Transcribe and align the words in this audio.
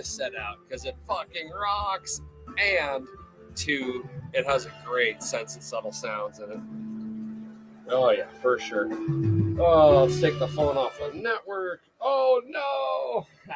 this 0.00 0.08
set 0.08 0.34
out 0.34 0.56
because 0.66 0.86
it 0.86 0.96
fucking 1.06 1.50
rocks, 1.50 2.22
and 2.56 3.06
two, 3.54 4.08
it 4.32 4.46
has 4.46 4.64
a 4.64 4.72
great 4.82 5.22
sense 5.22 5.56
of 5.56 5.62
subtle 5.62 5.92
sounds 5.92 6.38
in 6.38 6.50
it. 6.50 7.92
Oh 7.92 8.10
yeah, 8.10 8.24
for 8.40 8.58
sure. 8.58 8.88
Oh, 9.60 10.04
let's 10.04 10.18
take 10.18 10.38
the 10.38 10.48
phone 10.48 10.78
off 10.78 10.98
the 10.98 11.14
network. 11.18 11.82
Oh 12.00 12.40
no! 12.46 13.26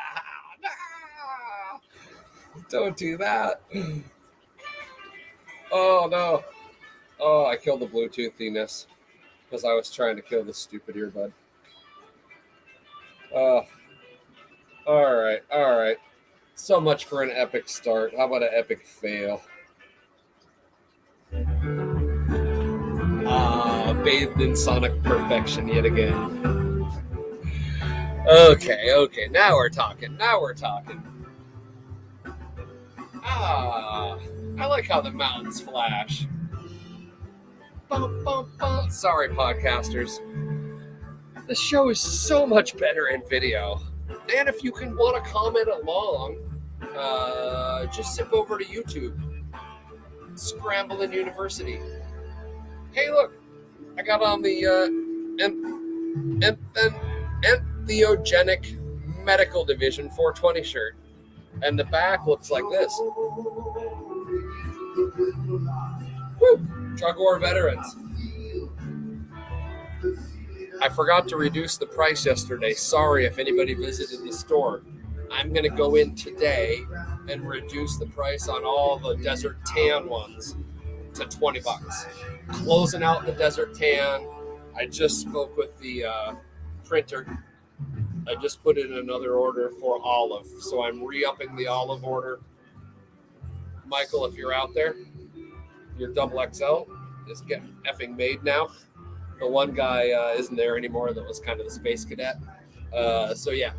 Don't 2.68 2.96
do 2.96 3.16
that. 3.16 3.62
Oh 5.76 6.06
no. 6.08 6.44
Oh, 7.18 7.46
I 7.46 7.56
killed 7.56 7.80
the 7.80 7.86
Bluetoothiness 7.86 8.86
because 9.44 9.64
I 9.64 9.72
was 9.72 9.90
trying 9.90 10.14
to 10.14 10.22
kill 10.22 10.44
the 10.44 10.54
stupid 10.54 10.94
earbud. 10.94 11.32
Oh. 13.34 13.62
All 14.86 15.16
right, 15.16 15.40
all 15.50 15.76
right. 15.76 15.96
So 16.54 16.80
much 16.80 17.04
for 17.06 17.22
an 17.22 17.30
epic 17.30 17.68
start. 17.68 18.14
How 18.16 18.26
about 18.26 18.42
an 18.42 18.50
epic 18.52 18.86
fail? 18.86 19.42
Ah, 23.26 23.92
bathed 24.04 24.40
in 24.40 24.54
sonic 24.54 25.02
perfection 25.02 25.68
yet 25.68 25.84
again. 25.84 26.86
Okay, 28.26 28.92
okay. 28.94 29.28
Now 29.28 29.54
we're 29.56 29.68
talking. 29.68 30.16
Now 30.16 30.40
we're 30.40 30.54
talking. 30.54 31.02
Ah, 33.22 34.18
I 34.58 34.66
like 34.66 34.86
how 34.86 35.00
the 35.00 35.10
mountains 35.10 35.60
flash. 35.60 36.26
Bum, 37.88 38.22
bum, 38.24 38.50
bum. 38.58 38.90
Sorry, 38.90 39.28
podcasters. 39.28 40.20
The 41.48 41.54
show 41.54 41.90
is 41.90 42.00
so 42.00 42.46
much 42.46 42.76
better 42.78 43.08
in 43.08 43.22
video. 43.28 43.80
And 44.36 44.48
if 44.48 44.62
you 44.62 44.72
can 44.72 44.96
want 44.96 45.22
to 45.22 45.30
comment 45.30 45.68
along, 45.68 46.36
uh, 46.96 47.86
just 47.86 48.14
zip 48.16 48.32
over 48.32 48.58
to 48.58 48.64
YouTube. 48.64 49.18
Scramblin 50.34 51.12
University. 51.12 51.80
Hey, 52.92 53.10
look, 53.10 53.32
I 53.98 54.02
got 54.02 54.22
on 54.22 54.42
the 54.42 54.66
uh, 54.66 55.44
en- 55.44 56.40
en- 56.42 56.58
en- 56.76 56.94
entheogenic 57.86 58.78
medical 59.24 59.64
division 59.64 60.10
420 60.10 60.62
shirt, 60.62 60.96
and 61.62 61.78
the 61.78 61.84
back 61.84 62.26
looks 62.26 62.50
like 62.50 62.64
this. 62.70 62.92
Woo! 66.40 66.56
Drug 66.96 67.18
war 67.18 67.38
veterans. 67.38 67.96
I 70.84 70.90
forgot 70.90 71.26
to 71.28 71.38
reduce 71.38 71.78
the 71.78 71.86
price 71.86 72.26
yesterday. 72.26 72.74
Sorry 72.74 73.24
if 73.24 73.38
anybody 73.38 73.72
visited 73.72 74.22
the 74.22 74.30
store. 74.30 74.82
I'm 75.32 75.50
going 75.50 75.62
to 75.62 75.74
go 75.74 75.94
in 75.94 76.14
today 76.14 76.82
and 77.26 77.48
reduce 77.48 77.96
the 77.96 78.04
price 78.04 78.48
on 78.48 78.66
all 78.66 78.98
the 78.98 79.16
desert 79.16 79.56
tan 79.64 80.06
ones 80.06 80.56
to 81.14 81.24
20 81.24 81.60
bucks. 81.60 82.06
Closing 82.48 83.02
out 83.02 83.24
the 83.24 83.32
desert 83.32 83.74
tan. 83.74 84.28
I 84.76 84.84
just 84.84 85.22
spoke 85.22 85.56
with 85.56 85.74
the 85.78 86.04
uh, 86.04 86.34
printer. 86.84 87.38
I 88.28 88.34
just 88.34 88.62
put 88.62 88.76
in 88.76 88.92
another 88.92 89.36
order 89.36 89.70
for 89.80 89.98
olive. 90.02 90.46
So 90.60 90.84
I'm 90.84 91.02
re 91.02 91.24
upping 91.24 91.56
the 91.56 91.66
olive 91.66 92.04
order. 92.04 92.40
Michael, 93.86 94.26
if 94.26 94.34
you're 94.34 94.52
out 94.52 94.74
there, 94.74 94.96
your 95.96 96.12
double 96.12 96.44
XL 96.52 96.82
is 97.30 97.40
getting 97.40 97.74
effing 97.90 98.18
made 98.18 98.44
now. 98.44 98.68
The 99.40 99.48
one 99.48 99.72
guy 99.72 100.12
uh, 100.12 100.34
isn't 100.36 100.56
there 100.56 100.76
anymore 100.76 101.12
that 101.12 101.26
was 101.26 101.40
kind 101.40 101.60
of 101.60 101.66
the 101.66 101.72
space 101.72 102.04
cadet. 102.04 102.36
Uh, 102.92 103.34
so 103.34 103.50
yeah, 103.50 103.72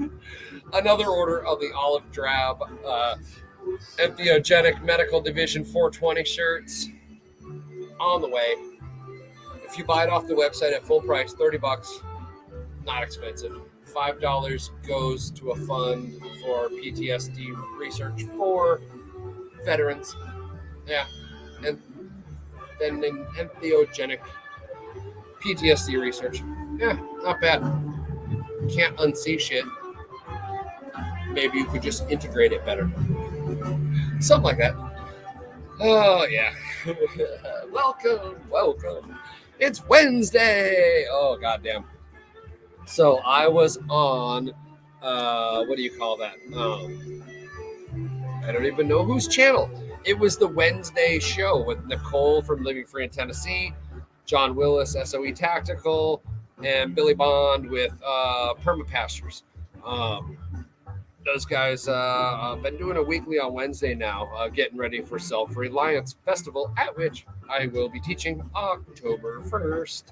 another 0.72 1.06
order 1.06 1.44
of 1.46 1.60
the 1.60 1.72
olive 1.74 2.10
drab 2.12 2.62
uh, 2.86 3.16
entheogenic 3.98 4.82
medical 4.82 5.20
division 5.20 5.64
420 5.64 6.24
shirts 6.24 6.88
on 7.98 8.20
the 8.20 8.28
way. 8.28 8.54
If 9.64 9.78
you 9.78 9.84
buy 9.84 10.04
it 10.04 10.10
off 10.10 10.26
the 10.26 10.34
website 10.34 10.74
at 10.74 10.84
full 10.84 11.00
price, 11.00 11.32
30 11.32 11.58
bucks, 11.58 12.00
not 12.84 13.02
expensive. 13.02 13.56
Five 13.84 14.20
dollars 14.20 14.70
goes 14.86 15.30
to 15.32 15.50
a 15.50 15.56
fund 15.66 16.20
for 16.40 16.68
PTSD 16.68 17.78
research 17.78 18.24
for 18.36 18.80
veterans. 19.64 20.16
Yeah, 20.86 21.04
and 21.64 21.80
then 22.80 23.04
an 23.04 23.26
entheogenic 23.36 24.20
PTSD 25.44 26.00
research. 26.00 26.42
Yeah, 26.76 26.98
not 27.22 27.40
bad. 27.40 27.60
Can't 28.72 28.96
unsee 28.96 29.38
shit. 29.38 29.64
Maybe 31.32 31.58
you 31.58 31.64
could 31.66 31.82
just 31.82 32.08
integrate 32.10 32.52
it 32.52 32.64
better. 32.64 32.90
Something 34.20 34.44
like 34.44 34.58
that. 34.58 34.74
Oh, 35.80 36.26
yeah. 36.30 36.54
welcome, 37.72 38.36
welcome. 38.50 39.18
It's 39.58 39.86
Wednesday. 39.88 41.06
Oh, 41.10 41.36
goddamn. 41.40 41.84
So 42.86 43.18
I 43.18 43.48
was 43.48 43.78
on, 43.88 44.52
uh, 45.02 45.64
what 45.64 45.76
do 45.76 45.82
you 45.82 45.96
call 45.96 46.16
that? 46.18 46.34
Um, 46.54 47.22
I 48.44 48.52
don't 48.52 48.66
even 48.66 48.88
know 48.88 49.04
whose 49.04 49.28
channel. 49.28 49.70
It 50.04 50.18
was 50.18 50.36
the 50.36 50.48
Wednesday 50.48 51.18
show 51.20 51.62
with 51.62 51.84
Nicole 51.86 52.42
from 52.42 52.64
Living 52.64 52.84
Free 52.84 53.04
in 53.04 53.10
Tennessee, 53.10 53.72
John 54.26 54.54
Willis, 54.54 54.96
SOE 55.04 55.32
Tactical, 55.32 56.22
and 56.64 56.94
Billy 56.94 57.14
Bond 57.14 57.68
with 57.68 57.92
uh, 58.06 58.54
Permapastures. 58.62 59.42
Um, 59.84 60.38
those 61.24 61.44
guys 61.44 61.86
uh, 61.88 62.54
have 62.54 62.62
been 62.62 62.76
doing 62.76 62.96
a 62.96 63.02
weekly 63.02 63.38
on 63.38 63.52
Wednesday 63.52 63.94
now, 63.94 64.30
uh, 64.36 64.48
getting 64.48 64.78
ready 64.78 65.00
for 65.00 65.18
Self 65.18 65.56
Reliance 65.56 66.16
Festival, 66.24 66.72
at 66.76 66.96
which 66.96 67.26
I 67.48 67.66
will 67.66 67.88
be 67.88 68.00
teaching 68.00 68.48
October 68.54 69.40
1st. 69.42 70.04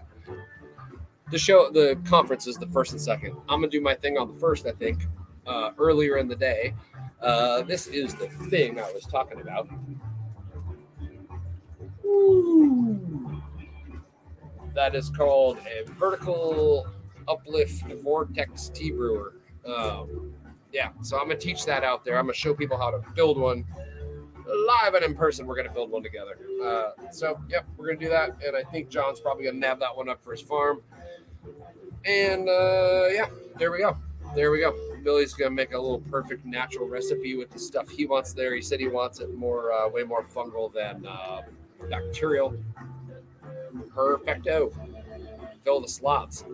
The 1.31 1.39
show, 1.39 1.71
the 1.71 1.99
conference 2.05 2.47
is 2.47 2.57
the 2.57 2.67
first 2.69 2.93
and 2.93 3.01
second. 3.01 3.37
I'm 3.49 3.61
gonna 3.61 3.69
do 3.69 3.81
my 3.81 3.95
thing 3.95 4.19
on 4.19 4.33
the 4.33 4.39
first, 4.41 4.67
I 4.67 4.73
think, 4.73 5.01
uh, 5.47 5.71
earlier 5.79 6.17
in 6.19 6.29
the 6.29 6.37
day. 6.37 6.75
Uh, 7.21 7.63
this 7.63 7.87
is 7.87 8.15
the 8.15 8.29
thing 8.49 8.81
I 8.81 8.91
was 8.93 9.05
talking 9.05 9.41
about. 9.41 9.69
Ooh. 12.05 13.20
That 14.75 14.95
is 14.95 15.11
called 15.11 15.59
a 15.59 15.91
vertical 15.93 16.87
uplift 17.29 17.85
vortex 18.03 18.69
tea 18.69 18.91
brewer. 18.91 19.35
Um, 19.67 20.33
yeah, 20.73 20.91
so 21.03 21.19
I'm 21.19 21.29
gonna 21.29 21.39
teach 21.39 21.65
that 21.67 21.85
out 21.85 22.05
there. 22.05 22.19
I'm 22.19 22.27
gonna 22.27 22.35
show 22.35 22.55
people 22.55 22.77
how 22.77 22.91
to 22.91 23.03
build 23.15 23.39
one 23.39 23.65
live 24.67 24.95
and 24.95 25.05
in 25.05 25.15
person. 25.15 25.47
We're 25.47 25.57
gonna 25.57 25.73
build 25.73 25.91
one 25.91 26.03
together. 26.03 26.39
Uh, 26.63 27.11
so 27.11 27.41
yep, 27.49 27.67
we're 27.77 27.87
gonna 27.87 27.99
do 27.99 28.09
that, 28.09 28.37
and 28.45 28.57
I 28.57 28.63
think 28.71 28.89
John's 28.89 29.21
probably 29.21 29.45
gonna 29.45 29.59
nab 29.59 29.81
that 29.81 29.97
one 29.97 30.09
up 30.09 30.23
for 30.23 30.33
his 30.33 30.41
farm. 30.41 30.83
And 32.05 32.49
uh, 32.49 33.09
yeah, 33.13 33.29
there 33.59 33.73
we 33.73 33.79
go. 33.79 33.97
There 34.35 34.51
we 34.51 34.61
go. 34.61 34.75
Billy's 35.03 35.35
gonna 35.35 35.51
make 35.51 35.73
a 35.73 35.79
little 35.79 36.01
perfect 36.01 36.45
natural 36.45 36.89
recipe 36.89 37.37
with 37.37 37.51
the 37.51 37.59
stuff 37.59 37.89
he 37.89 38.07
wants 38.07 38.33
there. 38.33 38.55
He 38.55 38.63
said 38.63 38.81
he 38.81 38.89
wants 38.89 39.21
it 39.21 39.35
more, 39.35 39.73
uh, 39.73 39.89
way 39.89 40.05
more 40.05 40.23
fungal 40.23 40.73
than 40.73 41.07
uh, 41.07 41.43
bacterial. 41.89 42.55
Perfecto. 43.95 44.73
Fill 45.65 45.81
the 45.81 45.89
slots. 45.89 46.45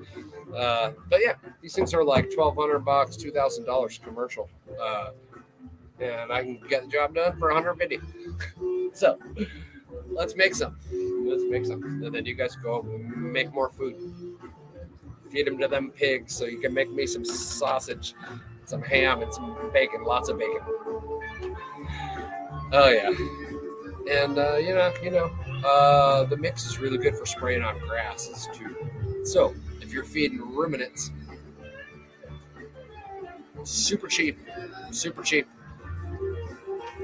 Uh, 0.55 0.93
but 1.09 1.21
yeah, 1.23 1.35
these 1.61 1.75
things 1.75 1.95
are 1.95 2.05
like 2.05 2.33
twelve 2.35 2.57
hundred 2.57 2.81
bucks, 2.81 3.17
two 3.17 3.31
thousand 3.31 3.65
dollars 3.65 4.01
commercial, 4.03 4.49
uh, 4.81 5.11
and 6.01 6.33
I 6.33 6.43
can 6.43 6.61
get 6.69 6.83
the 6.83 6.89
job 6.89 7.15
done 7.15 7.39
for 7.39 7.53
one 7.53 7.63
hundred 7.63 7.79
fifty. 7.79 8.01
so 8.93 9.19
let's 10.09 10.35
make 10.35 10.55
some. 10.55 10.77
Let's 11.25 11.45
make 11.45 11.67
some, 11.67 11.83
and 11.83 12.15
then 12.15 12.27
you 12.27 12.35
guys 12.35 12.57
go 12.57 12.83
make 12.83 13.53
more 13.53 13.71
food. 13.71 13.97
Feed 15.31 15.47
them 15.47 15.59
to 15.59 15.69
them 15.69 15.91
pigs, 15.91 16.35
so 16.35 16.45
you 16.47 16.59
can 16.59 16.73
make 16.73 16.91
me 16.91 17.07
some 17.07 17.25
sausage, 17.25 18.15
some 18.65 18.83
ham, 18.83 19.23
and 19.23 19.33
some 19.33 19.71
bacon. 19.73 20.05
Lots 20.05 20.29
of 20.29 20.39
bacon. 20.39 20.63
Oh 22.73 22.89
yeah, 22.91 23.11
and 24.11 24.39
uh, 24.39 24.57
you 24.57 24.75
know, 24.75 24.93
you 25.03 25.11
know, 25.11 25.31
uh, 25.67 26.25
the 26.25 26.37
mix 26.37 26.65
is 26.65 26.79
really 26.79 26.99
good 26.99 27.17
for 27.17 27.27
spraying 27.27 27.63
on 27.63 27.79
grasses 27.81 28.49
too. 28.55 28.77
So 29.25 29.55
if 29.81 29.93
you're 29.93 30.05
feeding 30.05 30.41
ruminants, 30.41 31.11
super 33.65 34.07
cheap, 34.07 34.39
super 34.91 35.23
cheap. 35.23 35.49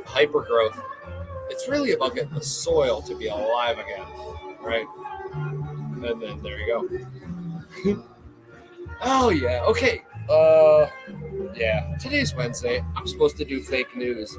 hyper 0.04 0.42
growth. 0.42 0.80
It's 1.48 1.68
really 1.68 1.92
about 1.92 2.14
getting 2.14 2.34
the 2.34 2.42
soil 2.42 3.02
to 3.02 3.16
be 3.16 3.26
alive 3.26 3.78
again, 3.78 4.06
right? 4.60 4.86
And 5.34 6.22
then 6.22 6.42
there 6.42 6.58
you 6.58 6.66
go. 7.84 8.04
oh 9.02 9.30
yeah, 9.30 9.62
okay. 9.66 10.02
Uh, 10.30 10.86
yeah. 11.54 11.96
Today's 11.98 12.34
Wednesday. 12.34 12.84
I'm 12.96 13.06
supposed 13.06 13.36
to 13.38 13.44
do 13.44 13.60
fake 13.60 13.96
news. 13.96 14.36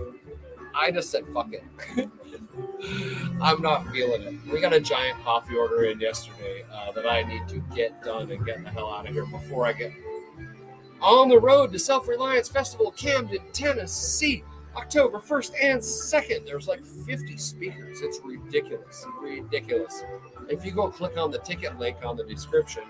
I 0.74 0.92
just 0.92 1.12
said 1.12 1.28
fuck 1.34 1.50
it. 1.54 2.10
I'm 3.42 3.62
not 3.62 3.90
feeling 3.92 4.22
it. 4.22 4.52
We 4.52 4.62
got 4.62 4.74
a 4.74 4.80
giant 4.80 5.24
coffee 5.24 5.56
order 5.56 5.86
in 5.86 6.00
yesterday 6.00 6.64
uh, 6.72 6.92
that 6.92 7.08
I 7.08 7.24
need 7.24 7.48
to 7.50 7.64
get 7.76 8.04
done 8.04 8.30
and 8.32 8.46
get 8.46 8.64
the 8.64 8.70
hell 8.70 8.92
out 8.92 9.08
of 9.08 9.14
here 9.14 9.26
before 9.26 9.66
I 9.66 9.74
get 9.74 9.92
on 11.04 11.28
the 11.28 11.40
road 11.40 11.72
to 11.74 11.80
Self 11.80 12.08
Reliance 12.08 12.48
Festival, 12.48 12.92
Camden, 12.92 13.40
Tennessee, 13.52 14.44
October 14.76 15.20
1st 15.20 15.52
and 15.62 15.80
2nd. 15.80 16.46
There's 16.46 16.68
like 16.68 16.84
50 16.86 17.38
speakers. 17.38 18.02
It's 18.02 18.20
ridiculous. 18.24 19.06
Ridiculous. 19.22 20.04
If 20.50 20.66
you 20.66 20.72
go 20.72 20.90
click 20.90 21.18
on 21.18 21.30
the 21.30 21.40
ticket 21.40 21.78
link 21.78 21.98
on 22.04 22.16
the 22.16 22.24
description, 22.24 22.84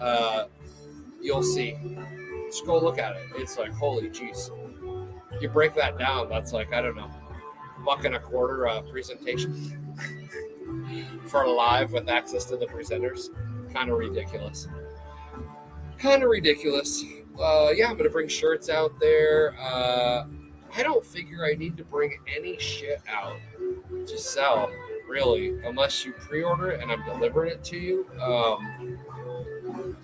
uh, 0.00 0.46
you'll 1.20 1.42
see. 1.42 1.76
Just 2.46 2.66
go 2.66 2.78
look 2.78 2.98
at 2.98 3.12
it. 3.16 3.22
It's 3.36 3.56
like, 3.56 3.72
holy 3.72 4.10
jeez. 4.10 4.50
You 5.40 5.48
break 5.48 5.74
that 5.76 5.98
down, 5.98 6.28
that's 6.28 6.52
like, 6.52 6.72
I 6.74 6.82
don't 6.82 6.96
know, 6.96 7.10
buck 7.84 8.04
and 8.04 8.14
a 8.14 8.20
quarter 8.20 8.68
uh, 8.68 8.82
presentation 8.82 9.76
for 11.26 11.46
live 11.46 11.92
with 11.92 12.08
access 12.08 12.44
to 12.46 12.56
the 12.56 12.66
presenters. 12.66 13.28
Kind 13.72 13.90
of 13.90 13.98
ridiculous. 13.98 14.68
Kind 15.98 16.22
of 16.22 16.30
ridiculous. 16.30 17.04
Uh, 17.38 17.70
yeah, 17.74 17.88
I'm 17.88 17.98
to 17.98 18.10
bring 18.10 18.28
shirts 18.28 18.68
out 18.68 18.98
there. 19.00 19.54
Uh, 19.58 20.26
I 20.76 20.82
don't 20.82 21.04
figure 21.04 21.44
I 21.44 21.54
need 21.54 21.76
to 21.78 21.84
bring 21.84 22.18
any 22.34 22.58
shit 22.58 23.00
out 23.08 23.38
to 24.06 24.18
sell, 24.18 24.70
really, 25.08 25.58
unless 25.64 26.04
you 26.04 26.12
pre 26.12 26.42
order 26.42 26.70
it 26.70 26.82
and 26.82 26.90
I'm 26.90 27.04
delivering 27.04 27.52
it 27.52 27.64
to 27.64 27.76
you. 27.76 28.06
Um, 28.20 28.98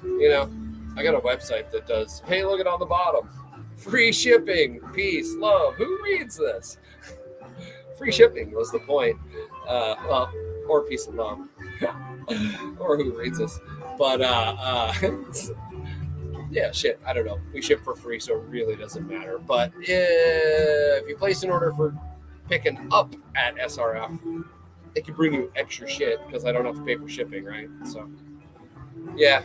you 0.02 0.28
know, 0.28 0.50
I 0.96 1.02
got 1.02 1.14
a 1.14 1.20
website 1.20 1.70
that 1.72 1.86
does, 1.86 2.22
hey, 2.26 2.44
look 2.44 2.60
at 2.60 2.66
on 2.66 2.80
the 2.80 2.86
bottom 2.86 3.28
free 3.76 4.10
shipping, 4.10 4.80
peace, 4.94 5.34
love. 5.36 5.74
Who 5.74 6.02
reads 6.02 6.36
this? 6.36 6.78
Free 7.98 8.12
shipping 8.12 8.52
was 8.52 8.70
the 8.70 8.78
point. 8.80 9.18
Uh, 9.66 9.96
well, 10.08 10.32
or 10.68 10.82
peace 10.82 11.06
and 11.06 11.16
love, 11.16 11.40
or 12.78 12.96
who 12.96 13.16
reads 13.16 13.38
this. 13.38 13.58
But 13.98 14.20
uh, 14.20 14.56
uh, 14.58 14.94
yeah, 16.50 16.70
shit. 16.72 17.00
I 17.06 17.12
don't 17.12 17.24
know. 17.24 17.40
We 17.52 17.62
ship 17.62 17.82
for 17.82 17.94
free, 17.94 18.20
so 18.20 18.36
it 18.36 18.44
really 18.48 18.76
doesn't 18.76 19.08
matter. 19.08 19.38
But 19.38 19.72
if 19.80 21.08
you 21.08 21.16
place 21.16 21.42
an 21.42 21.50
order 21.50 21.72
for 21.72 21.94
picking 22.48 22.88
up 22.92 23.14
at 23.34 23.56
SRF, 23.56 24.44
it 24.94 25.04
can 25.04 25.14
bring 25.14 25.34
you 25.34 25.52
extra 25.56 25.88
shit 25.88 26.24
because 26.26 26.44
I 26.44 26.52
don't 26.52 26.64
have 26.64 26.76
to 26.76 26.82
pay 26.82 26.96
for 26.96 27.08
shipping, 27.08 27.44
right? 27.44 27.68
So, 27.84 28.08
yeah, 29.14 29.42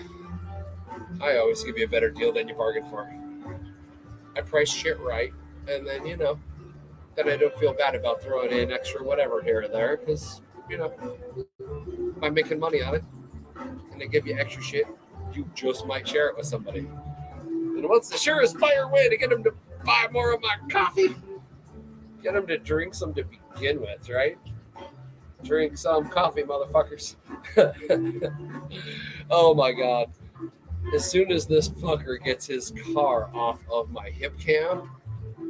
I 1.19 1.37
always 1.37 1.63
give 1.63 1.77
you 1.77 1.85
a 1.85 1.89
better 1.89 2.09
deal 2.09 2.31
than 2.31 2.47
you 2.47 2.55
bargained 2.55 2.87
for. 2.89 3.11
I 4.35 4.41
price 4.41 4.71
shit 4.71 4.99
right, 4.99 5.33
and 5.67 5.85
then 5.85 6.05
you 6.05 6.17
know, 6.17 6.39
then 7.15 7.29
I 7.29 7.37
don't 7.37 7.55
feel 7.55 7.73
bad 7.73 7.95
about 7.95 8.21
throwing 8.21 8.51
in 8.51 8.71
extra 8.71 9.03
whatever 9.03 9.41
here 9.41 9.63
or 9.63 9.67
there 9.67 9.97
because 9.97 10.41
you 10.69 10.77
know, 10.77 10.93
I'm 12.21 12.33
making 12.33 12.59
money 12.59 12.81
on 12.81 12.95
it, 12.95 13.03
and 13.91 13.99
they 13.99 14.07
give 14.07 14.25
you 14.25 14.37
extra 14.37 14.63
shit, 14.63 14.85
you 15.33 15.49
just 15.53 15.85
might 15.85 16.07
share 16.07 16.27
it 16.29 16.37
with 16.37 16.45
somebody. 16.45 16.87
And 17.45 17.89
what's 17.89 18.09
the 18.09 18.17
surest 18.17 18.57
fire 18.57 18.87
way 18.87 19.09
to 19.09 19.17
get 19.17 19.29
them 19.29 19.43
to 19.43 19.53
buy 19.83 20.07
more 20.11 20.33
of 20.33 20.41
my 20.41 20.55
coffee? 20.69 21.15
Get 22.23 22.33
them 22.33 22.47
to 22.47 22.57
drink 22.57 22.93
some 22.93 23.13
to 23.15 23.25
begin 23.53 23.81
with, 23.81 24.07
right? 24.09 24.37
Drink 25.43 25.77
some 25.77 26.07
coffee, 26.07 26.43
motherfuckers. 26.43 27.15
oh 29.29 29.53
my 29.53 29.71
god 29.71 30.11
as 30.93 31.09
soon 31.09 31.31
as 31.31 31.45
this 31.45 31.69
fucker 31.69 32.21
gets 32.23 32.45
his 32.47 32.73
car 32.93 33.29
off 33.33 33.59
of 33.71 33.91
my 33.91 34.09
Hipcamp, 34.09 34.87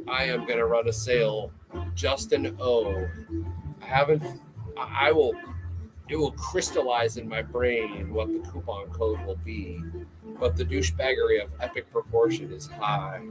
I 0.08 0.24
am 0.24 0.46
gonna 0.46 0.66
run 0.66 0.88
a 0.88 0.92
sale. 0.92 1.52
Justin 1.94 2.56
O. 2.60 3.08
I 3.80 3.84
haven't. 3.84 4.22
I 4.76 5.12
will. 5.12 5.34
It 6.08 6.16
will 6.16 6.32
crystallize 6.32 7.16
in 7.16 7.28
my 7.28 7.42
brain 7.42 8.12
what 8.12 8.28
the 8.32 8.40
coupon 8.50 8.90
code 8.90 9.24
will 9.24 9.38
be, 9.44 9.82
but 10.38 10.56
the 10.56 10.64
douchebaggery 10.64 11.42
of 11.42 11.50
epic 11.60 11.90
proportion 11.90 12.52
is 12.52 12.66
high. 12.66 13.22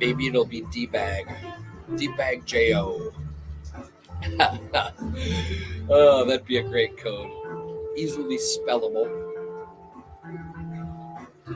Maybe 0.00 0.26
it'll 0.26 0.44
be 0.44 0.62
D 0.72 0.86
bag, 0.86 1.28
D 1.96 2.08
bag 2.16 2.44
J 2.46 2.74
O. 2.74 3.12
oh, 5.88 6.24
that'd 6.24 6.46
be 6.46 6.58
a 6.58 6.62
great 6.62 6.96
code 6.96 7.30
easily 7.96 8.38
spellable. 8.38 9.31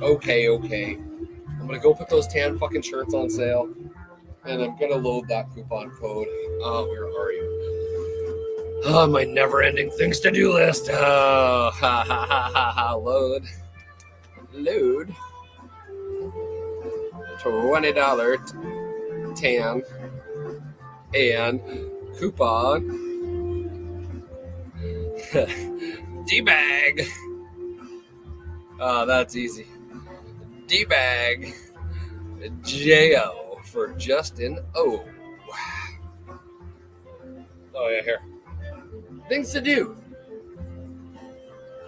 Okay, 0.02 0.48
okay. 0.48 0.94
I'm 0.94 1.66
gonna 1.66 1.78
go 1.78 1.94
put 1.94 2.08
those 2.08 2.26
tan 2.28 2.58
fucking 2.58 2.82
shirts 2.82 3.14
on 3.14 3.30
sale, 3.30 3.72
and 4.44 4.62
I'm 4.62 4.78
gonna 4.78 4.96
load 4.96 5.26
that 5.28 5.52
coupon 5.54 5.90
code. 5.90 6.28
Oh, 6.62 6.86
where 6.88 7.06
are 7.06 7.32
you? 7.32 8.82
Oh, 8.84 9.06
my 9.06 9.24
never-ending 9.24 9.90
things 9.92 10.20
to 10.20 10.30
do 10.30 10.52
list. 10.52 10.88
Oh, 10.90 11.70
ha 11.74 12.04
ha 12.06 12.26
ha 12.26 12.50
ha 12.52 12.72
ha. 12.72 12.94
Load, 12.94 13.44
load. 14.52 15.14
Twenty 17.40 17.92
dollar 17.92 18.36
tan 19.34 19.82
and 21.14 21.60
coupon. 22.18 23.02
D 26.26 26.40
bag. 26.40 27.02
Oh, 28.78 29.06
that's 29.06 29.36
easy. 29.36 29.66
D 30.66 30.84
bag. 30.84 31.54
J 32.62 33.16
O 33.16 33.58
for 33.64 33.88
Justin 33.94 34.58
O. 34.74 35.04
Oh, 37.74 37.88
yeah, 37.88 38.02
here. 38.02 38.22
Things 39.28 39.52
to 39.52 39.60
do. 39.60 39.96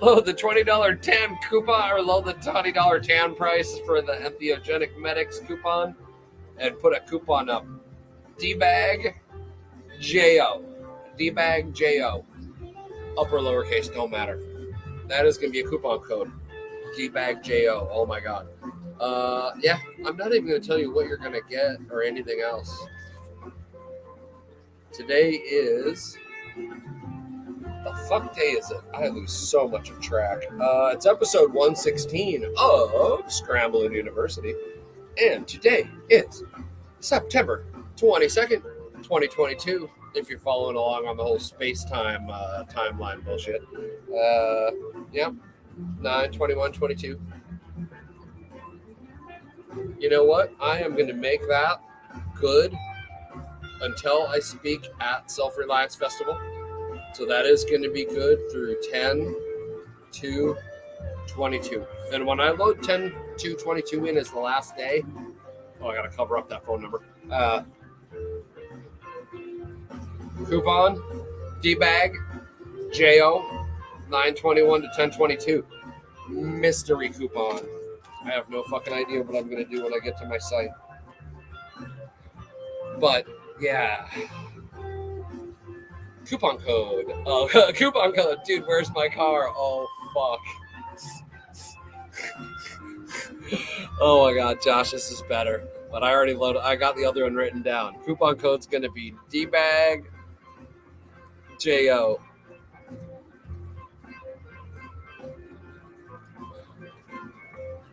Load 0.01 0.27
the 0.27 0.35
$20 0.35 1.01
tan 1.01 1.39
coupon 1.49 1.91
or 1.91 2.03
load 2.03 2.27
the 2.27 2.35
$20 2.35 3.03
tan 3.03 3.35
price 3.35 3.79
for 3.87 4.03
the 4.03 4.13
entheogenic 4.13 4.97
medics 4.99 5.41
coupon 5.41 5.95
and 6.59 6.79
put 6.79 6.95
a 6.95 7.01
coupon 7.01 7.49
up. 7.49 7.67
D 8.39 8.55
bag 8.55 9.21
J 9.99 10.41
O. 10.41 10.63
D 11.17 11.31
bag 11.31 11.75
J 11.75 12.03
O 12.03 12.25
upper 13.19 13.39
lowercase, 13.39 13.93
don't 13.93 14.11
matter. 14.11 14.41
That 15.09 15.27
is 15.27 15.37
going 15.37 15.53
to 15.53 15.53
be 15.53 15.67
a 15.67 15.69
coupon 15.69 15.99
code. 16.01 16.31
Dbag 16.99 17.43
Jo. 17.43 17.89
Oh 17.93 18.05
my 18.05 18.19
god. 18.19 18.49
Uh, 18.99 19.53
yeah, 19.61 19.79
I'm 20.05 20.17
not 20.17 20.35
even 20.35 20.49
going 20.49 20.61
to 20.61 20.67
tell 20.67 20.79
you 20.79 20.93
what 20.93 21.07
you're 21.07 21.17
going 21.17 21.33
to 21.33 21.43
get 21.49 21.77
or 21.91 22.03
anything 22.03 22.41
else. 22.41 22.87
Today 24.93 25.31
is 25.31 26.19
the 26.57 27.95
fuck 28.09 28.35
day 28.35 28.43
is 28.43 28.71
it? 28.73 28.81
I 28.93 29.07
lose 29.09 29.33
so 29.33 29.69
much 29.69 29.91
of 29.91 30.01
track. 30.01 30.43
Uh, 30.61 30.91
it's 30.93 31.07
episode 31.07 31.53
116 31.53 32.45
of 32.45 33.25
Scramblin 33.27 33.95
University, 33.95 34.55
and 35.23 35.47
today 35.47 35.89
is 36.11 36.43
September 36.99 37.67
22nd, 37.97 38.63
2022 39.03 39.89
if 40.15 40.29
you're 40.29 40.41
following 40.41 40.75
along 40.75 41.07
on 41.07 41.17
the 41.17 41.23
whole 41.23 41.39
space 41.39 41.85
time 41.85 42.29
uh, 42.29 42.65
timeline 42.65 43.25
bullshit. 43.25 43.63
Uh, 44.09 44.71
yeah, 45.13 45.31
9, 46.01 46.33
21, 46.33 46.73
22. 46.73 47.21
You 49.99 50.11
know 50.11 50.25
what? 50.25 50.53
I 50.61 50.81
am 50.81 50.95
going 50.95 51.09
to 51.09 51.15
make 51.15 51.47
that 51.49 51.81
good 52.35 52.77
until 53.81 54.27
I 54.27 54.39
speak 54.39 54.87
at 55.01 55.31
Self 55.31 55.57
Reliance 55.57 55.95
Festival. 55.95 56.39
So 57.15 57.27
that 57.27 57.47
is 57.47 57.65
going 57.65 57.83
to 57.83 57.91
be 57.91 58.05
good 58.05 58.39
through 58.51 58.77
10 58.91 59.35
to 60.13 60.57
22. 61.27 61.85
And 62.13 62.27
when 62.27 62.41
I 62.41 62.51
load 62.51 62.83
10 62.83 63.13
to 63.39 63.55
22 63.55 64.07
in 64.07 64.17
as 64.17 64.31
the 64.31 64.39
last 64.41 64.77
day, 64.77 65.05
oh, 65.81 65.89
I 65.89 65.97
got 65.97 66.11
to 66.11 66.17
cover 66.17 66.37
up 66.37 66.49
that 66.49 66.65
phone 66.65 66.83
number. 66.83 67.03
Uh, 67.31 67.63
Coupon, 70.49 71.03
D 71.61 71.75
bag, 71.75 72.17
JO, 72.93 73.58
921 74.11 74.83
to 74.83 74.87
1022. 74.89 75.65
Mystery 76.29 77.11
coupon. 77.11 77.61
I 78.25 78.31
have 78.31 78.51
no 78.51 78.63
fucking 78.65 78.93
idea 78.93 79.23
what 79.23 79.37
I'm 79.37 79.49
going 79.49 79.65
to 79.65 79.71
do 79.71 79.85
when 79.85 79.95
I 79.95 79.99
get 79.99 80.19
to 80.19 80.27
my 80.27 80.39
site. 80.39 80.71
But 83.01 83.27
yeah. 83.61 84.07
Coupon 86.27 86.59
code. 86.59 87.07
Oh, 87.27 87.49
coupon 87.75 88.13
code. 88.13 88.39
Dude, 88.45 88.67
where's 88.67 88.93
my 88.95 89.09
car? 89.09 89.49
Oh, 89.57 89.89
fuck. 90.13 90.41
oh 94.01 94.27
my 94.27 94.35
god, 94.35 94.59
Josh, 94.63 94.91
this 94.91 95.11
is 95.11 95.23
better. 95.29 95.67
But 95.91 96.03
I 96.03 96.13
already 96.13 96.35
loaded. 96.35 96.61
I 96.61 96.77
got 96.77 96.97
the 96.97 97.05
other 97.07 97.23
one 97.23 97.35
written 97.35 97.63
down. 97.63 97.95
Coupon 98.05 98.37
code's 98.37 98.67
going 98.67 98.83
to 98.83 98.91
be 98.91 99.15
dbag 99.31 100.05
jo. 101.59 102.21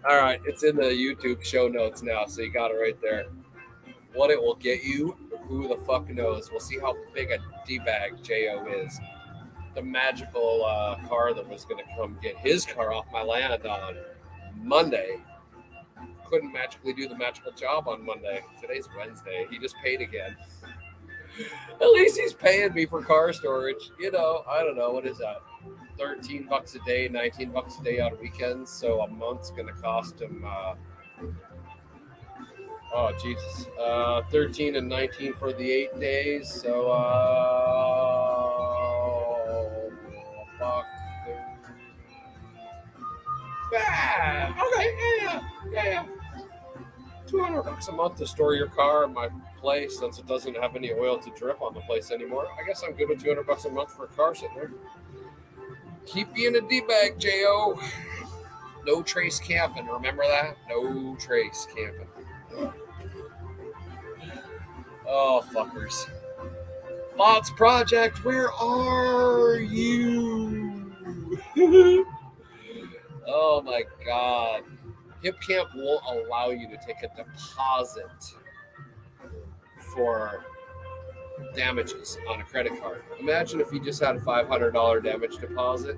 All 0.08 0.18
right, 0.18 0.40
it's 0.46 0.64
in 0.64 0.76
the 0.76 0.84
YouTube 0.84 1.44
show 1.44 1.68
notes 1.68 2.04
now, 2.04 2.26
so 2.28 2.44
you 2.44 2.52
got 2.52 2.70
it 2.70 2.76
right 2.76 3.00
there. 3.02 3.26
What 4.14 4.30
it 4.30 4.40
will 4.40 4.56
get 4.56 4.84
you, 4.84 5.18
who 5.48 5.68
the 5.68 5.78
fuck 5.78 6.08
knows? 6.10 6.52
We'll 6.52 6.60
see 6.60 6.78
how 6.78 6.96
big 7.16 7.32
a 7.32 7.40
D-bag 7.66 8.24
Jo 8.24 8.68
is. 8.68 9.00
The 9.74 9.82
magical 9.82 10.64
uh, 10.64 10.98
car 11.08 11.34
that 11.34 11.50
was 11.50 11.66
going 11.66 11.84
to 11.84 11.96
come 11.98 12.20
get 12.22 12.38
his 12.38 12.68
car 12.68 12.94
off 12.94 13.06
my 13.12 13.24
land 13.24 13.66
on 13.66 13.96
Monday 14.56 15.18
couldn't 16.30 16.54
magically 16.54 16.94
do 16.94 17.08
the 17.08 17.18
magical 17.18 17.52
job 17.54 17.88
on 17.88 18.06
Monday. 18.06 18.44
Today's 18.62 18.88
Wednesday. 18.96 19.48
He 19.50 19.58
just 19.58 19.76
paid 19.84 20.02
again. 20.02 20.36
At 21.82 21.90
least 21.90 22.20
he's 22.20 22.34
paying 22.34 22.74
me 22.74 22.86
for 22.86 23.02
car 23.02 23.34
storage. 23.34 23.92
You 24.00 24.12
know, 24.12 24.44
I 24.48 24.62
don't 24.62 24.78
know. 24.78 24.92
What 24.92 25.06
is 25.08 25.18
that? 25.18 25.42
13 25.98 26.48
bucks 26.50 26.76
a 26.76 26.80
day, 26.86 27.08
19 27.08 27.52
bucks 27.52 27.80
a 27.80 27.84
day 27.84 28.00
on 28.00 28.18
weekends. 28.22 28.72
So 28.72 29.02
a 29.02 29.08
month's 29.08 29.52
going 29.52 29.68
to 29.68 29.74
cost 29.74 30.22
him, 30.22 30.44
uh, 30.46 30.76
oh, 32.94 33.12
Jesus, 33.22 33.68
uh, 33.80 34.22
13 34.32 34.76
and 34.76 34.90
19 34.90 35.34
for 35.34 35.54
the 35.54 35.72
eight 35.72 36.00
days. 36.00 36.50
So, 36.50 36.92
uh. 36.92 38.36
Yeah, 43.72 44.54
okay, 44.68 44.96
yeah, 44.98 45.22
yeah, 45.22 45.42
yeah, 45.72 45.84
yeah. 45.84 46.06
200 47.28 47.64
bucks 47.64 47.88
a 47.88 47.92
month 47.92 48.16
to 48.18 48.28
store 48.28 48.56
your 48.56 48.68
car 48.68 49.04
in 49.04 49.14
my 49.14 49.28
place 49.60 50.00
since 50.00 50.20
it 50.20 50.28
doesn't 50.28 50.56
have 50.56 50.76
any 50.76 50.94
oil 50.94 51.18
to 51.18 51.30
drip 51.32 51.62
on 51.62 51.74
the 51.74 51.82
place 51.82 52.12
anymore. 52.12 52.48
I 52.62 52.66
guess 52.66 52.84
I'm 52.88 52.94
good 52.94 53.10
with 53.10 53.22
200 53.22 53.46
bucks 53.46 53.66
a 53.66 53.70
month 53.70 53.92
for 53.94 54.06
a 54.06 54.08
car 54.08 54.34
sitting 54.36 54.56
there. 54.56 54.72
Keep 56.06 56.34
being 56.34 56.56
a 56.56 56.62
D-bag, 56.62 57.20
J.O. 57.20 57.80
No 58.86 59.02
trace 59.02 59.40
camping. 59.40 59.88
Remember 59.88 60.24
that? 60.24 60.58
No 60.70 61.16
trace 61.20 61.68
camping. 61.76 62.08
Oh, 65.08 65.44
fuckers. 65.54 66.10
Mods 67.18 67.50
Project, 67.52 68.24
where 68.26 68.52
are 68.52 69.58
you? 69.58 70.94
oh 73.28 73.62
my 73.64 73.84
god. 74.06 74.64
Hipcamp 75.24 75.76
won't 75.76 76.04
allow 76.06 76.50
you 76.50 76.68
to 76.68 76.78
take 76.86 76.98
a 77.04 77.10
deposit 77.16 78.36
for 79.94 80.46
damages 81.56 82.18
on 82.30 82.40
a 82.42 82.44
credit 82.44 82.80
card. 82.82 83.04
Imagine 83.20 83.60
if 83.62 83.72
you 83.72 83.84
just 83.84 84.02
had 84.02 84.16
a 84.16 84.20
$500 84.20 85.04
damage 85.04 85.38
deposit, 85.38 85.98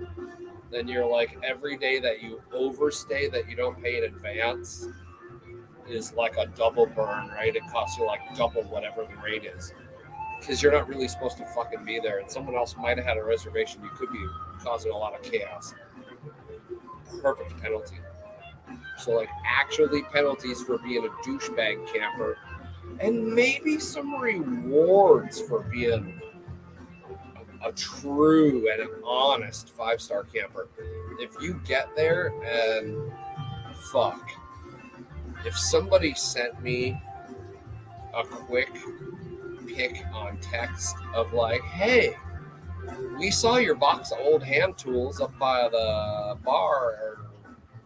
then 0.71 0.87
you're 0.87 1.05
like 1.05 1.37
every 1.43 1.77
day 1.77 1.99
that 1.99 2.21
you 2.21 2.41
overstay 2.51 3.29
that 3.29 3.49
you 3.49 3.55
don't 3.55 3.81
pay 3.81 3.97
in 3.97 4.03
advance 4.03 4.87
is 5.89 6.13
like 6.13 6.35
a 6.37 6.47
double 6.47 6.85
burn, 6.85 7.29
right? 7.29 7.55
It 7.55 7.63
costs 7.71 7.97
you 7.97 8.05
like 8.05 8.19
double 8.35 8.63
whatever 8.63 9.05
the 9.05 9.21
rate 9.21 9.45
is. 9.45 9.73
Because 10.39 10.61
you're 10.61 10.71
not 10.71 10.87
really 10.87 11.07
supposed 11.07 11.37
to 11.37 11.45
fucking 11.45 11.83
be 11.83 11.99
there, 11.99 12.19
and 12.19 12.29
someone 12.29 12.55
else 12.55 12.75
might 12.77 12.97
have 12.97 13.05
had 13.05 13.17
a 13.17 13.23
reservation. 13.23 13.81
You 13.83 13.89
could 13.89 14.11
be 14.11 14.23
causing 14.59 14.91
a 14.91 14.97
lot 14.97 15.15
of 15.15 15.23
chaos. 15.23 15.73
Perfect 17.21 17.59
penalty. 17.59 17.97
So, 18.99 19.11
like, 19.11 19.29
actually, 19.45 20.03
penalties 20.03 20.61
for 20.61 20.77
being 20.77 21.05
a 21.05 21.09
douchebag 21.27 21.91
camper 21.91 22.37
and 22.99 23.33
maybe 23.33 23.79
some 23.79 24.15
rewards 24.15 25.39
for 25.41 25.61
being 25.63 26.19
a, 27.61 27.69
a 27.69 27.71
true 27.73 28.69
and 28.71 28.81
an 28.81 28.89
honest 29.05 29.69
five 29.69 30.01
star 30.01 30.23
camper. 30.23 30.67
If 31.19 31.35
you 31.41 31.59
get 31.65 31.95
there 31.95 32.33
and 32.43 33.11
fuck, 33.91 34.29
if 35.45 35.57
somebody 35.57 36.13
sent 36.13 36.61
me 36.61 36.99
a 38.15 38.23
quick 38.23 38.69
pick 39.67 40.03
on 40.13 40.37
text 40.37 40.95
of 41.13 41.33
like, 41.33 41.61
hey, 41.61 42.15
we 43.19 43.29
saw 43.29 43.57
your 43.57 43.75
box 43.75 44.11
of 44.11 44.19
old 44.19 44.43
hand 44.43 44.77
tools 44.77 45.21
up 45.21 45.37
by 45.37 45.67
the 45.69 46.37
bar 46.43 46.97
or 47.01 47.17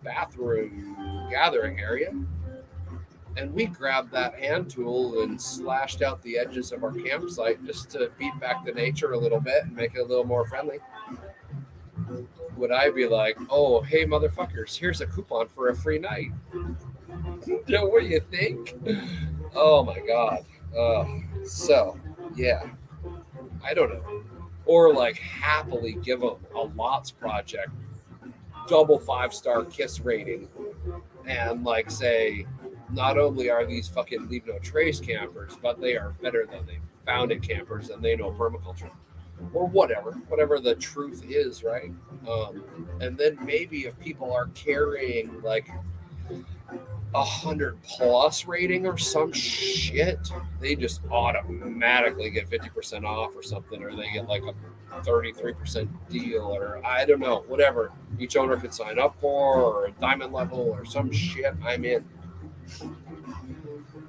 bathroom 0.03 1.27
gathering 1.29 1.79
area 1.79 2.11
and 3.37 3.53
we 3.53 3.65
grabbed 3.65 4.11
that 4.11 4.35
hand 4.35 4.69
tool 4.69 5.21
and 5.21 5.41
slashed 5.41 6.01
out 6.01 6.21
the 6.21 6.37
edges 6.37 6.71
of 6.71 6.83
our 6.83 6.91
campsite 6.91 7.63
just 7.65 7.89
to 7.91 8.11
beat 8.17 8.37
back 8.39 8.65
the 8.65 8.71
nature 8.71 9.13
a 9.13 9.17
little 9.17 9.39
bit 9.39 9.63
and 9.63 9.75
make 9.75 9.95
it 9.95 9.99
a 9.99 10.03
little 10.03 10.25
more 10.25 10.45
friendly. 10.47 10.79
Would 12.57 12.71
I 12.71 12.89
be 12.91 13.07
like, 13.07 13.37
oh, 13.49 13.81
hey, 13.81 14.05
motherfuckers, 14.05 14.77
here's 14.77 15.01
a 15.01 15.07
coupon 15.07 15.47
for 15.47 15.69
a 15.69 15.75
free 15.75 15.99
night? 15.99 16.31
know 17.67 17.85
what 17.85 18.01
do 18.01 18.07
you 18.07 18.21
think? 18.29 18.75
Oh 19.55 19.83
my 19.83 19.99
God. 19.99 20.45
Uh, 20.77 21.05
so, 21.45 21.99
yeah, 22.35 22.63
I 23.63 23.73
don't 23.73 23.89
know. 23.89 24.23
Or 24.65 24.93
like 24.93 25.17
happily 25.17 25.93
give 25.93 26.21
them 26.21 26.35
a 26.55 26.61
Lots 26.61 27.11
project 27.11 27.71
double 28.67 28.99
five 28.99 29.33
star 29.33 29.65
kiss 29.65 29.99
rating 29.99 30.47
and 31.25 31.63
like 31.63 31.89
say, 31.91 32.45
not 32.91 33.17
only 33.17 33.49
are 33.49 33.65
these 33.65 33.87
fucking 33.87 34.27
leave 34.29 34.45
no 34.47 34.59
trace 34.59 34.99
campers, 34.99 35.57
but 35.61 35.79
they 35.79 35.95
are 35.97 36.13
better 36.21 36.45
than 36.45 36.65
they 36.65 36.79
founded 37.05 37.41
campers 37.41 37.89
and 37.89 38.03
they 38.03 38.15
know 38.15 38.31
permaculture 38.31 38.89
or 39.53 39.67
whatever, 39.67 40.11
whatever 40.27 40.59
the 40.59 40.75
truth 40.75 41.23
is, 41.27 41.63
right? 41.63 41.91
Um, 42.29 42.63
and 42.99 43.17
then 43.17 43.37
maybe 43.43 43.85
if 43.85 43.99
people 43.99 44.31
are 44.31 44.47
carrying 44.53 45.41
like 45.41 45.69
a 47.13 47.23
hundred 47.23 47.81
plus 47.83 48.45
rating 48.45 48.85
or 48.85 48.97
some 48.97 49.33
shit, 49.33 50.31
they 50.59 50.75
just 50.75 51.01
automatically 51.11 52.29
get 52.29 52.49
50% 52.49 53.03
off 53.03 53.35
or 53.35 53.43
something, 53.43 53.83
or 53.83 53.95
they 53.95 54.11
get 54.11 54.27
like 54.27 54.43
a 54.43 55.01
33% 55.01 55.89
deal, 56.09 56.43
or 56.43 56.85
I 56.85 57.05
don't 57.05 57.19
know, 57.19 57.43
whatever 57.47 57.91
each 58.19 58.37
owner 58.37 58.57
could 58.57 58.73
sign 58.73 58.99
up 58.99 59.19
for, 59.19 59.55
or 59.61 59.85
a 59.87 59.91
diamond 59.93 60.31
level, 60.31 60.59
or 60.59 60.85
some 60.85 61.11
shit. 61.11 61.53
I'm 61.65 61.83
in 61.83 62.05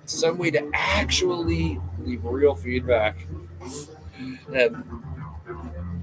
some 0.05 0.39
way 0.39 0.51
to 0.51 0.71
actually 0.75 1.81
leave 1.99 2.25
real 2.25 2.55
feedback. 2.55 3.27
And, 4.55 4.85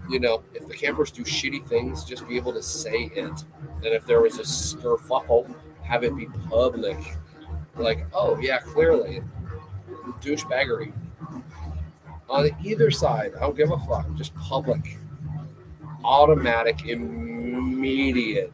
you 0.10 0.20
know, 0.20 0.44
if 0.54 0.68
the 0.68 0.74
campers 0.74 1.12
do 1.12 1.24
shitty 1.24 1.66
things, 1.68 2.04
just 2.04 2.28
be 2.28 2.36
able 2.36 2.54
to 2.54 2.64
say 2.64 3.12
it. 3.14 3.44
And 3.84 3.86
if 3.86 4.06
there 4.06 4.22
was 4.22 4.40
a 4.40 4.44
skerfuffle, 4.44 5.54
have 5.84 6.04
it 6.04 6.16
be 6.16 6.28
public. 6.50 6.98
Like, 7.76 8.06
oh, 8.14 8.38
yeah, 8.40 8.60
clearly, 8.60 9.22
douchebaggery. 10.22 10.92
On 12.30 12.50
either 12.64 12.92
side, 12.92 13.34
I 13.36 13.40
don't 13.42 13.56
give 13.56 13.72
a 13.72 13.80
fuck. 13.80 14.14
Just 14.16 14.36
public, 14.36 14.98
automatic, 16.04 16.86
immediate, 16.86 18.54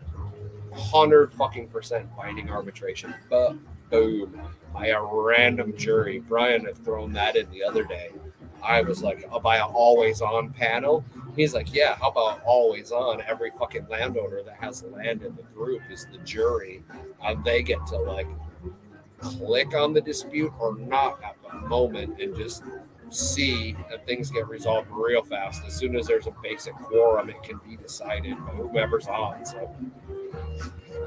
hundred 0.74 1.34
fucking 1.34 1.68
percent 1.70 2.08
binding 2.16 2.50
arbitration. 2.50 3.14
But 3.30 3.56
boom, 3.90 4.40
by 4.74 4.88
a 4.88 5.02
random 5.02 5.76
jury. 5.78 6.20
Brian 6.20 6.66
had 6.66 6.78
thrown 6.84 7.14
that 7.14 7.36
in 7.36 7.50
the 7.52 7.64
other 7.64 7.84
day. 7.84 8.12
I 8.64 8.82
was 8.82 9.04
like, 9.04 9.28
oh, 9.32 9.40
by 9.40 9.58
an 9.58 9.70
always 9.74 10.22
on 10.22 10.52
panel. 10.52 11.06
He's 11.36 11.54
like, 11.54 11.74
yeah, 11.74 11.96
how 11.96 12.10
about 12.10 12.42
always 12.46 12.92
on? 12.92 13.22
Every 13.22 13.52
fucking 13.60 13.88
landowner 13.90 14.42
that 14.44 14.58
has 14.60 14.84
land 14.84 15.22
in 15.24 15.36
the 15.36 15.44
group 15.44 15.82
is 15.90 16.08
the 16.12 16.18
jury. 16.20 16.84
And 17.24 17.44
they 17.44 17.62
get 17.62 17.86
to 17.88 17.98
like 17.98 18.28
click 19.20 19.74
on 19.76 19.94
the 19.94 20.02
dispute 20.02 20.52
or 20.60 20.76
not 20.78 21.24
at 21.24 21.36
the 21.44 21.68
moment 21.68 22.20
and 22.20 22.36
just 22.36 22.64
see 23.10 23.76
that 23.90 24.06
things 24.06 24.32
get 24.32 24.48
resolved 24.48 24.90
real 24.92 25.24
fast. 25.24 25.64
As 25.66 25.76
soon 25.76 25.96
as 25.96 26.08
there's 26.08 26.28
a 26.28 26.34
basic 26.44 26.74
quorum, 26.76 27.30
it 27.30 27.42
can 27.44 27.60
be 27.68 27.78
decided 27.78 28.38
by 28.46 28.52
whoever's 28.54 29.08
on. 29.08 29.46
So 29.46 29.74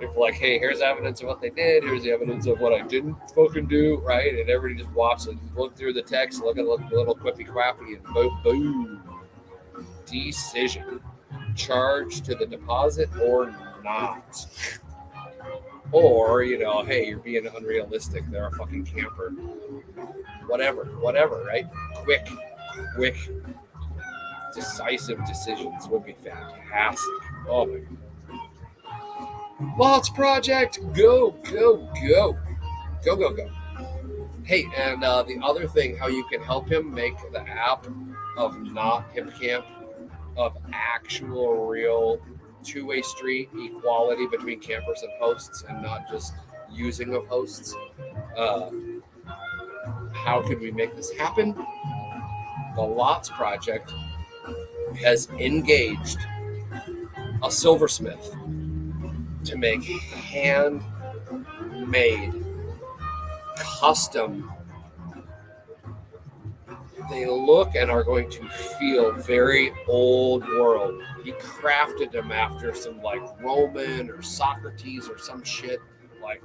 if 0.02 0.16
like, 0.16 0.34
hey, 0.34 0.58
here's 0.58 0.80
evidence 0.80 1.20
of 1.20 1.28
what 1.28 1.40
they 1.40 1.50
did, 1.50 1.82
here's 1.82 2.02
the 2.02 2.10
evidence 2.10 2.46
of 2.46 2.60
what 2.60 2.72
I 2.72 2.86
didn't 2.86 3.16
fucking 3.34 3.66
do, 3.66 3.98
right? 4.04 4.38
And 4.38 4.48
everybody 4.48 4.82
just 4.82 4.94
walks 4.94 5.26
and 5.26 5.38
look 5.56 5.76
through 5.76 5.92
the 5.94 6.02
text, 6.02 6.42
look 6.42 6.58
at 6.58 6.64
a 6.64 6.68
little 6.68 7.14
quippy 7.14 7.46
quappy, 7.46 7.96
and 7.96 8.04
boom, 8.14 8.40
boom. 8.42 9.02
Decision. 10.06 11.00
Charge 11.54 12.22
to 12.22 12.34
the 12.34 12.46
deposit 12.46 13.08
or 13.22 13.54
not. 13.82 14.46
Or, 15.92 16.42
you 16.42 16.58
know, 16.58 16.84
hey, 16.84 17.06
you're 17.06 17.18
being 17.18 17.46
unrealistic. 17.46 18.24
They're 18.30 18.48
a 18.48 18.52
fucking 18.52 18.84
camper. 18.84 19.30
Whatever, 20.46 20.84
whatever, 21.00 21.44
right? 21.44 21.66
Quick, 22.04 22.28
quick, 22.94 23.16
decisive 24.54 25.24
decisions 25.26 25.88
would 25.88 26.04
be 26.04 26.14
fantastic. 26.24 27.08
Oh 27.48 27.66
my 27.66 27.80
Lots 29.76 30.08
Project, 30.08 30.78
go, 30.94 31.32
go, 31.50 31.90
go, 32.00 32.38
go, 33.04 33.16
go, 33.16 33.32
go. 33.32 33.50
Hey, 34.44 34.64
and 34.76 35.02
uh, 35.02 35.24
the 35.24 35.38
other 35.42 35.66
thing, 35.66 35.96
how 35.96 36.06
you 36.06 36.24
can 36.30 36.40
help 36.40 36.70
him 36.70 36.94
make 36.94 37.16
the 37.32 37.40
app 37.40 37.86
of 38.36 38.60
not 38.62 39.12
Hipcamp, 39.12 39.64
of 40.36 40.56
actual, 40.72 41.66
real 41.66 42.20
two-way 42.62 43.02
street 43.02 43.50
equality 43.54 44.28
between 44.28 44.60
campers 44.60 45.02
and 45.02 45.10
hosts, 45.20 45.64
and 45.68 45.82
not 45.82 46.08
just 46.08 46.34
using 46.70 47.14
of 47.14 47.26
hosts. 47.26 47.74
Uh, 48.36 48.70
how 50.12 50.40
could 50.46 50.60
we 50.60 50.70
make 50.70 50.94
this 50.94 51.10
happen? 51.12 51.52
The 52.76 52.82
Lots 52.82 53.28
Project 53.30 53.92
has 55.02 55.28
engaged 55.30 56.18
a 57.42 57.50
silversmith 57.50 58.36
to 59.48 59.56
make 59.56 59.82
handmade, 59.84 60.84
custom. 63.56 64.52
They 67.10 67.26
look 67.26 67.74
and 67.74 67.90
are 67.90 68.04
going 68.04 68.28
to 68.30 68.46
feel 68.78 69.12
very 69.12 69.72
old 69.86 70.46
world. 70.46 71.02
He 71.24 71.32
crafted 71.32 72.12
them 72.12 72.30
after 72.30 72.74
some 72.74 73.00
like 73.00 73.22
Roman 73.42 74.10
or 74.10 74.20
Socrates 74.20 75.08
or 75.08 75.16
some 75.16 75.42
shit. 75.42 75.80
Like 76.22 76.42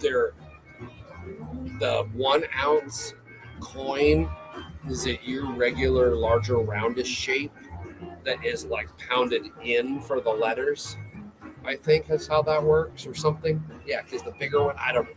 they're 0.00 0.34
the 1.80 2.08
one 2.12 2.44
ounce 2.56 3.14
coin 3.58 4.30
is 4.88 5.06
it 5.06 5.18
irregular, 5.26 6.14
larger, 6.14 6.58
roundish 6.58 7.06
shape 7.06 7.52
that 8.24 8.44
is 8.44 8.66
like 8.66 8.88
pounded 8.98 9.46
in 9.62 10.00
for 10.00 10.20
the 10.20 10.30
letters. 10.30 10.96
I 11.64 11.76
think 11.76 12.10
is 12.10 12.26
how 12.26 12.42
that 12.42 12.62
works, 12.62 13.06
or 13.06 13.14
something. 13.14 13.62
Yeah, 13.86 14.02
because 14.02 14.22
the 14.22 14.32
bigger 14.32 14.62
one, 14.64 14.76
I 14.78 14.92
don't. 14.92 15.08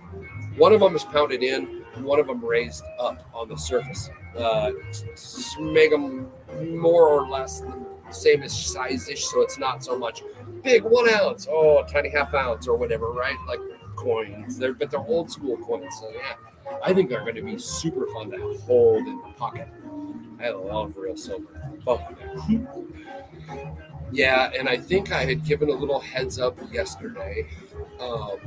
One 0.58 0.74
of 0.74 0.80
them 0.80 0.96
is 0.96 1.04
pounded 1.04 1.44
in, 1.44 1.84
one 1.98 2.20
of 2.20 2.28
them 2.28 2.44
raised 2.44 2.84
up 3.00 3.30
on 3.34 3.50
the 3.50 3.58
surface. 3.58 4.10
Uh, 4.38 4.72
make 5.60 5.92
them 5.92 6.32
more 6.62 7.08
or 7.08 7.28
less 7.28 7.62
the 7.62 7.76
same 8.12 8.44
as 8.44 8.58
size-ish, 8.58 9.26
so 9.26 9.42
it's 9.42 9.58
not 9.58 9.84
so 9.84 9.98
much 9.98 10.24
big 10.64 10.84
one 10.84 11.10
ounce, 11.10 11.48
oh, 11.50 11.84
tiny 11.84 12.10
half 12.10 12.34
ounce 12.34 12.68
or 12.68 12.78
whatever, 12.78 13.12
right? 13.12 13.38
Like 13.48 13.60
coins. 13.96 14.58
They're 14.58 14.74
but 14.74 14.90
they're 14.90 15.00
old 15.00 15.30
school 15.32 15.58
coins, 15.58 15.94
so 16.00 16.10
yeah. 16.12 16.36
I 16.84 16.94
think 16.94 17.10
they're 17.10 17.22
going 17.22 17.36
to 17.36 17.42
be 17.42 17.58
super 17.58 18.06
fun 18.08 18.30
to 18.32 18.58
hold 18.66 19.08
in 19.08 19.18
the 19.18 19.34
pocket. 19.38 19.68
I 20.40 20.50
love 20.50 20.96
real 20.98 21.18
silver. 21.18 21.62
Yeah, 24.12 24.52
and 24.58 24.70
I 24.70 24.78
think 24.78 25.12
I 25.12 25.26
had 25.26 25.44
given 25.44 25.70
a 25.70 25.74
little 25.74 26.00
heads 26.00 26.40
up 26.40 26.58
yesterday. 26.72 27.48
Um, 28.00 28.38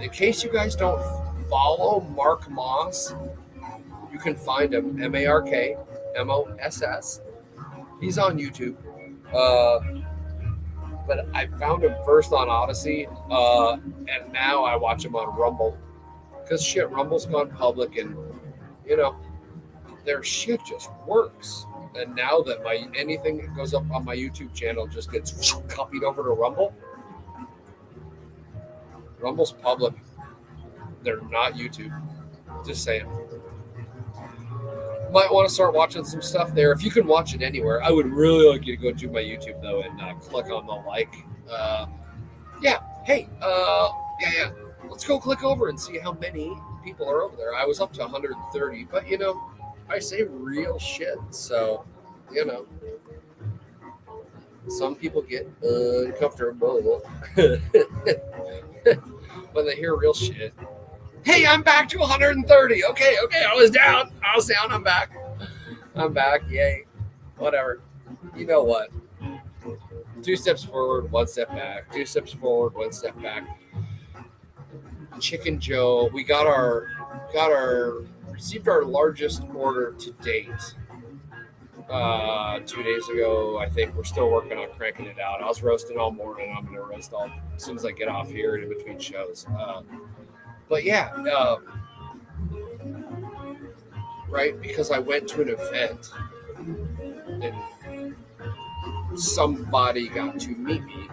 in 0.00 0.10
case 0.10 0.44
you 0.44 0.52
guys 0.52 0.76
don't 0.76 1.00
follow 1.48 2.00
Mark 2.14 2.50
Moss, 2.50 3.14
you 4.12 4.18
can 4.18 4.34
find 4.34 4.74
him 4.74 5.02
M 5.02 5.14
A 5.14 5.26
R 5.26 5.42
K 5.42 5.76
M 6.16 6.30
O 6.30 6.44
S 6.58 6.82
S. 6.82 7.20
He's 8.00 8.18
on 8.18 8.38
YouTube. 8.38 8.76
Uh, 9.32 9.80
but 11.06 11.28
I 11.34 11.46
found 11.58 11.84
him 11.84 11.94
first 12.04 12.32
on 12.32 12.48
Odysee, 12.48 13.06
uh, 13.30 13.72
and 13.74 14.32
now 14.32 14.64
I 14.64 14.76
watch 14.76 15.04
him 15.04 15.14
on 15.14 15.36
Rumble 15.38 15.76
because 16.42 16.62
shit, 16.62 16.90
Rumble's 16.90 17.26
gone 17.26 17.50
public, 17.50 17.96
and 17.96 18.16
you 18.84 18.96
know 18.96 19.16
their 20.06 20.22
shit 20.22 20.60
just 20.64 20.90
works. 21.06 21.66
And 21.94 22.14
now 22.14 22.40
that 22.42 22.62
my 22.62 22.86
anything 22.94 23.38
that 23.38 23.54
goes 23.54 23.74
up 23.74 23.90
on 23.90 24.04
my 24.04 24.16
YouTube 24.16 24.54
channel 24.54 24.86
just 24.86 25.10
gets 25.12 25.52
copied 25.68 26.04
over 26.04 26.22
to 26.22 26.30
Rumble, 26.30 26.74
Rumble's 29.20 29.52
public. 29.52 29.94
They're 31.02 31.20
not 31.22 31.54
YouTube. 31.54 31.92
Just 32.64 32.84
saying. 32.84 33.06
Might 35.12 35.32
want 35.32 35.48
to 35.48 35.54
start 35.54 35.72
watching 35.72 36.04
some 36.04 36.20
stuff 36.20 36.54
there. 36.54 36.72
If 36.72 36.82
you 36.82 36.90
can 36.90 37.06
watch 37.06 37.34
it 37.34 37.42
anywhere, 37.42 37.82
I 37.82 37.90
would 37.90 38.06
really 38.06 38.48
like 38.48 38.66
you 38.66 38.76
to 38.76 38.82
go 38.82 38.92
to 38.92 39.08
my 39.08 39.20
YouTube 39.20 39.60
though 39.62 39.82
and 39.82 40.00
uh, 40.00 40.14
click 40.14 40.46
on 40.46 40.66
the 40.66 40.72
like. 40.72 41.14
Uh, 41.50 41.86
yeah. 42.62 42.80
Hey. 43.04 43.28
Uh, 43.40 43.90
yeah. 44.20 44.30
Yeah 44.32 44.50
let's 44.88 45.04
go 45.04 45.18
click 45.18 45.44
over 45.44 45.68
and 45.68 45.78
see 45.78 45.98
how 45.98 46.12
many 46.12 46.52
people 46.84 47.08
are 47.08 47.22
over 47.22 47.36
there. 47.36 47.54
I 47.54 47.64
was 47.64 47.80
up 47.80 47.92
to 47.94 48.00
130, 48.00 48.84
but 48.84 49.08
you 49.08 49.18
know, 49.18 49.50
I 49.88 49.98
say 49.98 50.24
real 50.24 50.78
shit. 50.78 51.18
So, 51.30 51.84
you 52.32 52.44
know, 52.44 52.66
some 54.68 54.96
people 54.96 55.22
get 55.22 55.48
uncomfortable 55.62 57.02
when 57.34 57.60
they 59.66 59.76
hear 59.76 59.96
real 59.96 60.14
shit. 60.14 60.52
Hey, 61.24 61.46
I'm 61.46 61.62
back 61.62 61.88
to 61.90 61.98
130. 61.98 62.84
Okay, 62.84 63.16
okay, 63.24 63.44
I 63.44 63.54
was 63.54 63.70
down. 63.70 64.12
I 64.24 64.36
was 64.36 64.46
down. 64.46 64.72
I'm 64.72 64.82
back. 64.82 65.10
I'm 65.94 66.12
back. 66.12 66.42
Yay. 66.48 66.84
Whatever. 67.36 67.80
You 68.36 68.46
know 68.46 68.62
what? 68.62 68.90
Two 70.22 70.36
steps 70.36 70.64
forward, 70.64 71.10
one 71.10 71.26
step 71.26 71.48
back. 71.48 71.92
Two 71.92 72.06
steps 72.06 72.32
forward, 72.32 72.74
one 72.74 72.92
step 72.92 73.20
back 73.22 73.44
Chicken 75.20 75.58
Joe. 75.58 76.10
We 76.12 76.24
got 76.24 76.46
our 76.46 76.88
got 77.32 77.50
our 77.50 78.02
received 78.36 78.68
our 78.68 78.84
largest 78.84 79.42
order 79.54 79.92
to 79.92 80.10
date 80.22 80.74
uh, 81.88 82.60
two 82.66 82.82
days 82.82 83.08
ago. 83.08 83.58
I 83.58 83.66
think 83.66 83.94
we're 83.96 84.04
still 84.04 84.30
working 84.30 84.58
on 84.58 84.68
cranking 84.76 85.06
it 85.06 85.18
out. 85.18 85.42
I 85.42 85.46
was 85.46 85.62
roasting 85.62 85.96
all 85.96 86.10
morning. 86.10 86.54
I'm 86.56 86.66
gonna 86.66 86.82
roast 86.82 87.14
all 87.14 87.30
as 87.54 87.64
soon 87.64 87.76
as 87.76 87.86
I 87.86 87.92
get 87.92 88.08
off 88.08 88.28
here 88.30 88.54
and 88.54 88.64
in 88.64 88.68
between 88.68 88.98
shows. 88.98 89.46
Uh, 89.58 89.80
but 90.68 90.84
yeah, 90.84 91.06
uh, 91.34 91.56
right 94.28 94.60
because 94.60 94.90
I 94.90 94.98
went 94.98 95.26
to 95.28 95.40
an 95.40 95.48
event 95.48 96.10
and 97.42 98.14
somebody 99.18 100.08
got 100.08 100.38
to 100.40 100.50
meet 100.50 100.84
me 100.84 101.08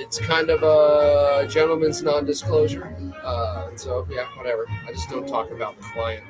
it's 0.00 0.18
kind 0.18 0.48
of 0.48 0.62
a 0.62 1.46
gentleman's 1.48 2.02
non-disclosure. 2.02 3.07
Uh, 3.28 3.76
so 3.76 4.06
yeah, 4.10 4.24
whatever. 4.38 4.66
I 4.86 4.92
just 4.92 5.10
don't 5.10 5.28
talk 5.28 5.50
about 5.50 5.76
the 5.76 5.82
client 5.82 6.24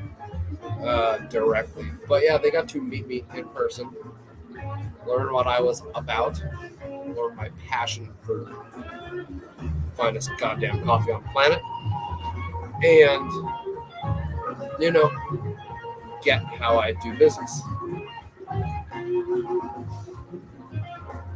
uh, 0.83 1.19
directly. 1.29 1.87
But 2.09 2.25
yeah, 2.25 2.39
they 2.39 2.51
got 2.51 2.69
to 2.71 2.81
meet 2.81 3.07
me 3.07 3.25
in 3.37 3.45
person, 3.51 3.95
learn 5.07 5.33
what 5.33 5.47
I 5.47 5.61
was 5.61 5.85
about, 5.95 6.43
learn 6.89 7.37
my 7.37 7.51
passion 7.69 8.13
for 8.23 8.53
finest 9.97 10.31
goddamn 10.39 10.85
coffee 10.85 11.13
on 11.13 11.23
planet, 11.29 11.61
and 12.83 13.31
you 14.81 14.91
know, 14.91 15.09
get 16.23 16.43
how 16.43 16.81
I 16.81 16.95
do 16.95 17.17
business. 17.17 17.63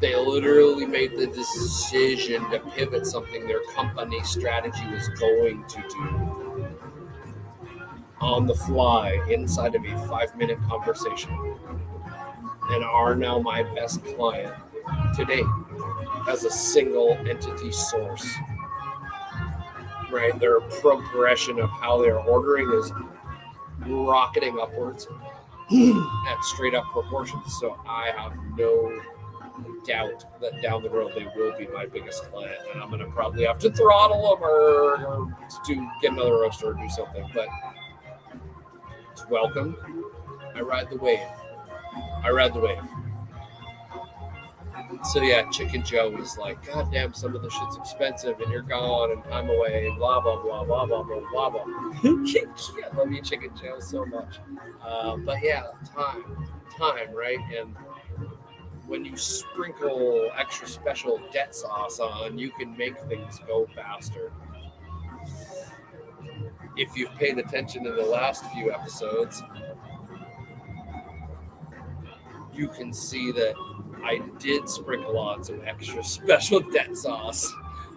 They 0.03 0.17
literally 0.17 0.85
made 0.85 1.17
the 1.17 1.29
decision 1.29 2.51
to 2.51 2.59
pivot 2.59 3.07
something 3.07 3.47
their 3.47 3.63
company 3.73 4.21
strategy 4.25 4.85
was 4.91 5.09
going 5.11 5.65
to 5.69 5.81
do 5.89 6.77
on 8.21 8.47
the 8.47 8.55
fly 8.55 9.13
inside 9.31 9.77
of 9.77 9.85
a 9.85 10.09
five 10.09 10.37
minute 10.37 10.59
conversation 10.69 11.31
and 12.71 12.85
are 12.85 13.15
now 13.15 13.39
my 13.39 13.63
best 13.75 14.05
client 14.17 14.53
today 15.15 15.43
as 16.29 16.45
a 16.45 16.51
single 16.51 17.13
entity 17.29 17.71
source. 17.71 18.29
Right? 20.11 20.37
Their 20.41 20.61
progression 20.61 21.61
of 21.61 21.71
how 21.71 22.03
they're 22.03 22.19
ordering 22.19 22.71
is 22.73 22.93
rocketing 23.87 24.59
upwards 24.61 25.07
at 25.73 26.43
straight 26.43 26.75
up 26.75 26.85
proportions. 26.93 27.57
So 27.61 27.79
I 27.87 28.11
have 28.17 28.33
no 28.57 29.01
doubt 29.85 30.25
that 30.41 30.63
down 30.63 30.83
the 30.83 30.91
road 30.91 31.13
they 31.15 31.27
will 31.37 31.57
be 31.57 31.67
my 31.69 31.87
biggest 31.87 32.25
client, 32.31 32.59
and 32.73 32.83
I'm 32.83 32.89
going 32.91 33.01
to 33.01 33.11
probably 33.11 33.45
have 33.45 33.59
to 33.61 33.71
throttle 33.71 34.37
them 34.37 34.45
or, 34.45 35.07
or 35.07 35.37
do 35.67 35.89
get 36.01 36.13
another 36.13 36.33
roaster 36.33 36.69
or 36.69 36.75
do 36.75 36.89
something. 36.89 37.29
But 37.35 37.49
it's 39.13 39.29
welcome. 39.29 39.77
I 40.55 40.61
ride 40.61 40.91
the 40.91 40.97
wave. 40.97 41.21
I 42.25 42.31
ride 42.31 42.55
the 42.55 42.61
wave. 42.61 42.79
So 45.05 45.23
yeah, 45.23 45.49
Chicken 45.51 45.83
Joe 45.83 46.11
was 46.11 46.39
like, 46.39 46.65
God 46.67 46.93
damn, 46.93 47.13
some 47.13 47.35
of 47.35 47.43
the 47.43 47.51
shit's 47.51 47.77
expensive 47.77 48.39
and 48.41 48.53
you're 48.53 48.63
gone 48.63 49.11
and 49.13 49.23
I'm 49.33 49.49
away 49.49 49.87
and 49.87 49.99
blah 49.99 50.21
blah 50.21 50.41
blah 50.43 50.65
blah 50.65 50.87
blah 50.87 51.03
blah 51.03 51.21
blah 51.33 51.51
blah. 51.51 51.65
I 52.05 52.97
love 52.97 53.11
you, 53.11 53.21
Chicken 53.23 53.51
Joe, 53.61 53.81
so 53.81 54.05
much. 54.05 54.39
Uh, 54.83 55.17
but 55.17 55.39
yeah, 55.43 55.65
time, 55.95 56.47
time, 56.79 57.15
right? 57.15 57.39
And 57.57 57.75
when 58.93 59.07
you 59.07 59.17
sprinkle 59.17 60.31
extra 60.39 60.69
special 60.69 61.19
det 61.33 61.55
sauce 61.55 61.99
on, 61.99 62.39
you 62.39 62.51
can 62.51 62.77
make 62.77 62.95
things 63.09 63.41
go 63.47 63.67
faster. 63.75 64.31
If 66.77 66.95
you've 66.95 67.15
paid 67.15 67.39
attention 67.39 67.85
to 67.85 67.93
the 67.93 68.05
last 68.05 68.45
few 68.53 68.71
episodes, 68.71 69.43
you 72.53 72.69
can 72.69 72.93
see 72.93 73.33
that 73.33 73.55
I 74.05 74.21
did 74.39 74.69
sprinkle 74.69 75.19
on 75.19 75.43
some 75.43 75.63
extra 75.67 76.05
special 76.19 76.61
det 76.61 76.95
sauce. 76.95 77.51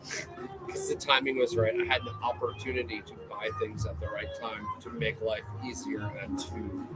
because 0.66 0.88
the 0.88 0.96
timing 0.96 1.38
was 1.38 1.58
right. 1.58 1.74
I 1.74 1.86
had 1.92 2.04
an 2.04 2.16
opportunity 2.24 3.02
to 3.02 3.14
buy 3.30 3.50
things 3.60 3.86
at 3.86 4.00
the 4.00 4.08
right 4.08 4.34
time 4.40 4.66
to 4.82 4.90
make 4.92 5.22
life 5.22 5.46
easier 5.66 6.10
and 6.22 6.40
to 6.40 6.88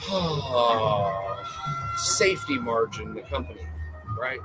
safety 1.96 2.58
margin 2.58 3.14
the 3.14 3.20
company, 3.22 3.66
right? 4.18 4.40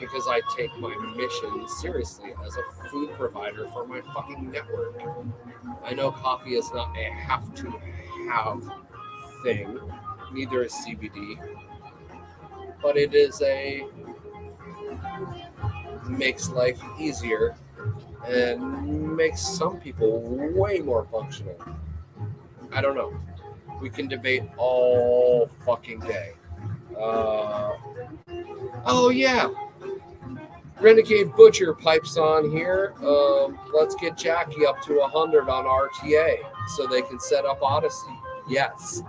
Because 0.00 0.26
I 0.26 0.40
take 0.56 0.74
my 0.78 0.94
mission 1.16 1.68
seriously 1.80 2.32
as 2.44 2.56
a 2.56 2.88
food 2.88 3.10
provider 3.12 3.68
for 3.68 3.86
my 3.86 4.00
fucking 4.00 4.50
network. 4.50 5.00
I 5.84 5.92
know 5.92 6.10
coffee 6.10 6.54
is 6.54 6.72
not 6.72 6.96
a 6.96 7.04
have 7.04 7.54
to 7.56 7.72
have 8.30 8.62
thing, 9.42 9.78
neither 10.32 10.62
is 10.62 10.72
CBD, 10.72 11.38
but 12.80 12.96
it 12.96 13.14
is 13.14 13.42
a 13.42 13.86
makes 16.08 16.48
life 16.50 16.80
easier 16.98 17.54
and 18.26 19.16
makes 19.16 19.40
some 19.40 19.78
people 19.78 20.20
way 20.54 20.78
more 20.78 21.04
functional. 21.10 21.56
I 22.72 22.80
don't 22.80 22.94
know. 22.94 23.12
We 23.82 23.90
can 23.90 24.06
debate 24.06 24.44
all 24.56 25.50
fucking 25.66 26.00
day. 26.00 26.34
Uh, 26.96 27.72
oh, 28.86 29.10
yeah. 29.12 29.48
Renegade 30.80 31.34
Butcher 31.34 31.74
pipes 31.74 32.16
on 32.16 32.50
here. 32.52 32.94
Um, 33.04 33.58
let's 33.74 33.96
get 33.96 34.16
Jackie 34.16 34.64
up 34.64 34.80
to 34.82 35.00
100 35.00 35.48
on 35.48 35.64
RTA 35.64 36.36
so 36.68 36.86
they 36.86 37.02
can 37.02 37.18
set 37.18 37.44
up 37.44 37.60
Odysee. 37.60 38.16
Yes. 38.48 39.02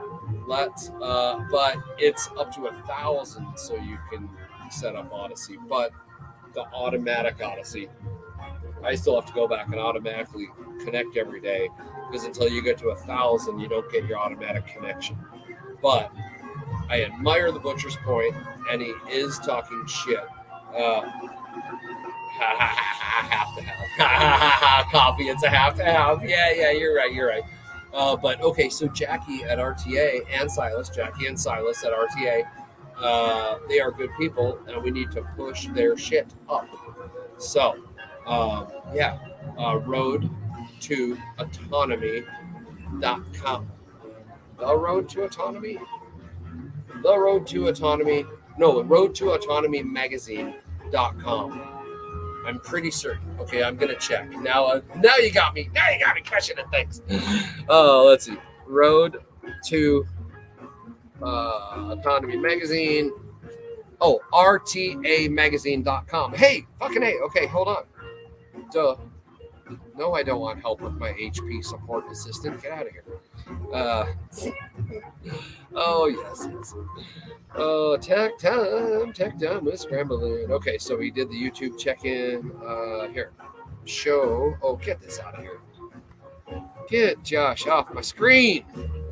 Let's, 0.48 0.90
uh, 1.02 1.46
but 1.52 1.78
it's 2.00 2.30
up 2.40 2.52
to 2.56 2.66
a 2.66 2.74
thousand 2.88 3.56
so 3.56 3.76
you 3.76 4.00
can 4.12 4.28
set 4.72 4.96
up 4.96 5.12
Odysee, 5.14 5.58
But 5.70 5.92
the 6.54 6.62
automatic 6.74 7.38
Odysee, 7.38 7.90
I 8.84 8.96
still 8.96 9.16
have 9.16 9.26
to 9.26 9.34
go 9.34 9.48
back 9.48 9.68
and 9.68 9.76
automatically 9.76 10.50
connect 10.84 11.18
every 11.18 11.40
day 11.40 11.70
because 12.10 12.26
until 12.26 12.50
you 12.50 12.62
get 12.62 12.78
to 12.80 12.90
a 12.90 12.96
thousand, 12.96 13.60
you 13.60 13.68
don't 13.68 13.90
get 13.92 14.06
your 14.06 14.20
automatic 14.20 14.68
connection. 14.68 15.18
But 15.82 16.12
I 16.90 17.04
admire 17.04 17.52
the 17.52 17.60
butcher's 17.60 17.96
point, 17.98 18.36
and 18.70 18.82
he 18.82 18.94
is 19.10 19.40
talking 19.40 19.86
shit. 19.88 20.26
Uh, 20.76 21.02
have 22.40 23.56
to 23.56 23.62
have 23.62 24.86
coffee. 24.92 25.24
It's 25.24 25.44
a 25.44 25.50
have 25.50 25.76
to 25.76 25.84
have. 25.84 26.28
Yeah, 26.28 26.52
yeah, 26.54 26.72
you're 26.72 26.96
right. 26.96 27.14
You're 27.14 27.28
right. 27.28 27.44
Uh, 27.94 28.16
but 28.16 28.42
okay, 28.42 28.70
so 28.70 28.88
Jackie 28.88 29.44
at 29.44 29.60
RTA 29.60 30.26
and 30.32 30.52
Silas, 30.52 30.90
Jackie 30.90 31.28
and 31.28 31.40
Silas 31.40 31.84
at 31.84 31.94
RTA, 31.94 32.44
uh, 32.98 33.60
they 33.70 33.80
are 33.80 33.92
good 33.92 34.10
people, 34.18 34.60
and 34.68 34.82
we 34.82 34.90
need 34.90 35.12
to 35.12 35.22
push 35.36 35.68
their 35.68 35.96
shit 35.96 36.34
up. 36.50 36.68
So, 37.38 37.84
uh, 38.26 38.66
yeah, 38.94 39.18
uh, 39.58 39.80
road 39.80 40.30
to 40.82 41.18
autonomy.com. 41.40 43.72
The 44.60 44.78
road 44.78 45.10
to 45.10 45.24
autonomy? 45.24 45.80
The 47.02 47.18
road 47.18 47.48
to 47.48 47.68
autonomy. 47.68 48.26
No, 48.58 48.82
road 48.84 49.16
to 49.16 49.32
autonomy 49.32 49.82
magazine.com. 49.84 51.62
I'm 52.46 52.60
pretty 52.60 52.92
certain. 52.92 53.36
Okay, 53.40 53.64
I'm 53.64 53.78
gonna 53.78 53.96
check 53.96 54.30
now. 54.42 54.66
Uh, 54.66 54.82
now 54.98 55.16
you 55.18 55.32
got 55.32 55.54
me. 55.54 55.70
Now 55.74 55.90
you 55.90 56.04
got 56.04 56.16
me 56.16 56.22
catching 56.22 56.58
the 56.58 56.66
things. 56.72 57.02
Oh, 57.70 58.02
uh, 58.02 58.10
let's 58.10 58.26
see. 58.26 58.36
Road 58.68 59.18
to 59.66 60.06
uh, 61.22 61.92
Autonomy 61.92 62.36
Magazine. 62.38 63.12
Oh, 64.02 64.20
RTAmagazine.com. 64.34 66.34
Hey, 66.34 66.66
fucking 66.80 67.02
hey. 67.02 67.16
Okay, 67.24 67.46
hold 67.48 67.70
on. 67.70 67.84
Duh. 68.72 68.96
No, 69.96 70.14
I 70.14 70.24
don't 70.24 70.42
want 70.42 70.60
help 70.60 70.82
with 70.82 70.94
my 70.94 71.12
HP 71.14 71.64
support 71.64 72.06
assistant. 72.12 72.62
Get 72.62 72.72
out 72.72 72.88
of 72.88 72.92
here. 72.92 73.06
Uh, 73.74 74.06
oh, 75.76 76.08
yes, 76.08 76.48
yes. 76.52 76.76
Oh, 77.56 77.98
tech 77.98 78.38
time, 78.38 79.14
tech 79.14 79.40
time 79.40 79.66
with 79.66 79.80
scrambling. 79.80 80.52
Okay, 80.52 80.78
so 80.78 80.98
we 80.98 81.12
did 81.12 81.30
the 81.30 81.36
YouTube 81.36 81.78
check 81.80 82.06
in. 82.06 82.52
Uh, 82.66 83.08
here, 83.10 83.32
show. 83.86 84.56
Oh, 84.62 84.76
get 84.76 85.00
this 85.02 85.20
out 85.20 85.36
of 85.36 85.42
here. 85.42 85.60
Get 86.90 87.24
Josh 87.24 87.68
off 87.68 87.94
my 87.94 88.02
screen. 88.02 88.66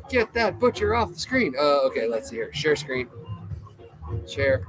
Get 0.08 0.32
that 0.34 0.58
butcher 0.58 0.94
off 0.94 1.12
the 1.12 1.18
screen. 1.18 1.54
Uh, 1.58 1.80
okay, 1.86 2.06
let's 2.06 2.28
see 2.28 2.36
here. 2.36 2.52
Share 2.52 2.76
screen. 2.76 3.08
Share. 4.28 4.66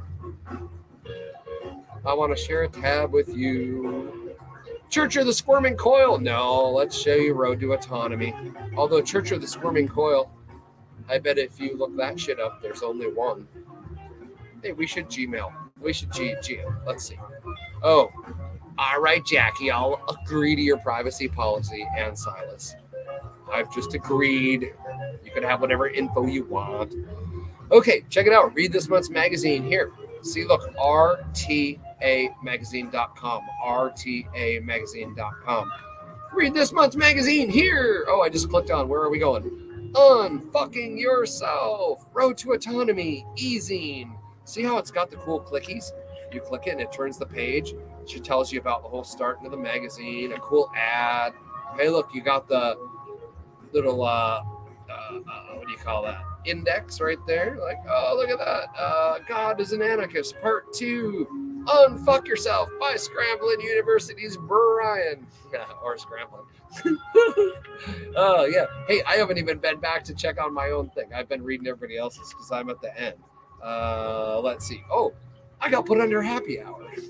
I 2.05 2.13
want 2.13 2.35
to 2.35 2.41
share 2.41 2.63
a 2.63 2.69
tab 2.69 3.11
with 3.11 3.35
you. 3.35 4.22
Church 4.93 5.15
of 5.15 5.25
the 5.25 5.33
Squirming 5.33 5.75
Coil. 5.75 6.19
No, 6.19 6.69
let's 6.69 6.95
show 6.95 7.15
you 7.15 7.33
Road 7.33 7.59
to 7.61 7.73
Autonomy. 7.73 8.31
Although 8.77 9.01
Church 9.01 9.31
of 9.31 9.41
the 9.41 9.47
Squirming 9.47 9.87
Coil, 9.87 10.31
I 11.09 11.17
bet 11.17 11.39
if 11.39 11.59
you 11.59 11.75
look 11.75 11.97
that 11.97 12.19
shit 12.19 12.39
up, 12.39 12.61
there's 12.61 12.83
only 12.83 13.07
one. 13.07 13.47
Hey, 14.61 14.73
we 14.73 14.85
should 14.85 15.07
Gmail. 15.07 15.51
We 15.81 15.93
should 15.93 16.13
G 16.13 16.35
Gmail. 16.43 16.85
Let's 16.85 17.07
see. 17.07 17.17
Oh, 17.81 18.11
all 18.77 19.01
right, 19.01 19.25
Jackie. 19.25 19.71
I'll 19.71 19.99
agree 20.07 20.55
to 20.55 20.61
your 20.61 20.77
privacy 20.77 21.27
policy 21.27 21.87
and 21.97 22.15
Silas. 22.15 22.75
I've 23.51 23.73
just 23.73 23.95
agreed. 23.95 24.75
You 25.25 25.31
can 25.31 25.41
have 25.41 25.59
whatever 25.59 25.87
info 25.87 26.27
you 26.27 26.43
want. 26.43 26.93
Okay, 27.71 28.05
check 28.11 28.27
it 28.27 28.31
out. 28.31 28.53
Read 28.53 28.71
this 28.71 28.87
month's 28.87 29.09
magazine 29.09 29.63
here. 29.63 29.91
See, 30.21 30.45
look, 30.45 30.61
RT 30.79 31.79
rtamagazine.com. 32.03 33.41
rtamagazine.com. 33.65 35.71
Read 36.33 36.53
this 36.53 36.73
month's 36.73 36.95
magazine 36.95 37.49
here. 37.49 38.05
Oh, 38.07 38.21
I 38.21 38.29
just 38.29 38.49
clicked 38.49 38.71
on. 38.71 38.87
Where 38.87 39.01
are 39.01 39.09
we 39.09 39.19
going? 39.19 39.91
Unfucking 39.93 40.99
yourself. 40.99 42.07
Road 42.13 42.37
to 42.39 42.53
autonomy. 42.53 43.25
Easing. 43.35 44.17
See 44.45 44.63
how 44.63 44.77
it's 44.77 44.91
got 44.91 45.11
the 45.11 45.17
cool 45.17 45.39
clickies? 45.39 45.91
You 46.31 46.41
click 46.41 46.63
it 46.65 46.71
and 46.71 46.81
it 46.81 46.91
turns 46.91 47.19
the 47.19 47.25
page. 47.25 47.75
She 48.07 48.19
tells 48.19 48.51
you 48.51 48.59
about 48.59 48.81
the 48.81 48.89
whole 48.89 49.03
starting 49.03 49.45
of 49.45 49.51
the 49.51 49.57
magazine, 49.57 50.33
a 50.33 50.39
cool 50.39 50.71
ad. 50.75 51.33
Hey, 51.77 51.89
look, 51.89 52.13
you 52.13 52.21
got 52.21 52.47
the 52.47 52.75
little 53.71 54.03
uh, 54.03 54.41
uh, 54.89 54.91
uh, 54.91 55.19
what 55.55 55.65
do 55.65 55.71
you 55.71 55.77
call 55.77 56.03
that? 56.03 56.21
Index 56.45 56.99
right 56.99 57.19
there. 57.27 57.57
Like, 57.61 57.77
oh, 57.87 58.15
look 58.17 58.29
at 58.29 58.39
that. 58.39 58.69
Uh, 58.77 59.19
God 59.27 59.61
is 59.61 59.71
an 59.71 59.81
anarchist, 59.81 60.39
part 60.41 60.73
two. 60.73 61.42
Unfuck 61.65 62.27
Yourself 62.27 62.69
by 62.79 62.95
Scramblin 62.95 63.61
University's 63.61 64.37
Brian. 64.37 65.25
or 65.83 65.97
Scrambling. 65.97 66.45
oh, 68.15 68.45
yeah. 68.45 68.65
Hey, 68.87 69.01
I 69.03 69.15
haven't 69.15 69.37
even 69.37 69.59
been 69.59 69.79
back 69.79 70.03
to 70.05 70.13
check 70.13 70.41
on 70.41 70.53
my 70.53 70.71
own 70.71 70.89
thing. 70.89 71.13
I've 71.13 71.29
been 71.29 71.43
reading 71.43 71.67
everybody 71.67 71.97
else's 71.97 72.29
because 72.29 72.51
I'm 72.51 72.69
at 72.69 72.81
the 72.81 72.99
end. 72.99 73.15
Uh, 73.63 74.41
let's 74.41 74.65
see. 74.67 74.83
Oh, 74.91 75.13
I 75.61 75.69
got 75.69 75.85
put 75.85 75.99
under 76.01 76.21
happy 76.21 76.61
hour. 76.61 76.91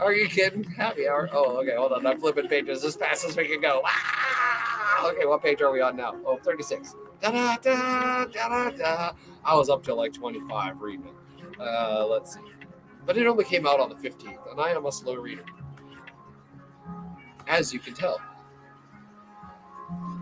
Are 0.00 0.12
you 0.12 0.28
kidding? 0.28 0.64
Happy 0.64 1.08
hour? 1.08 1.30
Oh, 1.32 1.56
okay. 1.58 1.74
Hold 1.74 1.92
on. 1.92 2.06
I'm 2.06 2.20
flipping 2.20 2.48
pages 2.48 2.84
as 2.84 2.96
fast 2.96 3.24
as 3.24 3.34
we 3.36 3.48
can 3.48 3.62
go. 3.62 3.80
Ah! 3.84 5.08
Okay, 5.08 5.24
what 5.24 5.42
page 5.42 5.62
are 5.62 5.70
we 5.70 5.80
on 5.80 5.96
now? 5.96 6.16
Oh, 6.26 6.36
36. 6.42 6.94
Da, 7.22 7.30
da, 7.30 7.56
da, 7.56 8.24
da, 8.26 8.48
da, 8.48 8.70
da. 8.70 9.12
I 9.44 9.54
was 9.54 9.70
up 9.70 9.82
to 9.84 9.94
like 9.94 10.12
25 10.12 10.82
reading 10.82 11.06
it. 11.06 11.14
Uh, 11.60 12.06
let's 12.06 12.34
see. 12.34 12.40
But 13.04 13.16
it 13.16 13.26
only 13.26 13.44
came 13.44 13.66
out 13.66 13.80
on 13.80 13.88
the 13.88 13.94
15th, 13.94 14.50
and 14.50 14.60
I 14.60 14.70
am 14.70 14.86
a 14.86 14.92
slow 14.92 15.14
reader. 15.14 15.44
As 17.46 17.72
you 17.72 17.78
can 17.78 17.94
tell. 17.94 18.20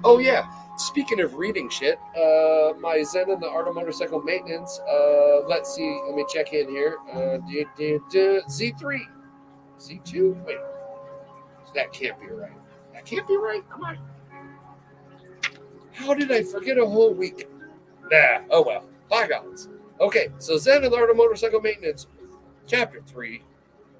Oh, 0.05 0.19
yeah. 0.19 0.47
Speaking 0.77 1.21
of 1.21 1.35
reading 1.35 1.71
shit, 1.71 1.99
uh, 2.17 2.75
my 2.79 3.03
Zen 3.03 3.31
and 3.31 3.41
the 3.41 3.49
Art 3.49 3.69
of 3.69 3.75
Motorcycle 3.75 4.21
Maintenance. 4.21 4.79
Uh, 4.81 5.47
let's 5.47 5.75
see. 5.75 6.01
Let 6.07 6.15
me 6.15 6.27
check 6.33 6.53
in 6.53 6.69
here. 6.69 6.99
Uh, 7.11 7.39
Z3. 7.49 9.01
Z2? 9.79 10.45
Wait. 10.45 10.59
That 11.75 11.93
can't 11.93 12.21
be 12.21 12.27
right. 12.27 12.53
That 12.93 13.05
can't 13.05 13.27
be 13.27 13.37
right. 13.37 13.63
Come 13.71 13.85
on. 13.85 13.99
How 15.93 16.13
did 16.13 16.31
I 16.31 16.43
forget 16.43 16.77
a 16.77 16.85
whole 16.85 17.15
week? 17.15 17.49
Nah. 18.11 18.41
Oh, 18.51 18.63
well. 18.63 18.85
Bygones. 19.09 19.69
Okay, 20.01 20.29
so 20.39 20.59
Zen 20.59 20.85
of 20.85 20.93
Motorcycle 20.93 21.61
Maintenance, 21.61 22.09
Chapter 22.67 23.01
3, 23.07 23.43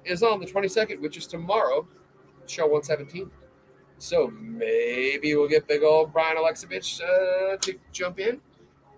is 0.03 0.23
on 0.23 0.39
the 0.39 0.45
22nd, 0.45 0.99
which 0.99 1.15
is 1.15 1.25
tomorrow, 1.25 1.87
show 2.47 2.63
117. 2.63 3.31
So 3.97 4.27
maybe 4.27 5.35
we'll 5.35 5.47
get 5.47 5.67
big 5.67 5.83
old 5.83 6.11
Brian 6.11 6.35
Alexovich 6.35 6.99
uh, 7.01 7.55
to 7.57 7.79
jump 7.93 8.19
in. 8.19 8.41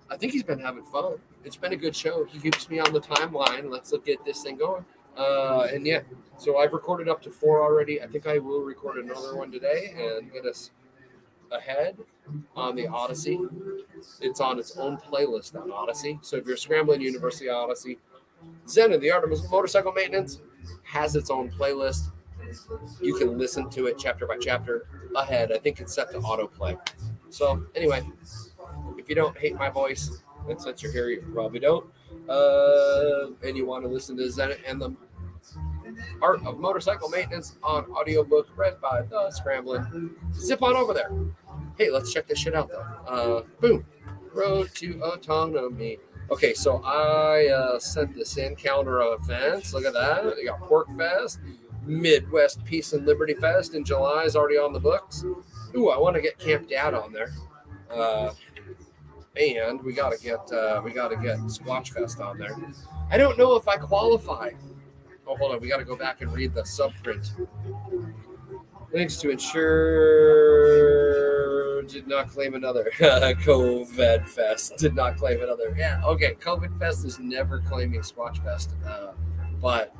I 0.10 0.17
think 0.17 0.31
he's 0.31 0.43
been 0.43 0.60
having 0.60 0.83
fun. 0.86 1.17
It's 1.43 1.55
been 1.55 1.73
a 1.73 1.77
good 1.77 1.95
show. 1.95 2.25
He 2.25 2.39
keeps 2.39 2.67
me 2.69 2.79
on 2.79 2.91
the 2.91 3.01
timeline. 3.01 3.69
Let's 3.69 3.91
look 3.91 4.05
get 4.05 4.25
this 4.25 4.41
thing 4.41 4.57
going. 4.57 4.83
Uh, 5.15 5.67
and 5.71 5.86
yeah, 5.86 6.01
so 6.38 6.57
I've 6.57 6.73
recorded 6.73 7.10
up 7.10 7.21
to 7.23 7.29
four 7.29 7.62
already. 7.62 8.01
I 8.01 8.07
think 8.07 8.25
I 8.25 8.39
will 8.39 8.62
record 8.62 8.97
another 8.97 9.36
one 9.36 9.51
today 9.51 9.93
and 9.97 10.31
get 10.31 10.45
us 10.45 10.71
ahead 11.51 11.97
on 12.55 12.75
the 12.75 12.88
Odysee. 12.88 13.39
It's 14.21 14.41
on 14.41 14.60
its 14.60 14.77
own 14.77 14.97
playlist 14.97 15.55
on 15.55 15.71
Odysee. 15.71 16.19
So 16.21 16.38
if 16.38 16.45
you're 16.45 16.57
scramblin 16.57 17.01
University 17.01 17.49
Odysee, 17.49 17.97
Zen 18.67 18.93
and 18.93 19.01
the 19.01 19.12
Art 19.12 19.23
of 19.23 19.51
Motorcycle 19.51 19.91
Maintenance 19.91 20.41
has 20.83 21.15
its 21.15 21.29
own 21.29 21.49
playlist. 21.49 22.12
You 23.01 23.15
can 23.15 23.38
listen 23.38 23.69
to 23.71 23.88
it 23.88 23.97
chapter 23.97 24.25
by 24.25 24.38
chapter 24.38 24.88
ahead. 25.15 25.51
I 25.51 25.57
think 25.57 25.79
it's 25.79 25.93
set 25.93 26.12
to 26.12 26.19
autoplay. 26.19 26.77
So, 27.29 27.65
anyway, 27.75 28.03
if 28.97 29.10
you 29.10 29.15
don't 29.15 29.38
hate 29.38 29.55
my 29.55 29.69
voice, 29.69 30.23
and 30.47 30.62
since 30.62 30.81
you're 30.81 30.91
here, 30.91 31.10
you 31.10 31.25
probably 31.33 31.60
don't, 31.60 31.86
uh, 32.29 33.27
and 33.43 33.57
you 33.57 33.65
want 33.65 33.83
to 33.83 33.89
listen 33.89 34.15
to 34.17 34.29
Zen 34.31 34.53
and 34.65 34.81
the 34.81 34.95
Art 36.21 36.45
of 36.45 36.60
Motorcycle 36.60 37.10
Maintenance 37.10 37.57
on 37.63 37.86
audiobook 37.91 38.47
read 38.55 38.79
by 38.81 39.01
The 39.03 39.31
Scrambling, 39.31 40.15
zip 40.33 40.63
on 40.63 40.75
over 40.75 40.93
there. 40.93 41.12
Hey, 41.77 41.89
let's 41.89 42.12
check 42.12 42.27
this 42.27 42.39
shit 42.39 42.55
out 42.55 42.69
though. 42.69 42.86
Uh, 43.07 43.43
boom. 43.60 43.86
Road 44.33 44.69
to 44.75 45.01
Autonomy. 45.01 45.97
Okay, 46.29 46.53
so 46.53 46.81
I 46.83 47.47
uh, 47.47 47.79
sent 47.79 48.13
this 48.15 48.38
in 48.38 48.55
of 48.55 49.21
events. 49.23 49.73
Look 49.73 49.86
at 49.86 49.93
that. 49.93 50.38
You 50.38 50.45
got 50.45 50.60
Pork 50.60 50.88
Fest, 50.97 51.39
Midwest 51.86 52.63
Peace 52.65 52.93
and 52.93 53.05
Liberty 53.05 53.33
Fest 53.33 53.75
in 53.75 53.83
July 53.83 54.23
is 54.23 54.36
already 54.36 54.57
on 54.57 54.73
the 54.73 54.79
books. 54.79 55.23
Ooh, 55.75 55.89
I 55.89 55.97
want 55.97 56.15
to 56.15 56.21
get 56.21 56.38
Camp 56.38 56.69
Dad 56.69 56.93
on 56.93 57.13
there. 57.13 57.31
Uh, 57.89 58.33
and 59.39 59.81
we 59.83 59.93
gotta 59.93 60.17
get 60.17 60.51
uh, 60.51 60.81
we 60.83 60.91
gotta 60.91 61.15
get 61.15 61.38
Squatch 61.39 61.91
Fest 61.91 62.19
on 62.19 62.38
there. 62.38 62.57
I 63.10 63.17
don't 63.17 63.38
know 63.38 63.55
if 63.55 63.67
I 63.67 63.77
qualify. 63.77 64.51
Oh, 65.27 65.35
hold 65.35 65.53
on, 65.53 65.59
we 65.59 65.67
gotta 65.67 65.83
go 65.83 65.95
back 65.95 66.21
and 66.21 66.31
read 66.33 66.53
the 66.53 66.61
subprint. 66.61 67.31
Links 68.93 69.17
to 69.17 69.29
ensure 69.29 70.87
did 71.83 72.07
not 72.07 72.29
claim 72.29 72.53
another. 72.53 72.91
COVID 72.97 74.27
Fest 74.27 74.77
did 74.77 74.93
not 74.95 75.17
claim 75.17 75.41
another. 75.41 75.73
Yeah, 75.77 76.01
okay. 76.05 76.35
COVID 76.35 76.77
Fest 76.79 77.05
is 77.05 77.19
never 77.19 77.59
claiming 77.61 78.01
Squatch 78.01 78.43
Fest, 78.43 78.71
uh, 78.85 79.13
but 79.61 79.95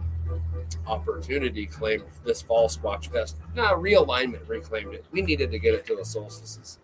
Opportunity 0.85 1.65
claimed 1.65 2.03
this 2.25 2.41
fall 2.41 2.67
Squatch 2.67 3.11
Fest. 3.11 3.37
Nah, 3.55 3.73
realignment 3.73 4.47
reclaimed 4.47 4.93
it. 4.93 5.05
We 5.11 5.21
needed 5.21 5.51
to 5.51 5.59
get 5.59 5.73
it 5.73 5.85
to 5.87 5.95
the 5.95 6.05
solstices. 6.05 6.79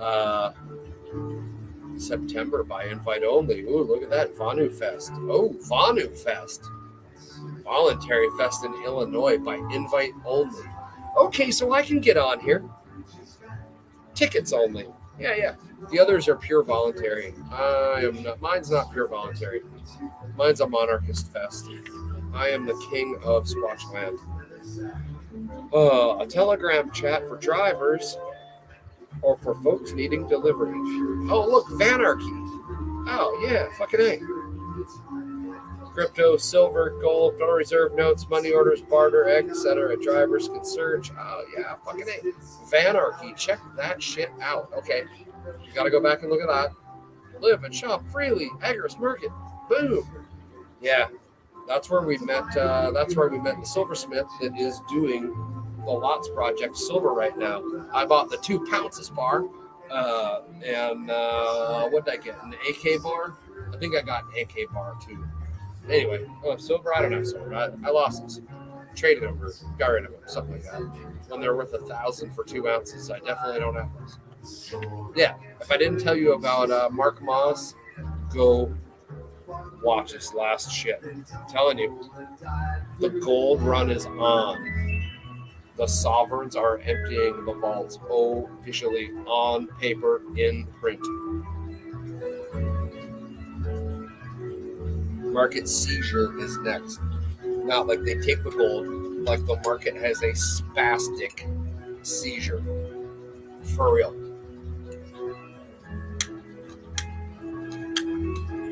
Uh, 0.00 0.52
September 1.96 2.62
by 2.64 2.84
invite 2.84 3.22
only. 3.22 3.62
Ooh, 3.62 3.82
look 3.82 4.02
at 4.02 4.10
that. 4.10 4.34
Vanu 4.34 4.72
Fest. 4.72 5.12
Oh, 5.14 5.54
Vanu 5.68 6.16
Fest. 6.16 6.64
Voluntary 7.64 8.28
Fest 8.38 8.64
in 8.64 8.74
Illinois 8.84 9.38
by 9.38 9.56
invite 9.72 10.12
only. 10.24 10.62
Okay, 11.16 11.50
so 11.50 11.72
I 11.72 11.82
can 11.82 12.00
get 12.00 12.16
on 12.16 12.40
here. 12.40 12.64
Tickets 14.14 14.52
only. 14.52 14.86
Yeah, 15.18 15.34
yeah. 15.36 15.54
The 15.90 15.98
others 15.98 16.28
are 16.28 16.36
pure 16.36 16.62
voluntary. 16.62 17.34
I 17.50 18.02
am 18.04 18.22
not. 18.22 18.40
Mine's 18.40 18.70
not 18.70 18.92
pure 18.92 19.08
voluntary. 19.08 19.62
Mine's 20.36 20.60
a 20.60 20.68
monarchist 20.68 21.32
fest. 21.32 21.68
I 22.34 22.48
am 22.48 22.66
the 22.66 22.74
king 22.90 23.18
of 23.24 23.44
Squatchland. 23.44 24.18
Uh, 25.72 26.18
a 26.18 26.26
telegram 26.26 26.90
chat 26.92 27.26
for 27.28 27.36
drivers 27.36 28.16
or 29.22 29.36
for 29.38 29.54
folks 29.62 29.92
needing 29.92 30.26
delivery. 30.28 30.74
Oh, 31.30 31.46
look, 31.50 31.66
Vanarchy. 31.80 32.48
Oh, 33.08 33.46
yeah, 33.46 33.66
fucking 33.76 34.00
A. 34.00 34.20
Crypto, 35.92 36.36
silver, 36.36 36.98
gold, 37.00 37.34
Federal 37.34 37.56
Reserve 37.56 37.94
notes, 37.94 38.28
money 38.28 38.50
orders, 38.50 38.80
barter, 38.80 39.28
etc. 39.28 39.96
Drivers 40.02 40.48
can 40.48 40.64
search. 40.64 41.10
Oh, 41.18 41.44
yeah, 41.56 41.74
fucking 41.84 42.08
A. 42.08 42.32
Vanarchy. 42.70 43.36
Check 43.36 43.60
that 43.76 44.02
shit 44.02 44.30
out. 44.40 44.70
Okay. 44.76 45.04
You 45.64 45.72
got 45.74 45.84
to 45.84 45.90
go 45.90 46.00
back 46.00 46.22
and 46.22 46.30
look 46.30 46.40
at 46.40 46.48
that. 46.48 46.70
Live 47.40 47.64
and 47.64 47.74
shop 47.74 48.02
freely. 48.10 48.48
Agorist 48.60 48.98
Market. 48.98 49.30
Boom. 49.68 50.08
Yeah, 50.80 51.08
that's 51.68 51.90
where 51.90 52.02
we 52.02 52.18
met. 52.18 52.56
Uh, 52.56 52.90
that's 52.90 53.16
where 53.16 53.28
we 53.28 53.38
met 53.38 53.58
the 53.60 53.66
silversmith 53.66 54.26
that 54.40 54.58
is 54.58 54.80
doing 54.88 55.34
the 55.84 55.90
Lots 55.90 56.28
Project 56.28 56.76
silver 56.76 57.12
right 57.12 57.36
now. 57.36 57.62
I 57.92 58.04
bought 58.04 58.30
the 58.30 58.38
two 58.38 58.64
pounces 58.70 59.10
bar, 59.10 59.44
uh, 59.90 60.40
and 60.64 61.10
uh, 61.10 61.88
what 61.88 62.04
did 62.04 62.14
I 62.14 62.16
get? 62.16 62.42
An 62.42 62.54
AK 62.68 63.02
bar. 63.02 63.34
I 63.72 63.76
think 63.78 63.96
I 63.96 64.02
got 64.02 64.24
an 64.24 64.42
AK 64.42 64.72
bar 64.72 64.96
too. 65.04 65.24
Anyway, 65.88 66.24
oh, 66.44 66.56
silver. 66.56 66.94
I 66.94 67.02
don't 67.02 67.12
have 67.12 67.26
silver. 67.26 67.54
I, 67.54 67.70
I 67.84 67.90
lost 67.90 68.22
this. 68.22 68.40
Traded 68.94 69.22
them 69.22 69.42
or 69.42 69.50
got 69.78 69.86
rid 69.86 70.04
of 70.04 70.12
them, 70.12 70.20
something 70.26 70.52
like 70.52 70.64
that. 70.64 70.82
When 71.28 71.40
they're 71.40 71.56
worth 71.56 71.72
a 71.72 71.78
thousand 71.78 72.34
for 72.34 72.44
two 72.44 72.68
ounces, 72.68 73.10
I 73.10 73.20
definitely 73.20 73.60
don't 73.60 73.74
have 73.74 73.88
those. 73.98 74.18
Yeah, 75.16 75.34
if 75.60 75.70
I 75.72 75.78
didn't 75.78 76.00
tell 76.00 76.16
you 76.16 76.34
about 76.34 76.70
uh, 76.70 76.90
Mark 76.90 77.22
Moss, 77.22 77.74
go 78.32 78.74
watch 79.82 80.12
this 80.12 80.34
last 80.34 80.70
shit. 80.70 81.00
I'm 81.04 81.24
telling 81.48 81.78
you, 81.78 82.10
the 83.00 83.08
gold 83.08 83.62
run 83.62 83.90
is 83.90 84.04
on. 84.06 84.92
The 85.76 85.86
sovereigns 85.86 86.54
are 86.54 86.78
emptying 86.78 87.44
the 87.46 87.54
vaults 87.54 87.98
officially 88.60 89.10
on 89.26 89.68
paper 89.78 90.22
in 90.36 90.66
print. 90.80 91.00
Market 95.32 95.66
seizure 95.66 96.38
is 96.38 96.58
next. 96.58 97.00
Not 97.44 97.86
like 97.86 98.02
they 98.02 98.14
take 98.16 98.44
the 98.44 98.50
gold, 98.50 98.86
like 99.24 99.44
the 99.46 99.58
market 99.64 99.96
has 99.96 100.22
a 100.22 100.32
spastic 100.32 101.48
seizure. 102.02 102.62
For 103.74 103.94
real. 103.94 104.12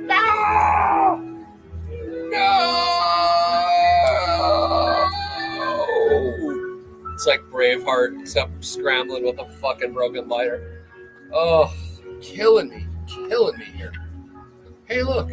No! 0.07 1.41
No! 2.31 2.91
It's 7.15 7.27
like 7.27 7.41
Braveheart, 7.51 8.21
except 8.21 8.65
scrambling 8.65 9.25
with 9.25 9.39
a 9.39 9.49
fucking 9.61 9.95
broken 9.95 10.29
lighter. 10.29 10.85
Oh, 11.33 11.73
killing 12.21 12.69
me, 12.69 12.87
killing 13.07 13.59
me 13.59 13.65
here. 13.65 13.93
Hey, 14.85 15.03
look. 15.03 15.31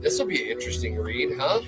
This 0.00 0.18
will 0.18 0.26
be 0.26 0.42
an 0.44 0.50
interesting 0.50 0.96
read, 0.96 1.36
huh? 1.38 1.60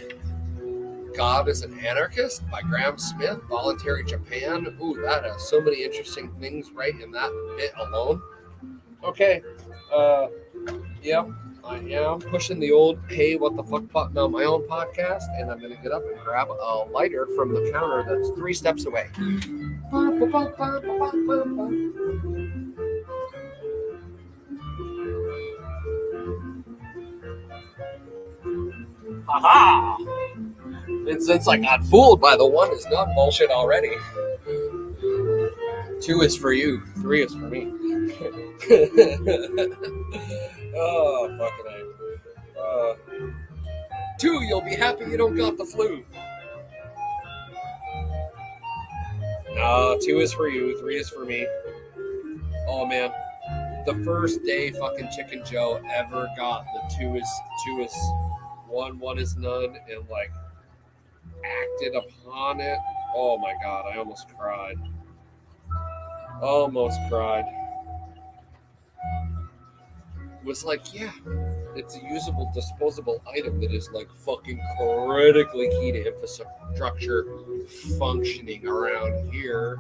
God 1.16 1.48
is 1.48 1.62
an 1.62 1.78
Anarchist 1.80 2.48
by 2.50 2.62
Graham 2.62 2.96
Smith, 2.96 3.40
Voluntary 3.48 4.04
Japan. 4.04 4.76
Ooh, 4.82 5.00
that 5.02 5.24
has 5.24 5.48
so 5.48 5.60
many 5.60 5.82
interesting 5.82 6.30
things 6.40 6.70
right 6.70 6.98
in 7.00 7.10
that 7.10 7.54
bit 7.56 7.72
alone. 7.76 8.22
Okay. 9.04 9.42
Uh, 9.92 10.28
Yep, 11.02 11.30
I 11.64 11.76
am 11.78 12.20
pushing 12.20 12.60
the 12.60 12.72
old 12.72 12.98
hey 13.08 13.36
what 13.36 13.56
the 13.56 13.64
fuck 13.64 13.90
button 13.90 14.18
on 14.18 14.32
my 14.32 14.44
own 14.44 14.68
podcast, 14.68 15.22
and 15.38 15.50
I'm 15.50 15.58
gonna 15.58 15.80
get 15.82 15.92
up 15.92 16.02
and 16.06 16.20
grab 16.20 16.48
a 16.50 16.84
lighter 16.90 17.26
from 17.34 17.54
the 17.54 17.70
counter 17.72 18.04
that's 18.06 18.28
three 18.36 18.52
steps 18.52 18.84
away. 18.84 19.08
Haha! 29.32 29.96
And 30.88 31.22
since 31.22 31.46
I 31.46 31.58
got 31.58 31.84
fooled 31.84 32.20
by 32.20 32.36
the 32.36 32.46
one 32.46 32.72
is 32.72 32.84
not 32.90 33.14
bullshit 33.14 33.50
already. 33.50 33.92
Two 36.00 36.22
is 36.22 36.36
for 36.36 36.52
you, 36.52 36.82
three 36.96 37.22
is 37.22 37.32
for 37.32 37.48
me. 37.48 37.70
oh, 40.76 41.36
fucking. 41.38 41.92
Uh, 42.60 42.94
two, 44.18 44.42
you'll 44.44 44.62
be 44.62 44.74
happy 44.74 45.04
you 45.04 45.16
don't 45.16 45.36
got 45.36 45.56
the 45.56 45.64
flu. 45.64 46.04
No, 49.54 49.96
two 50.02 50.18
is 50.18 50.32
for 50.32 50.48
you, 50.48 50.76
three 50.80 50.96
is 50.96 51.08
for 51.08 51.24
me. 51.24 51.46
Oh 52.66 52.84
man, 52.84 53.12
the 53.86 53.94
first 54.04 54.42
day 54.44 54.72
fucking 54.72 55.08
Chicken 55.14 55.44
Joe 55.44 55.80
ever 55.92 56.28
got 56.36 56.64
the 56.64 56.94
two 56.98 57.14
is 57.14 57.28
two 57.64 57.82
is 57.82 57.94
one, 58.70 58.98
one 58.98 59.18
is 59.18 59.36
none, 59.36 59.76
and 59.90 60.08
like 60.08 60.32
acted 61.44 61.94
upon 61.94 62.60
it. 62.60 62.78
Oh 63.14 63.38
my 63.38 63.54
god, 63.62 63.86
I 63.92 63.98
almost 63.98 64.28
cried. 64.36 64.76
Almost 66.40 66.98
cried 67.08 67.44
was 70.44 70.64
like, 70.64 70.94
yeah, 70.94 71.12
it's 71.76 71.96
a 71.96 72.00
usable, 72.02 72.50
disposable 72.54 73.22
item 73.32 73.60
that 73.60 73.72
is 73.72 73.90
like 73.92 74.12
fucking 74.12 74.60
critically 74.78 75.68
key 75.68 75.92
to 75.92 76.06
infrastructure 76.12 77.26
functioning 77.98 78.66
around 78.66 79.32
here. 79.32 79.78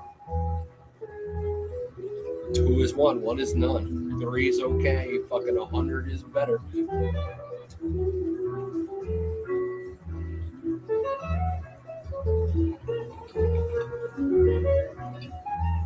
Two 2.52 2.80
is 2.80 2.94
one, 2.94 3.22
one 3.22 3.38
is 3.38 3.54
none. 3.54 4.18
Three 4.20 4.48
is 4.48 4.60
okay, 4.60 5.18
fucking 5.28 5.56
a 5.56 5.64
hundred 5.64 6.10
is 6.10 6.22
better. 6.22 6.60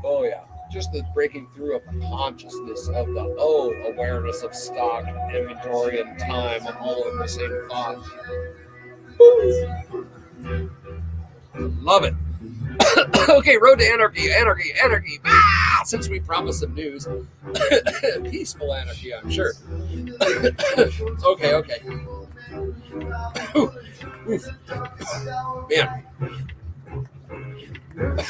Oh 0.05 0.23
yeah, 0.25 0.43
just 0.71 0.93
the 0.93 1.03
breaking 1.14 1.49
through 1.55 1.77
of 1.77 1.83
the 1.87 1.99
consciousness 2.01 2.88
of 2.88 3.07
the 3.07 3.35
oh 3.38 3.73
awareness 3.87 4.43
of 4.43 4.55
stock, 4.55 5.07
inventory, 5.35 6.01
and 6.01 6.19
time 6.19 6.67
all 6.79 7.09
in 7.09 7.19
the 7.19 7.27
same 7.27 7.51
thought. 7.71 8.05
Love 11.57 12.05
it. 12.05 12.14
okay, 13.31 13.57
road 13.57 13.79
to 13.79 13.87
anarchy, 13.87 14.31
anarchy, 14.31 14.73
anarchy. 14.83 15.21
Ah, 15.25 15.83
since 15.85 16.09
we 16.09 16.21
promised 16.21 16.61
some 16.61 16.75
news, 16.75 17.09
peaceful 18.25 18.75
anarchy, 18.75 19.14
I'm 19.14 19.31
sure. 19.31 19.55
okay, 21.25 21.55
okay. 21.55 21.81
Man, 25.71 26.05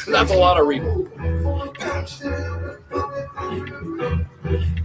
that's 0.07 0.31
a 0.31 0.37
lot 0.37 0.61
of 0.61 0.67
reading. 0.67 1.09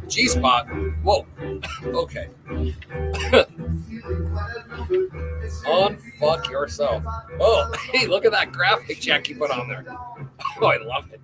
G 0.08 0.27
spot. 0.27 0.67
Whoa. 1.03 1.25
Okay. 1.86 2.29
Unfuck 5.65 6.49
yourself. 6.49 7.03
Oh, 7.39 7.71
hey, 7.91 8.08
look 8.08 8.25
at 8.25 8.32
that 8.32 8.51
graphic 8.51 8.99
check 8.99 9.29
you 9.29 9.36
put 9.36 9.51
on 9.51 9.67
there. 9.67 9.86
Oh, 10.62 10.65
I 10.65 10.77
love 10.77 11.10
it. 11.12 11.21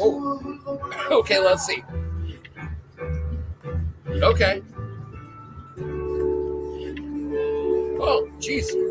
oh. 0.00 1.08
Okay, 1.10 1.38
let's 1.38 1.66
see. 1.66 1.82
Okay. 4.08 4.62
Oh, 8.00 8.28
jeez. 8.38 8.87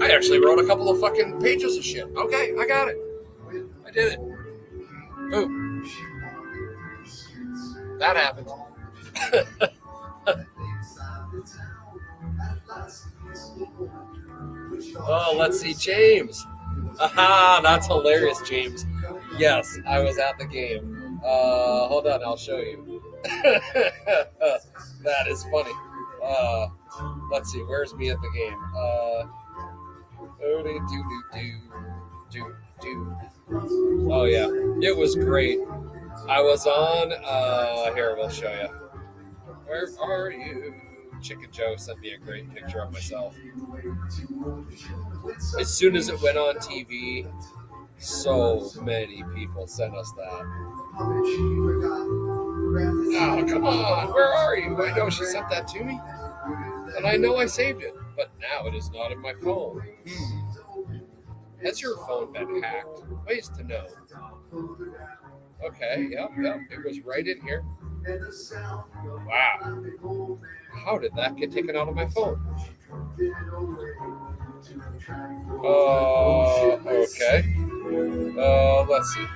I 0.00 0.10
actually 0.10 0.38
wrote 0.38 0.58
a 0.58 0.66
couple 0.66 0.90
of 0.90 0.98
fucking 1.00 1.40
pages 1.40 1.76
of 1.76 1.84
shit. 1.84 2.06
Okay, 2.16 2.54
I 2.58 2.66
got 2.66 2.88
it. 2.88 2.96
I 3.86 3.90
did 3.90 4.14
it. 4.14 4.20
Boom. 5.30 5.84
That 7.98 8.16
happened. 8.16 8.48
oh, 14.98 15.34
let's 15.36 15.60
see, 15.60 15.74
James. 15.74 16.46
Aha, 17.00 17.60
that's 17.62 17.86
hilarious, 17.86 18.40
James. 18.42 18.86
Yes, 19.38 19.78
I 19.86 20.00
was 20.00 20.18
at 20.18 20.38
the 20.38 20.46
game. 20.46 21.20
Uh, 21.24 21.88
hold 21.88 22.06
on, 22.06 22.22
I'll 22.22 22.36
show 22.36 22.58
you. 22.58 23.02
that 23.24 25.26
is 25.28 25.42
funny. 25.44 25.72
Uh, 26.22 26.66
let's 27.32 27.50
see, 27.52 27.60
where's 27.60 27.94
me 27.94 28.10
at 28.10 28.20
the 28.20 28.30
game? 28.34 28.58
Uh, 28.76 29.24
oh, 34.10 34.24
yeah, 34.24 34.48
it 34.82 34.96
was 34.96 35.14
great. 35.14 35.58
I 36.28 36.40
was 36.40 36.66
on. 36.66 37.12
Uh, 37.24 37.94
here 37.94 38.14
we'll 38.16 38.28
show 38.28 38.50
you. 38.50 38.68
Where 39.66 39.88
are 40.02 40.30
you? 40.30 40.74
Chicken 41.22 41.48
Joe 41.50 41.76
sent 41.76 42.00
me 42.00 42.10
a 42.12 42.18
great 42.18 42.52
picture 42.54 42.80
of 42.80 42.92
myself. 42.92 43.36
As 45.58 45.74
soon 45.74 45.96
as 45.96 46.08
it 46.08 46.20
went 46.22 46.36
on 46.36 46.56
TV, 46.56 47.26
so 47.98 48.70
many 48.82 49.24
people 49.34 49.66
sent 49.66 49.94
us 49.94 50.12
that. 50.16 50.42
Oh, 53.18 53.44
come 53.48 53.64
on. 53.64 54.12
Where 54.12 54.32
are 54.32 54.56
you? 54.56 54.84
I 54.84 54.94
know 54.96 55.08
she 55.08 55.24
sent 55.24 55.48
that 55.50 55.66
to 55.68 55.82
me. 55.84 55.98
And 56.96 57.06
I 57.06 57.16
know 57.16 57.36
I 57.36 57.46
saved 57.46 57.82
it, 57.82 57.94
but 58.16 58.30
now 58.40 58.66
it 58.66 58.74
is 58.74 58.90
not 58.90 59.12
in 59.12 59.20
my 59.20 59.34
phone. 59.34 59.82
Hmm. 60.08 60.46
Has 61.62 61.80
your 61.80 61.96
phone 62.06 62.32
been 62.32 62.62
hacked? 62.62 63.02
Ways 63.26 63.48
to 63.56 63.64
know. 63.64 63.86
Okay, 65.64 66.08
yep, 66.10 66.30
yep. 66.40 66.60
It 66.70 66.84
was 66.84 67.00
right 67.00 67.26
in 67.26 67.40
here. 67.40 67.64
Wow. 69.26 70.38
How 70.84 70.98
did 70.98 71.12
that 71.16 71.36
get 71.36 71.50
taken 71.50 71.76
out 71.76 71.88
of 71.88 71.94
my 71.94 72.06
phone? 72.06 72.40
Uh, 75.64 76.76
okay. 76.86 77.44
Uh, 78.38 78.84
let's 78.84 79.14
see. 79.14 79.26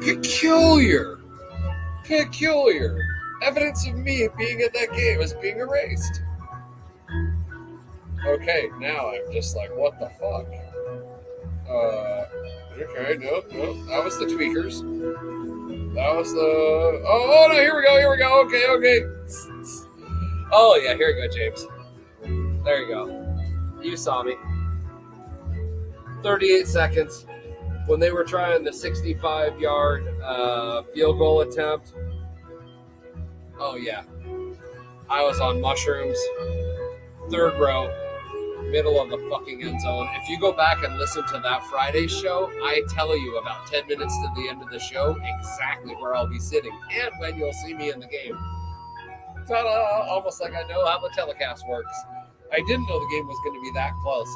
Peculiar. 0.00 1.13
Peculiar. 2.04 2.98
Evidence 3.42 3.86
of 3.86 3.94
me 3.96 4.28
being 4.38 4.60
at 4.62 4.72
that 4.74 4.92
game 4.92 5.20
is 5.20 5.34
being 5.34 5.58
erased. 5.58 6.22
Okay, 8.26 8.68
now 8.78 9.10
I'm 9.10 9.32
just 9.32 9.56
like, 9.56 9.74
what 9.76 9.98
the 9.98 10.08
fuck? 10.20 10.46
Uh, 11.68 12.26
okay, 12.80 13.18
nope, 13.18 13.46
nope. 13.52 13.86
That 13.88 14.02
was 14.02 14.18
the 14.18 14.26
tweakers. 14.26 14.80
That 15.94 16.14
was 16.14 16.32
the. 16.32 16.40
Oh, 16.40 17.02
oh 17.06 17.48
no, 17.52 17.54
here 17.54 17.76
we 17.76 17.82
go, 17.82 17.96
here 17.96 18.10
we 18.10 18.16
go. 18.16 18.40
Okay, 18.46 18.66
okay. 18.68 19.04
Oh, 20.52 20.80
yeah, 20.82 20.94
here 20.94 21.14
we 21.14 21.26
go, 21.26 21.34
James. 21.34 21.66
There 22.64 22.82
you 22.82 22.88
go. 22.88 23.80
You 23.82 23.96
saw 23.96 24.22
me. 24.22 24.36
38 26.22 26.66
seconds 26.66 27.26
when 27.86 28.00
they 28.00 28.10
were 28.10 28.24
trying 28.24 28.64
the 28.64 28.72
65 28.72 29.60
yard 29.60 30.06
uh, 30.22 30.82
field 30.94 31.18
goal 31.18 31.40
attempt. 31.40 31.92
Oh, 33.58 33.76
yeah. 33.76 34.02
I 35.08 35.22
was 35.22 35.38
on 35.38 35.60
mushrooms, 35.60 36.18
third 37.30 37.58
row, 37.60 37.92
middle 38.70 39.00
of 39.00 39.10
the 39.10 39.18
fucking 39.30 39.62
end 39.62 39.80
zone. 39.82 40.08
If 40.14 40.28
you 40.28 40.40
go 40.40 40.52
back 40.52 40.82
and 40.82 40.96
listen 40.96 41.26
to 41.26 41.40
that 41.40 41.62
Friday 41.64 42.06
show, 42.08 42.50
I 42.62 42.82
tell 42.90 43.16
you 43.16 43.36
about 43.36 43.66
10 43.66 43.86
minutes 43.86 44.16
to 44.22 44.28
the 44.34 44.48
end 44.48 44.62
of 44.62 44.70
the 44.70 44.78
show 44.78 45.16
exactly 45.22 45.94
where 45.94 46.14
I'll 46.14 46.26
be 46.26 46.38
sitting 46.38 46.76
and 46.90 47.10
when 47.18 47.36
you'll 47.36 47.52
see 47.52 47.74
me 47.74 47.90
in 47.90 48.00
the 48.00 48.06
game. 48.06 48.36
Ta-da! 49.46 50.08
Almost 50.08 50.40
like 50.40 50.54
I 50.54 50.62
know 50.68 50.86
how 50.86 50.98
the 51.00 51.10
telecast 51.14 51.68
works. 51.68 51.94
I 52.50 52.60
didn't 52.60 52.86
know 52.88 52.98
the 52.98 53.14
game 53.14 53.26
was 53.26 53.38
going 53.44 53.54
to 53.54 53.62
be 53.62 53.70
that 53.74 53.92
close. 54.02 54.28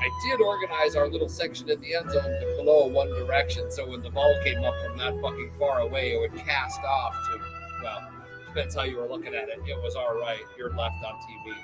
I 0.00 0.28
did 0.28 0.40
organize 0.40 0.96
our 0.96 1.08
little 1.08 1.28
section 1.28 1.68
in 1.70 1.80
the 1.80 1.94
end 1.94 2.10
zone 2.10 2.22
to 2.22 2.62
blow 2.62 2.86
one 2.86 3.08
direction, 3.08 3.70
so 3.70 3.88
when 3.88 4.02
the 4.02 4.10
ball 4.10 4.34
came 4.44 4.62
up 4.64 4.74
from 4.84 4.98
that 4.98 5.20
fucking 5.20 5.52
far 5.58 5.80
away, 5.80 6.12
it 6.12 6.20
would 6.20 6.34
cast 6.44 6.80
off 6.82 7.14
to, 7.30 7.40
well, 7.82 8.08
depends 8.46 8.74
how 8.74 8.84
you 8.84 8.98
were 8.98 9.08
looking 9.08 9.34
at 9.34 9.48
it. 9.48 9.58
It 9.66 9.82
was 9.82 9.96
our 9.96 10.18
right, 10.18 10.40
your 10.58 10.70
left 10.70 10.96
on 11.04 11.14
TV. 11.14 11.56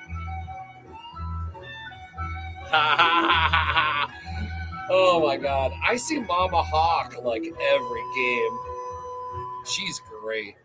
oh 4.89 5.21
my 5.25 5.35
god. 5.35 5.73
I 5.85 5.97
see 5.97 6.19
Mama 6.19 6.63
Hawk 6.63 7.21
like 7.21 7.43
every 7.43 8.03
game. 8.15 8.59
She's 9.65 10.01
great. 10.21 10.55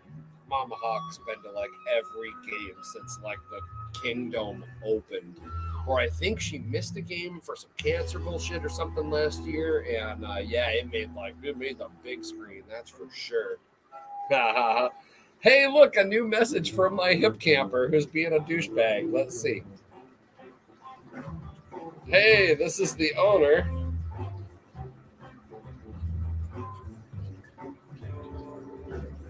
Mama 0.49 0.77
Hawk's 0.77 1.19
been 1.27 1.43
to 1.43 1.51
like 1.51 1.71
every 1.97 2.31
game 2.49 2.77
since 2.95 3.19
like 3.25 3.39
the 3.51 3.61
Kingdom 4.01 4.65
opened. 4.85 5.41
Or 5.87 6.01
I 6.01 6.09
think 6.09 6.41
she 6.41 6.59
missed 6.59 6.97
a 6.97 7.01
game 7.01 7.41
for 7.41 7.55
some 7.55 7.71
cancer 7.77 8.19
bullshit 8.19 8.65
or 8.65 8.69
something 8.69 9.09
last 9.09 9.43
year. 9.45 9.87
And 9.89 10.25
uh, 10.25 10.39
yeah, 10.45 10.69
it 10.71 10.91
made 10.91 11.15
like 11.15 11.35
it 11.43 11.57
made 11.57 11.79
the 11.79 11.89
big 12.03 12.25
screen, 12.25 12.63
that's 12.69 12.91
for 12.91 13.09
sure. 13.15 13.59
hey, 15.41 15.69
look, 15.69 15.97
a 15.97 16.05
new 16.05 16.27
message 16.27 16.73
from 16.73 16.95
my 16.95 17.15
hip 17.15 17.39
camper 17.39 17.89
who's 17.89 18.07
being 18.07 18.33
a 18.33 18.41
douchebag. 18.41 19.13
Let's 19.13 19.41
see. 19.41 19.63
Hey, 22.07 22.55
this 22.55 22.81
is 22.81 22.95
the 22.95 23.15
owner. 23.15 23.69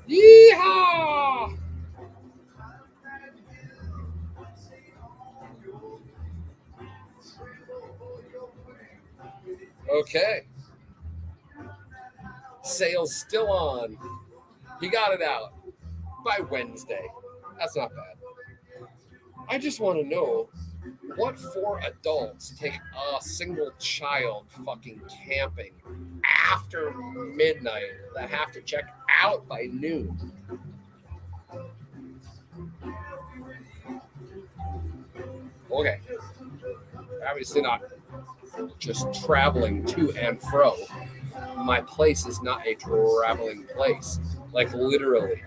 Yeehaw! 0.08 1.25
Okay. 9.96 10.46
Sales 12.62 13.14
still 13.16 13.50
on. 13.50 13.96
He 14.78 14.88
got 14.88 15.14
it 15.14 15.22
out 15.22 15.54
by 16.22 16.40
Wednesday. 16.50 17.06
That's 17.58 17.76
not 17.76 17.90
bad. 17.94 18.88
I 19.48 19.58
just 19.58 19.80
want 19.80 19.98
to 19.98 20.06
know 20.06 20.50
what 21.14 21.38
four 21.38 21.80
adults 21.80 22.50
take 22.58 22.74
a 22.74 23.22
single 23.22 23.70
child 23.78 24.46
fucking 24.66 25.00
camping 25.24 25.72
after 26.52 26.92
midnight 27.34 27.90
that 28.14 28.28
have 28.28 28.52
to 28.52 28.60
check 28.60 28.94
out 29.22 29.48
by 29.48 29.68
noon? 29.72 30.32
Okay. 35.70 36.00
Obviously 37.26 37.62
not 37.62 37.82
just 38.78 39.24
traveling 39.24 39.84
to 39.86 40.12
and 40.12 40.40
fro. 40.40 40.76
My 41.56 41.80
place 41.80 42.26
is 42.26 42.42
not 42.42 42.66
a 42.66 42.74
traveling 42.74 43.64
place. 43.74 44.20
Like 44.52 44.72
literally. 44.72 45.42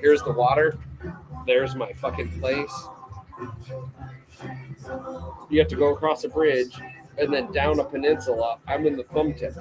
Here's 0.00 0.22
the 0.22 0.32
water. 0.32 0.78
There's 1.46 1.74
my 1.74 1.92
fucking 1.92 2.40
place 2.40 2.72
You 5.48 5.58
have 5.58 5.68
to 5.68 5.76
go 5.76 5.92
across 5.92 6.24
a 6.24 6.28
bridge 6.28 6.78
and 7.18 7.32
then 7.32 7.50
down 7.52 7.80
a 7.80 7.84
peninsula. 7.84 8.58
I'm 8.66 8.86
in 8.86 8.96
the 8.96 9.04
thumb 9.04 9.34
tip. 9.34 9.56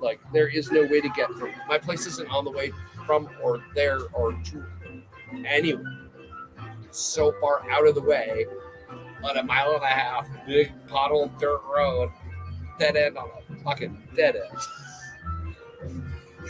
Like 0.00 0.20
there 0.32 0.48
is 0.48 0.70
no 0.70 0.82
way 0.82 1.00
to 1.00 1.08
get 1.10 1.30
from 1.32 1.50
my 1.68 1.78
place 1.78 2.06
isn't 2.06 2.28
on 2.28 2.44
the 2.44 2.50
way 2.50 2.72
from 3.06 3.28
or 3.42 3.62
there 3.74 4.00
or 4.12 4.32
to 4.32 4.64
anywhere. 5.46 6.00
So 6.90 7.34
far 7.40 7.68
out 7.70 7.86
of 7.86 7.94
the 7.94 8.02
way 8.02 8.46
on 9.24 9.36
a 9.38 9.42
mile 9.42 9.74
and 9.74 9.82
a 9.82 9.86
half, 9.86 10.28
big 10.46 10.72
pothole 10.86 11.36
dirt 11.38 11.60
road, 11.74 12.10
dead 12.78 12.96
end 12.96 13.16
on 13.16 13.28
a 13.28 13.56
fucking 13.62 13.96
dead 14.14 14.36
end. 14.36 14.58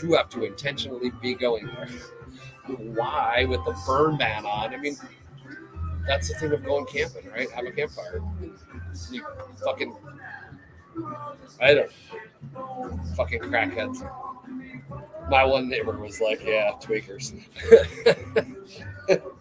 You 0.03 0.13
have 0.13 0.29
to 0.29 0.43
intentionally 0.43 1.11
be 1.21 1.33
going 1.35 1.67
there. 1.67 1.87
Why 2.67 3.45
with 3.45 3.63
the 3.65 3.75
burn 3.85 4.17
ban 4.17 4.45
on? 4.45 4.73
I 4.73 4.77
mean, 4.77 4.97
that's 6.07 6.27
the 6.27 6.35
thing 6.35 6.51
of 6.51 6.63
going 6.63 6.85
camping, 6.85 7.29
right? 7.29 7.49
Have 7.51 7.65
a 7.65 7.71
campfire. 7.71 8.21
You 9.11 9.25
fucking 9.63 9.95
I 11.61 11.73
don't 11.73 11.91
fucking 13.15 13.41
crackheads. 13.41 14.09
My 15.29 15.43
one 15.43 15.69
neighbor 15.69 15.97
was 15.97 16.21
like, 16.21 16.43
yeah, 16.43 16.71
tweakers. 16.81 17.33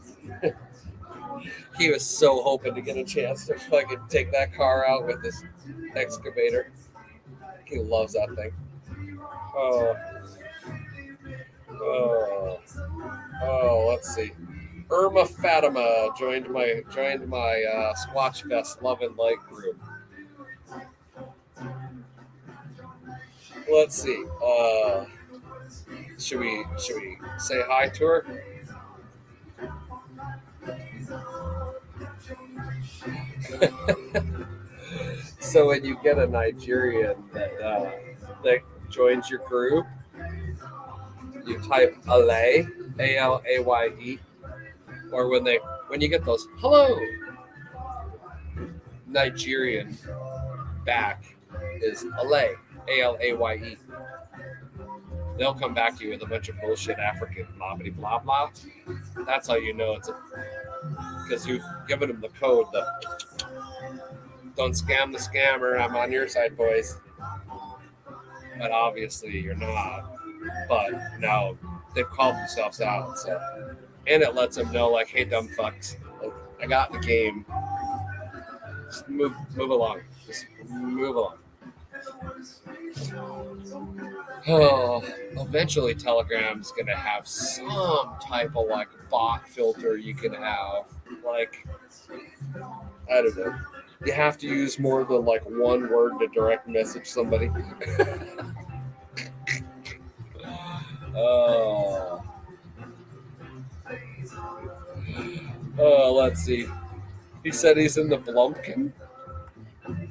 he 1.77 1.91
was 1.91 2.05
so 2.05 2.43
hoping 2.43 2.75
to 2.75 2.81
get 2.81 2.97
a 2.97 3.05
chance 3.05 3.47
to 3.47 3.59
fucking 3.59 4.01
take 4.09 4.31
that 4.33 4.55
car 4.55 4.87
out 4.87 5.07
with 5.07 5.23
this 5.23 5.43
excavator. 5.97 6.73
He 7.65 7.79
loves 7.79 8.13
that 8.15 8.35
thing. 8.37 8.53
Oh. 9.57 9.97
Oh. 11.71 12.61
Oh, 13.43 13.87
let's 13.89 14.15
see. 14.15 14.33
Irma 14.91 15.25
Fatima 15.27 16.11
joined 16.19 16.49
my 16.51 16.83
joined 16.95 17.27
my 17.29 17.63
uh, 17.65 17.95
Squatch 17.95 18.49
Fest 18.49 18.83
Love 18.83 19.01
and 19.01 19.17
Light 19.17 19.39
group. 19.51 19.81
Let's 23.71 24.01
see. 24.01 24.25
Uh, 24.45 25.07
should 26.19 26.41
we 26.41 26.65
should 26.79 26.97
we 26.97 27.19
say 27.39 27.63
hi 27.67 27.89
to 27.89 28.05
her? 28.05 28.45
so 35.41 35.69
when 35.69 35.85
you 35.85 35.99
get 36.03 36.19
a 36.19 36.27
Nigerian 36.27 37.17
that 37.33 37.53
uh, 37.61 37.91
that 38.43 38.59
joins 38.91 39.31
your 39.31 39.41
group, 39.41 39.87
you 41.47 41.59
type 41.61 41.97
Alaye, 42.05 42.69
A 42.99 43.17
L 43.19 43.43
A 43.49 43.61
Y 43.61 43.87
E, 44.01 44.19
or 45.13 45.29
when 45.29 45.45
they 45.45 45.59
when 45.89 46.01
you 46.01 46.09
get 46.09 46.25
those 46.25 46.47
hello 46.59 46.99
Nigerian 49.07 49.97
back 50.85 51.37
is 51.81 52.05
Alaye, 52.23 52.55
A 52.89 53.01
L 53.03 53.17
A 53.21 53.33
Y 53.33 53.55
E. 53.55 53.77
They'll 55.39 55.55
come 55.55 55.75
back 55.75 55.99
to 55.99 56.05
you 56.05 56.11
with 56.11 56.23
a 56.23 56.27
bunch 56.27 56.49
of 56.49 56.61
bullshit 56.61 56.99
African 56.99 57.47
blah 57.57 57.75
blah 57.77 58.19
blah. 58.19 58.51
That's 59.27 59.49
how 59.49 59.57
you 59.57 59.73
know 59.73 59.95
it's 59.95 60.09
a 60.09 60.17
because 61.25 61.47
you've 61.47 61.65
given 61.89 62.09
them 62.09 62.21
the 62.21 62.29
code. 62.29 62.67
The 62.73 62.87
don't 64.57 64.73
scam 64.73 65.13
the 65.13 65.19
scammer. 65.19 65.81
I'm 65.81 65.97
on 65.97 66.13
your 66.13 66.29
side, 66.29 66.57
boys. 66.57 66.99
But 68.59 68.71
obviously 68.71 69.39
you're 69.41 69.55
not. 69.55 70.13
But 70.69 70.93
no, 71.19 71.59
they've 71.95 72.09
called 72.09 72.37
themselves 72.37 72.81
out. 72.81 73.19
So, 73.19 73.77
and 74.07 74.23
it 74.23 74.35
lets 74.35 74.57
them 74.57 74.71
know, 74.73 74.89
like, 74.89 75.09
hey, 75.09 75.25
dumb 75.25 75.49
fucks, 75.49 75.97
I 76.61 76.67
got 76.67 76.93
the 76.93 76.99
game. 76.99 77.45
Just 78.87 79.09
move, 79.09 79.35
move 79.57 79.71
along. 79.71 80.01
Just 80.27 80.47
move 80.69 81.17
along. 81.17 81.39
Oh, 84.47 85.03
eventually 85.33 85.95
Telegram's 85.95 86.73
gonna 86.73 86.97
have 86.97 87.27
some 87.27 88.17
type 88.21 88.57
of 88.57 88.69
like 88.69 88.89
bot 89.11 89.49
filter 89.49 89.97
you 89.97 90.15
can 90.15 90.33
have. 90.35 90.85
Like, 91.25 91.67
I 93.11 93.23
don't 93.23 93.37
know. 93.37 93.55
You 94.05 94.13
have 94.13 94.37
to 94.39 94.47
use 94.47 94.79
more 94.79 95.05
than 95.05 95.25
like 95.25 95.43
one 95.45 95.89
word 95.89 96.19
to 96.19 96.27
direct 96.29 96.69
message 96.69 97.07
somebody. 97.07 97.51
oh. 101.17 102.23
Oh, 105.79 106.15
let's 106.15 106.43
see. 106.43 106.67
He 107.43 107.51
said 107.51 107.77
he's 107.77 107.97
in 107.97 108.09
the 108.09 108.19
Blumpkin. 108.19 108.93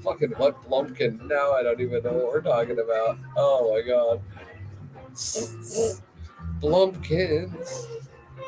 Fucking 0.02 0.32
what 0.32 0.62
Blumpkin? 0.64 1.22
Now 1.28 1.54
I 1.54 1.64
don't 1.64 1.80
even 1.80 2.04
know 2.04 2.14
what 2.14 2.28
we're 2.28 2.42
talking 2.42 2.80
about. 2.80 3.18
Oh 3.38 3.74
my 3.74 3.82
god. 3.82 4.22
Blumpkins. 6.60 7.86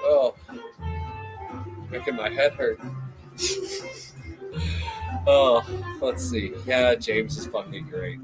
Oh. 0.03 0.35
Making 1.91 2.15
my 2.15 2.29
head 2.29 2.53
hurt. 2.53 2.79
Oh, 5.27 5.65
let's 6.01 6.23
see. 6.23 6.53
Yeah, 6.65 6.95
James 6.95 7.37
is 7.37 7.47
fucking 7.47 7.87
great. 7.87 8.19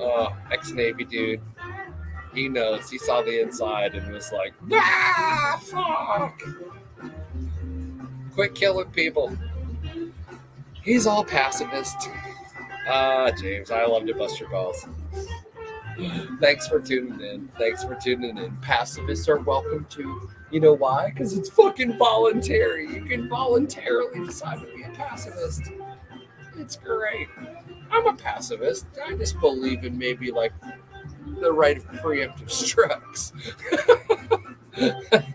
Oh, 0.00 0.36
ex 0.50 0.72
Navy 0.72 1.04
dude. 1.04 1.40
He 2.34 2.48
knows. 2.48 2.90
He 2.90 2.98
saw 2.98 3.22
the 3.22 3.40
inside 3.40 3.94
and 3.94 4.12
was 4.12 4.32
like, 4.32 4.54
ah, 4.72 5.60
fuck. 5.62 6.42
Quit 8.34 8.54
killing 8.54 8.90
people. 8.90 9.36
He's 10.82 11.06
all 11.06 11.24
pacifist. 11.24 12.08
Ah, 12.88 13.30
James, 13.40 13.70
I 13.70 13.86
love 13.86 14.06
to 14.06 14.14
bust 14.14 14.40
your 14.40 14.50
balls. 14.50 14.86
Thanks 16.40 16.66
for 16.66 16.80
tuning 16.80 17.20
in. 17.20 17.48
Thanks 17.56 17.84
for 17.84 17.94
tuning 17.94 18.36
in. 18.36 18.56
Pacifists 18.58 19.28
are 19.28 19.38
welcome 19.38 19.86
to. 19.90 20.28
You 20.50 20.60
know 20.60 20.74
why? 20.74 21.10
Because 21.10 21.36
it's 21.38 21.48
fucking 21.48 21.96
voluntary. 21.96 22.92
You 22.92 23.04
can 23.04 23.28
voluntarily 23.28 24.26
decide 24.26 24.60
pacifist. 24.94 25.62
It's 26.56 26.76
great. 26.76 27.28
I'm 27.90 28.06
a 28.06 28.14
pacifist. 28.14 28.86
I 29.04 29.14
just 29.14 29.38
believe 29.40 29.84
in 29.84 29.98
maybe 29.98 30.30
like 30.30 30.52
the 31.40 31.52
right 31.52 31.76
of 31.76 31.84
preemptive 31.84 32.50
strikes. 32.50 33.32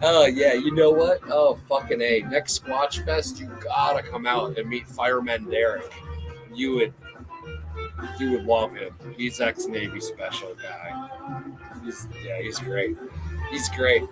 Oh 0.00 0.26
yeah, 0.26 0.52
you 0.52 0.74
know 0.74 0.90
what? 0.90 1.20
Oh 1.28 1.58
fucking 1.68 2.00
a! 2.00 2.22
Next 2.22 2.62
Squatch 2.62 3.04
Fest, 3.04 3.40
you 3.40 3.50
gotta 3.62 4.02
come 4.02 4.26
out 4.26 4.58
and 4.58 4.68
meet 4.68 4.88
Fireman 4.88 5.50
Derek. 5.50 5.90
You 6.54 6.74
would, 6.76 6.94
you 8.18 8.32
would 8.32 8.44
love 8.44 8.74
him. 8.74 8.94
He's 9.16 9.40
ex 9.40 9.66
Navy 9.66 10.00
special 10.00 10.54
guy. 10.54 11.08
He's 11.84 12.06
yeah, 12.24 12.40
he's 12.40 12.58
great. 12.58 12.96
He's 13.50 13.68
great. 13.70 14.02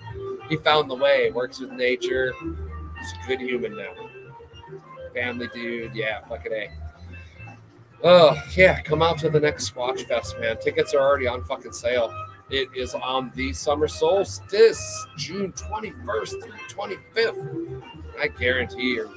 He 0.49 0.57
found 0.57 0.91
the 0.91 0.95
way. 0.95 1.31
Works 1.31 1.61
with 1.61 1.73
nature. 1.73 2.33
He's 2.99 3.13
a 3.13 3.27
good 3.27 3.41
human 3.41 3.77
now. 3.77 3.93
Family 5.15 5.49
dude. 5.55 5.95
Yeah, 5.95 6.21
fucking 6.29 6.53
a. 6.53 6.71
Oh 8.05 8.41
yeah, 8.55 8.83
come 8.83 9.03
out 9.03 9.19
to 9.19 9.31
the 9.31 9.41
next 9.41 9.73
Squatch 9.73 10.07
Fest, 10.07 10.39
man. 10.39 10.59
Tickets 10.59 10.95
are 10.95 11.01
already 11.01 11.27
on 11.27 11.43
fucking 11.45 11.73
sale. 11.73 12.13
It 12.49 12.69
is 12.77 12.95
on 12.95 13.33
the 13.35 13.53
summer 13.53 13.89
solstice, 13.89 15.07
June 15.17 15.53
21st 15.53 16.43
through 16.43 16.97
25th. 17.17 17.83
I 18.21 18.29
guarantee 18.29 18.95
you, 18.95 19.11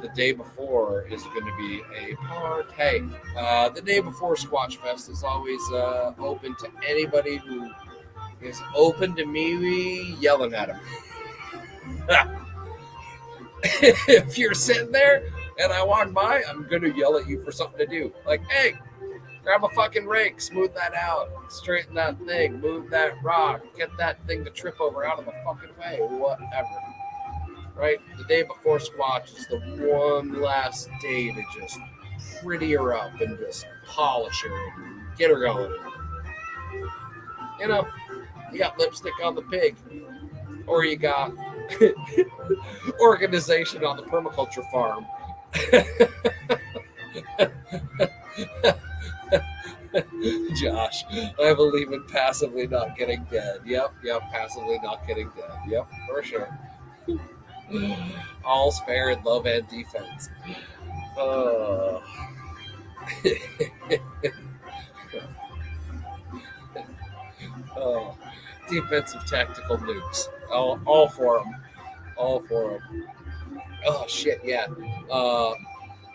the 0.00 0.08
day 0.14 0.32
before 0.32 1.02
is 1.08 1.22
going 1.24 1.46
to 1.46 1.56
be 1.56 1.82
a 1.98 2.14
party. 2.16 3.08
Uh, 3.36 3.70
the 3.70 3.80
day 3.80 4.00
before 4.00 4.36
Squatch 4.36 4.76
Fest 4.76 5.08
is 5.08 5.24
always 5.24 5.60
uh, 5.72 6.12
open 6.18 6.54
to 6.56 6.68
anybody 6.86 7.38
who 7.38 7.70
is 8.40 8.60
open 8.74 9.16
to 9.16 9.26
me 9.26 10.14
yelling 10.20 10.54
at 10.54 10.68
him. 10.68 10.80
if 13.82 14.38
you're 14.38 14.54
sitting 14.54 14.92
there 14.92 15.24
and 15.58 15.72
I 15.72 15.82
walk 15.82 16.12
by, 16.12 16.42
I'm 16.48 16.68
going 16.68 16.82
to 16.82 16.96
yell 16.96 17.16
at 17.16 17.28
you 17.28 17.42
for 17.44 17.52
something 17.52 17.78
to 17.78 17.86
do. 17.86 18.12
Like, 18.26 18.42
hey, 18.50 18.74
Grab 19.42 19.64
a 19.64 19.68
fucking 19.70 20.06
rake, 20.06 20.40
smooth 20.40 20.74
that 20.74 20.94
out, 20.94 21.30
straighten 21.48 21.94
that 21.94 22.18
thing, 22.26 22.60
move 22.60 22.90
that 22.90 23.22
rock, 23.22 23.62
get 23.76 23.88
that 23.96 24.24
thing 24.26 24.44
to 24.44 24.50
trip 24.50 24.78
over 24.80 25.04
out 25.04 25.18
of 25.18 25.24
the 25.24 25.32
fucking 25.44 25.70
way, 25.80 25.98
whatever. 25.98 26.68
Right? 27.74 27.98
The 28.18 28.24
day 28.24 28.42
before 28.42 28.78
Squatch 28.78 29.36
is 29.36 29.46
the 29.46 29.58
one 29.92 30.42
last 30.42 30.90
day 31.00 31.32
to 31.32 31.42
just 31.58 31.78
pretty 32.42 32.72
her 32.72 32.94
up 32.94 33.18
and 33.20 33.38
just 33.38 33.66
polish 33.86 34.42
her 34.42 34.82
and 34.82 35.16
get 35.16 35.30
her 35.30 35.40
going. 35.40 35.72
You 37.58 37.68
know, 37.68 37.88
you 38.52 38.58
got 38.58 38.78
lipstick 38.78 39.14
on 39.24 39.34
the 39.34 39.42
pig, 39.42 39.74
or 40.66 40.84
you 40.84 40.96
got 40.96 41.32
organization 43.00 43.84
on 43.84 43.96
the 43.96 44.02
permaculture 44.02 44.68
farm. 44.70 45.06
Josh, 50.54 51.04
I 51.42 51.54
believe 51.54 51.92
in 51.92 52.04
passively 52.06 52.66
not 52.66 52.96
getting 52.96 53.24
dead. 53.24 53.60
Yep, 53.64 53.94
yep, 54.04 54.22
passively 54.32 54.78
not 54.82 55.06
getting 55.06 55.28
dead. 55.30 55.50
Yep, 55.68 55.88
for 56.08 56.22
sure. 56.22 56.48
All's 58.44 58.80
fair 58.80 59.10
in 59.10 59.22
love 59.22 59.46
and 59.46 59.66
defense. 59.68 60.28
Uh, 61.18 62.00
uh, 67.76 68.12
defensive 68.70 69.24
tactical 69.26 69.78
nukes. 69.78 70.28
All, 70.52 70.80
all 70.86 71.08
for 71.08 71.38
them. 71.38 71.56
All 72.16 72.40
for 72.40 72.80
them. 72.90 73.06
Oh 73.86 74.04
shit! 74.06 74.40
Yeah. 74.44 74.66
Uh, 75.10 75.54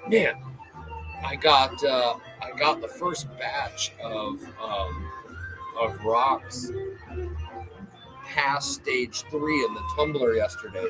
man, 0.08 0.36
I 1.24 1.36
got 1.36 1.84
uh, 1.84 2.16
I 2.41 2.58
got 2.58 2.82
the 2.82 2.88
first 2.88 3.28
batch 3.38 3.91
of 4.03 4.43
um, 4.62 5.12
of 5.82 6.03
rocks 6.03 6.72
past 8.36 8.74
stage 8.74 9.24
three 9.30 9.66
in 9.66 9.74
the 9.74 9.84
tumbler 9.95 10.36
yesterday. 10.36 10.88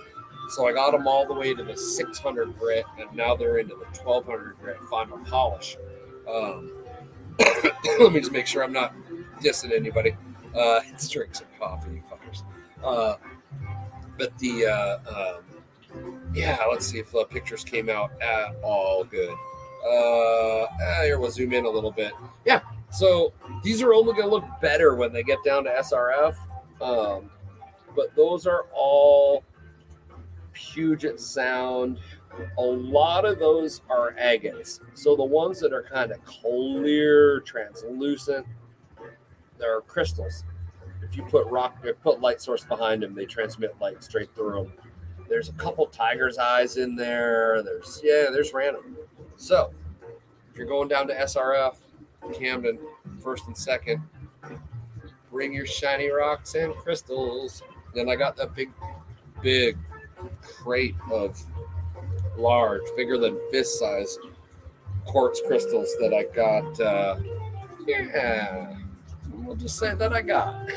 So 0.50 0.68
I 0.68 0.74
got 0.74 0.92
them 0.92 1.08
all 1.08 1.26
the 1.26 1.34
way 1.34 1.54
to 1.54 1.64
the 1.64 1.76
600 1.76 2.60
grit, 2.60 2.86
and 3.00 3.16
now 3.16 3.36
they're 3.36 3.58
into 3.58 3.76
the 3.76 3.86
1200 4.04 4.58
grit 4.60 4.78
final 4.90 5.18
polish. 5.20 5.78
Um, 6.30 6.72
let 8.00 8.12
me 8.12 8.20
just 8.20 8.32
make 8.32 8.46
sure 8.46 8.64
I'm 8.64 8.74
not 8.74 8.94
dissing 9.42 9.72
anybody. 9.72 10.16
Uh, 10.56 10.82
it's 10.86 11.10
drink 11.10 11.36
some 11.36 11.48
coffee, 11.60 11.92
you 11.92 12.04
fuckers. 12.10 12.44
Uh, 12.84 13.18
but 14.18 14.38
the 14.40 14.66
uh, 14.66 15.38
um, 15.38 16.22
yeah, 16.34 16.58
let's 16.70 16.86
see 16.86 17.00
if 17.00 17.12
the 17.12 17.26
pictures 17.26 17.64
came 17.64 17.90
out 17.90 18.12
at 18.22 18.56
all 18.64 19.04
good. 19.04 19.36
Uh, 19.86 20.64
eh, 20.64 21.06
here 21.06 21.20
we'll 21.20 21.30
zoom 21.30 21.54
in 21.54 21.66
a 21.66 21.70
little 21.70 21.92
bit. 21.92 22.14
Yeah, 22.46 22.62
so 22.90 23.34
these 23.64 23.82
are 23.82 23.94
only 23.94 24.14
going 24.14 24.26
to 24.26 24.32
look 24.32 24.46
better 24.62 24.96
when 24.96 25.14
they 25.14 25.24
get 25.24 25.44
down 25.44 25.66
to 25.66 25.70
SRF. 25.70 26.36
Um, 26.82 27.30
but 27.96 28.16
those 28.16 28.48
are 28.48 28.66
all 28.74 29.44
Puget 30.54 31.20
Sound. 31.20 32.00
A 32.58 32.62
lot 32.62 33.26
of 33.26 33.40
those 33.40 33.82
are 33.90 34.14
agates. 34.18 34.80
So 34.94 35.16
the 35.16 35.24
ones 35.24 35.60
that 35.60 35.72
are 35.72 35.84
kind 35.84 36.12
of 36.12 36.24
clear, 36.26 37.42
translucent, 37.42 38.46
they're 39.58 39.82
crystals. 39.82 40.44
If 41.02 41.16
you 41.16 41.24
put 41.24 41.48
rock, 41.48 41.78
if 41.84 42.00
put 42.02 42.22
light 42.22 42.42
source 42.42 42.66
behind 42.66 43.04
them, 43.04 43.14
they 43.14 43.26
transmit 43.26 43.76
light 43.80 44.04
straight 44.04 44.34
through 44.36 44.64
them. 44.64 44.74
There's 45.28 45.50
a 45.50 45.54
couple 45.54 45.86
tiger's 45.88 46.38
eyes 46.38 46.78
in 46.78 46.96
there. 46.96 47.62
There's 47.64 48.02
yeah, 48.04 48.30
there's 48.32 48.54
random. 48.54 48.98
So 49.36 49.72
if 50.52 50.58
you're 50.58 50.68
going 50.68 50.88
down 50.88 51.08
to 51.08 51.14
SRF, 51.14 51.76
Camden, 52.34 52.80
first 53.22 53.48
and 53.48 53.56
second, 53.56 54.02
bring 55.32 55.54
your 55.54 55.66
shiny 55.66 56.10
rocks 56.10 56.56
and 56.56 56.74
crystals. 56.76 57.62
Then 57.94 58.10
I 58.10 58.16
got 58.16 58.36
that 58.38 58.56
big, 58.56 58.72
big 59.42 59.78
crate 60.42 60.96
of 61.12 61.42
large, 62.38 62.82
bigger 62.96 63.18
than 63.18 63.38
fist 63.52 63.80
size 63.80 64.18
quartz 65.06 65.42
crystals 65.46 65.90
that 66.00 66.14
I 66.14 66.24
got. 66.36 66.80
Uh, 66.80 67.18
yeah, 67.88 68.75
we'll 69.56 69.62
just 69.62 69.80
say 69.80 69.96
that 69.96 70.12
I 70.14 70.22
got. 70.22 70.70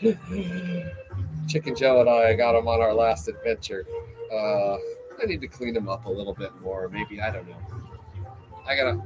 Chicken 1.48 1.74
Joe 1.74 2.00
and 2.00 2.08
I 2.08 2.34
got 2.34 2.52
them 2.52 2.68
on 2.68 2.80
our 2.80 2.94
last 2.94 3.26
adventure. 3.28 3.84
Uh, 4.32 4.76
I 5.20 5.26
need 5.26 5.40
to 5.40 5.48
clean 5.48 5.74
them 5.74 5.88
up 5.88 6.04
a 6.06 6.10
little 6.10 6.34
bit 6.34 6.52
more. 6.60 6.88
Maybe 6.88 7.20
I 7.20 7.30
don't 7.30 7.48
know. 7.48 7.56
I 8.66 8.76
gotta 8.76 9.02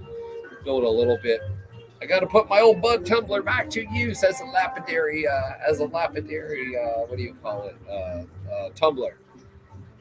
build 0.65 0.85
a 0.85 0.89
little 0.89 1.19
bit. 1.23 1.41
I 2.03 2.07
gotta 2.07 2.27
put 2.27 2.49
my 2.49 2.61
old 2.61 2.83
bud 2.83 3.07
tumbler 3.07 3.43
back 3.43 3.69
to 3.71 3.87
use 3.93 4.23
as 4.25 4.41
a 4.41 4.45
lapidary, 4.45 5.27
uh, 5.27 5.53
as 5.67 5.81
a 5.81 5.85
lapidary. 5.85 6.77
Uh, 6.77 7.07
what 7.07 7.17
do 7.17 7.23
you 7.23 7.35
call 7.43 7.69
it? 7.69 7.77
Uh, 7.89 8.25
uh, 8.53 8.71
tumbler. 8.75 9.17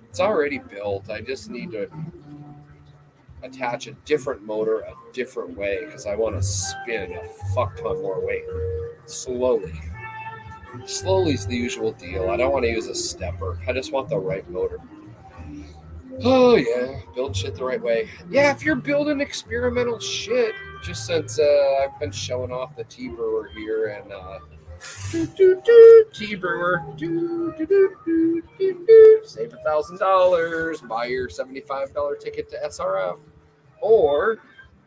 It's 0.09 0.19
already 0.19 0.59
built. 0.59 1.09
I 1.09 1.21
just 1.21 1.49
need 1.49 1.71
to 1.71 1.89
attach 3.43 3.87
a 3.87 3.91
different 4.05 4.43
motor 4.43 4.79
a 4.79 4.93
different 5.13 5.57
way 5.57 5.85
because 5.85 6.05
I 6.05 6.15
want 6.15 6.35
to 6.35 6.43
spin 6.43 7.13
a 7.13 7.25
fuck 7.53 7.77
ton 7.77 8.01
more 8.01 8.25
weight 8.25 8.43
slowly. 9.05 9.73
Slowly 10.85 11.33
is 11.33 11.47
the 11.47 11.55
usual 11.55 11.93
deal. 11.93 12.29
I 12.29 12.37
don't 12.37 12.51
want 12.51 12.63
to 12.65 12.69
use 12.69 12.87
a 12.87 12.95
stepper. 12.95 13.59
I 13.67 13.73
just 13.73 13.91
want 13.91 14.09
the 14.09 14.17
right 14.17 14.47
motor. 14.49 14.79
Oh 16.23 16.55
yeah, 16.55 16.99
build 17.15 17.35
shit 17.35 17.55
the 17.55 17.63
right 17.63 17.81
way. 17.81 18.09
Yeah, 18.29 18.51
if 18.51 18.63
you're 18.63 18.75
building 18.75 19.21
experimental 19.21 19.99
shit, 19.99 20.53
just 20.83 21.05
since 21.05 21.39
uh, 21.39 21.83
I've 21.83 21.97
been 21.99 22.11
showing 22.11 22.51
off 22.51 22.75
the 22.75 22.83
T 22.85 23.07
Brewer 23.07 23.49
here 23.55 23.87
and 23.87 24.11
uh, 24.11 24.39
T 26.13 26.35
Brewer, 26.35 26.83
save 29.23 29.53
a 29.53 29.57
thousand 29.63 29.99
dollars, 29.99 30.81
buy 30.81 31.05
your 31.05 31.29
seventy-five 31.29 31.93
dollar 31.93 32.15
ticket 32.15 32.49
to 32.51 32.57
SRF, 32.65 33.19
or 33.81 34.39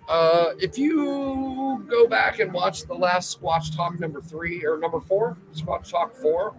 uh, 0.09 0.51
if 0.59 0.79
you 0.79 1.85
go 1.89 2.07
back 2.07 2.41
and 2.41 2.53
watch 2.53 2.85
the 2.85 2.95
last 2.95 3.41
Squatch 3.41 3.75
Talk 3.77 4.01
number 4.01 4.21
three 4.21 4.65
or 4.65 4.79
number 4.79 5.01
four, 5.01 5.37
Squatch 5.55 5.91
Talk 5.91 6.15
four, 6.17 6.55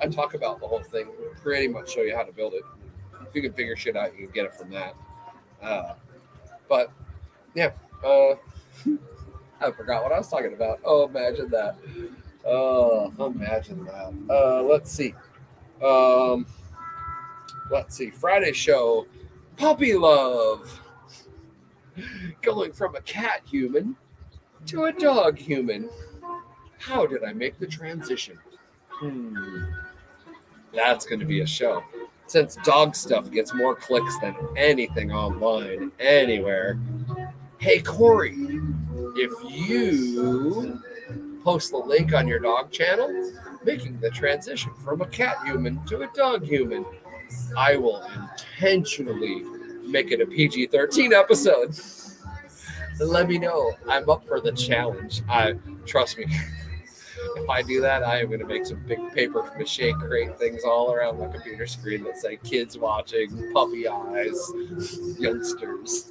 I 0.00 0.08
talk 0.08 0.34
about 0.34 0.60
the 0.60 0.66
whole 0.66 0.82
thing, 0.82 1.08
pretty 1.42 1.68
much 1.68 1.92
show 1.92 2.02
you 2.02 2.14
how 2.14 2.22
to 2.22 2.32
build 2.32 2.54
it 2.54 2.62
if 3.28 3.34
you 3.34 3.42
can 3.42 3.52
figure 3.52 3.76
shit 3.76 3.96
out, 3.96 4.12
you 4.18 4.26
can 4.26 4.34
get 4.34 4.44
it 4.46 4.54
from 4.54 4.70
that. 4.70 4.94
Uh, 5.62 5.94
but 6.68 6.92
yeah, 7.54 7.70
uh, 8.04 8.34
I 9.60 9.70
forgot 9.72 10.02
what 10.02 10.12
I 10.12 10.18
was 10.18 10.28
talking 10.28 10.52
about. 10.52 10.80
Oh, 10.84 11.06
imagine 11.06 11.48
that. 11.50 11.76
Oh, 12.46 13.12
imagine 13.18 13.84
that. 13.84 14.12
Uh, 14.30 14.62
let's 14.62 14.90
see. 14.90 15.14
Um, 15.82 16.46
let's 17.70 17.96
see. 17.96 18.10
Friday 18.10 18.52
show, 18.52 19.06
puppy 19.56 19.94
love, 19.94 20.80
going 22.42 22.72
from 22.72 22.94
a 22.94 23.00
cat 23.02 23.42
human 23.44 23.96
to 24.66 24.84
a 24.84 24.92
dog 24.92 25.38
human. 25.38 25.88
How 26.78 27.06
did 27.06 27.24
I 27.24 27.32
make 27.32 27.58
the 27.58 27.66
transition? 27.66 28.38
Hmm. 28.88 29.64
That's 30.72 31.06
going 31.06 31.20
to 31.20 31.26
be 31.26 31.40
a 31.40 31.46
show 31.46 31.82
since 32.26 32.56
dog 32.64 32.96
stuff 32.96 33.30
gets 33.30 33.54
more 33.54 33.74
clicks 33.74 34.18
than 34.18 34.34
anything 34.56 35.12
online 35.12 35.92
anywhere. 36.00 36.78
Hey, 37.58 37.80
Corey, 37.80 38.60
if 39.16 39.32
you 39.44 40.80
post 41.46 41.70
the 41.70 41.78
link 41.78 42.12
on 42.12 42.26
your 42.26 42.40
dog 42.40 42.72
channel, 42.72 43.08
making 43.64 44.00
the 44.00 44.10
transition 44.10 44.72
from 44.84 45.00
a 45.00 45.06
cat 45.06 45.36
human 45.44 45.82
to 45.86 46.00
a 46.00 46.08
dog 46.08 46.42
human, 46.42 46.84
I 47.56 47.76
will 47.76 48.04
intentionally 48.56 49.44
make 49.86 50.10
it 50.10 50.20
a 50.20 50.26
PG 50.26 50.66
13 50.66 51.12
episode. 51.12 51.78
Let 52.98 53.28
me 53.28 53.38
know. 53.38 53.74
I'm 53.88 54.10
up 54.10 54.26
for 54.26 54.40
the 54.40 54.50
challenge. 54.50 55.22
I 55.28 55.54
trust 55.84 56.18
me. 56.18 56.26
if 57.36 57.48
I 57.48 57.62
do 57.62 57.80
that, 57.80 58.02
I 58.02 58.22
am 58.22 58.26
going 58.26 58.40
to 58.40 58.46
make 58.46 58.66
some 58.66 58.82
big 58.84 58.98
paper 59.14 59.48
mache 59.56 59.92
crate 60.00 60.36
things 60.40 60.64
all 60.64 60.92
around 60.92 61.20
my 61.20 61.28
computer 61.28 61.68
screen 61.68 62.02
that 62.04 62.16
say 62.16 62.38
kids 62.42 62.76
watching, 62.76 63.52
puppy 63.52 63.86
eyes, 63.86 64.52
youngsters. 65.20 66.10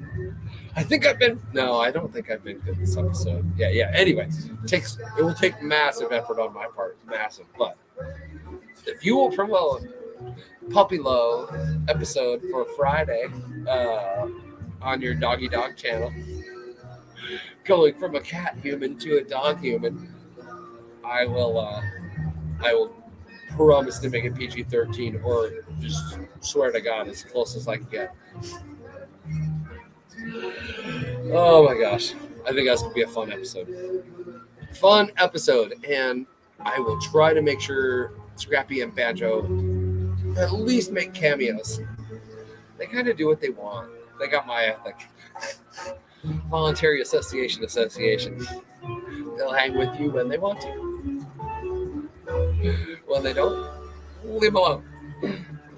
I 0.76 0.82
think 0.82 1.06
I've 1.06 1.18
been 1.18 1.40
no, 1.52 1.80
I 1.80 1.90
don't 1.90 2.12
think 2.12 2.30
I've 2.30 2.44
been 2.44 2.58
good 2.58 2.78
this 2.78 2.96
episode. 2.96 3.50
Yeah, 3.56 3.70
yeah. 3.70 3.90
Anyway, 3.94 4.28
it 4.28 4.68
takes 4.68 4.98
it 5.18 5.22
will 5.22 5.34
take 5.34 5.60
massive 5.62 6.12
effort 6.12 6.38
on 6.38 6.54
my 6.54 6.66
part, 6.68 6.98
massive. 7.06 7.46
But 7.58 7.76
if 8.86 9.04
you 9.04 9.16
will 9.16 9.30
promote 9.30 9.82
Puppy 10.70 10.98
Low 10.98 11.48
episode 11.88 12.42
for 12.50 12.64
Friday 12.76 13.26
uh, 13.68 14.28
on 14.80 15.00
your 15.00 15.14
Doggy 15.14 15.48
Dog 15.48 15.76
channel, 15.76 16.12
going 17.64 17.94
from 17.94 18.14
a 18.14 18.20
cat 18.20 18.56
human 18.62 18.96
to 18.98 19.18
a 19.18 19.24
dog 19.24 19.60
human, 19.60 20.14
I 21.04 21.26
will 21.26 21.58
uh, 21.58 21.82
I 22.60 22.74
will 22.74 22.94
promise 23.56 23.98
to 23.98 24.10
make 24.10 24.24
it 24.24 24.36
PG 24.36 24.64
thirteen 24.64 25.20
or 25.24 25.50
just 25.80 26.18
swear 26.40 26.70
to 26.70 26.80
God 26.80 27.08
as 27.08 27.24
close 27.24 27.56
as 27.56 27.66
I 27.66 27.78
can 27.78 27.86
get. 27.90 28.14
Oh 31.32 31.64
my 31.66 31.74
gosh. 31.78 32.14
I 32.46 32.52
think 32.52 32.68
that's 32.68 32.82
gonna 32.82 32.94
be 32.94 33.02
a 33.02 33.08
fun 33.08 33.32
episode. 33.32 34.04
Fun 34.74 35.10
episode. 35.16 35.74
And 35.88 36.26
I 36.60 36.78
will 36.78 37.00
try 37.00 37.32
to 37.34 37.42
make 37.42 37.60
sure 37.60 38.12
Scrappy 38.36 38.80
and 38.80 38.94
Banjo 38.94 39.44
at 40.36 40.52
least 40.52 40.92
make 40.92 41.12
cameos. 41.12 41.80
They 42.78 42.86
kind 42.86 43.08
of 43.08 43.16
do 43.16 43.26
what 43.26 43.40
they 43.40 43.50
want. 43.50 43.90
They 44.18 44.28
got 44.28 44.46
my 44.46 44.64
ethic. 44.64 45.08
Voluntary 46.50 47.00
Association 47.00 47.64
Association. 47.64 48.46
They'll 49.36 49.52
hang 49.52 49.76
with 49.76 49.98
you 49.98 50.10
when 50.10 50.28
they 50.28 50.38
want 50.38 50.60
to. 50.60 50.68
When 53.06 53.22
they 53.22 53.32
don't, 53.32 53.68
leave 54.24 54.52
them 54.52 54.56
alone. 54.56 54.84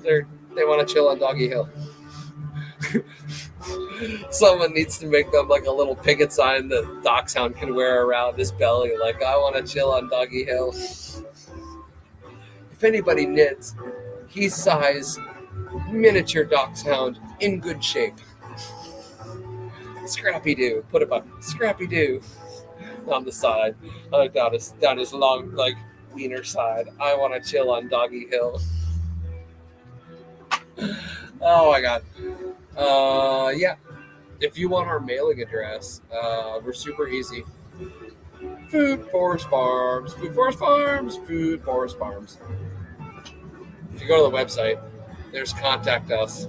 They're, 0.03 0.27
they 0.55 0.65
want 0.65 0.87
to 0.87 0.93
chill 0.93 1.09
on 1.09 1.19
Doggy 1.19 1.49
Hill. 1.49 1.69
Someone 4.31 4.73
needs 4.73 4.99
to 4.99 5.07
make 5.07 5.31
them 5.33 5.49
like 5.49 5.67
a 5.67 5.71
little 5.71 5.95
picket 5.97 6.33
sign 6.33 6.69
that 6.69 7.03
Dachshund 7.03 7.57
can 7.57 7.75
wear 7.75 8.05
around 8.05 8.39
his 8.39 8.53
belly, 8.53 8.93
like, 8.97 9.23
I 9.23 9.37
want 9.37 9.57
to 9.57 9.73
chill 9.73 9.93
on 9.93 10.09
Doggy 10.09 10.45
Hill. 10.45 10.75
If 12.73 12.85
anybody 12.85 13.27
knits, 13.27 13.75
he's 14.29 14.55
size 14.55 15.19
miniature 15.91 16.45
dachshund 16.45 17.19
in 17.41 17.61
good 17.61 17.83
shape. 17.83 18.15
Scrappy 20.07 20.55
Doo, 20.55 20.85
put 20.91 21.03
a 21.03 21.07
button. 21.07 21.31
Scrappy 21.41 21.87
Doo 21.87 22.21
on 23.09 23.25
the 23.25 23.33
side, 23.33 23.75
uh, 24.13 24.29
down 24.29 24.53
his 24.53 24.73
down 24.81 24.99
his 24.99 25.13
long 25.13 25.53
like 25.55 25.77
wiener 26.13 26.45
side. 26.45 26.89
I 27.01 27.15
want 27.15 27.35
to 27.35 27.51
chill 27.51 27.71
on 27.71 27.89
Doggy 27.89 28.27
Hill. 28.29 28.61
oh 31.41 31.71
my 31.71 31.81
god. 31.81 32.03
Uh, 32.77 33.53
yeah. 33.55 33.77
If 34.41 34.59
you 34.59 34.69
want 34.69 34.89
our 34.89 34.99
mailing 34.99 35.41
address, 35.41 36.01
uh, 36.13 36.59
we're 36.65 36.73
super 36.73 37.07
easy. 37.09 37.45
Food 38.69 39.09
Forest 39.11 39.49
Farms, 39.49 40.15
Food 40.15 40.35
Forest 40.35 40.59
Farms, 40.59 41.17
Food 41.19 41.63
Forest 41.63 41.99
Farms. 41.99 42.39
If 43.95 44.01
you 44.01 44.09
go 44.09 44.25
to 44.25 44.31
the 44.31 44.37
website, 44.37 44.83
there's 45.31 45.53
contact 45.53 46.11
us. 46.11 46.49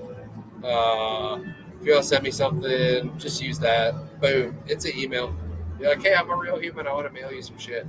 Uh, 0.63 1.39
if 1.80 1.86
you 1.86 1.91
want 1.93 2.03
to 2.03 2.09
send 2.09 2.24
me 2.24 2.32
something, 2.32 3.17
just 3.17 3.41
use 3.41 3.59
that. 3.59 4.21
Boom, 4.21 4.57
it's 4.65 4.86
an 4.86 4.97
email. 4.97 5.36
You're 5.80 5.89
like, 5.89 6.01
hey, 6.01 6.15
I'm 6.15 6.30
a 6.30 6.36
real 6.36 6.57
human. 6.57 6.88
I 6.88 6.93
want 6.93 7.05
to 7.05 7.13
mail 7.13 7.32
you 7.32 7.41
some 7.41 7.57
shit. 7.57 7.86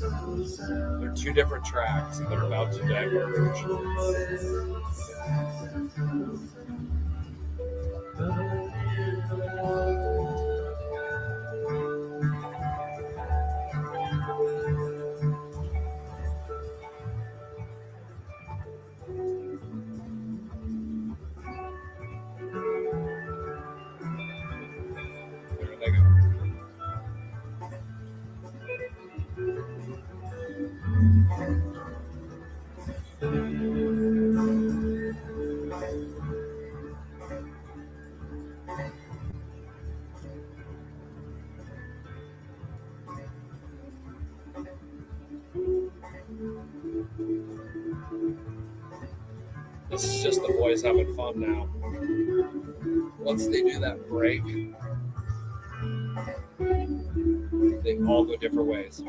They're 0.00 1.12
two 1.16 1.32
different 1.32 1.64
tracks 1.64 2.18
and 2.18 2.30
they're 2.30 2.42
about 2.42 2.72
to 2.74 2.86
diverge. 2.86 3.58
Having 50.88 51.14
fun 51.14 51.38
now. 51.38 51.68
Once 53.18 53.46
they 53.46 53.62
do 53.62 53.78
that 53.78 54.08
break, 54.08 54.42
they 57.82 57.98
all 58.06 58.24
go 58.24 58.36
different 58.36 58.68
ways. 58.68 59.02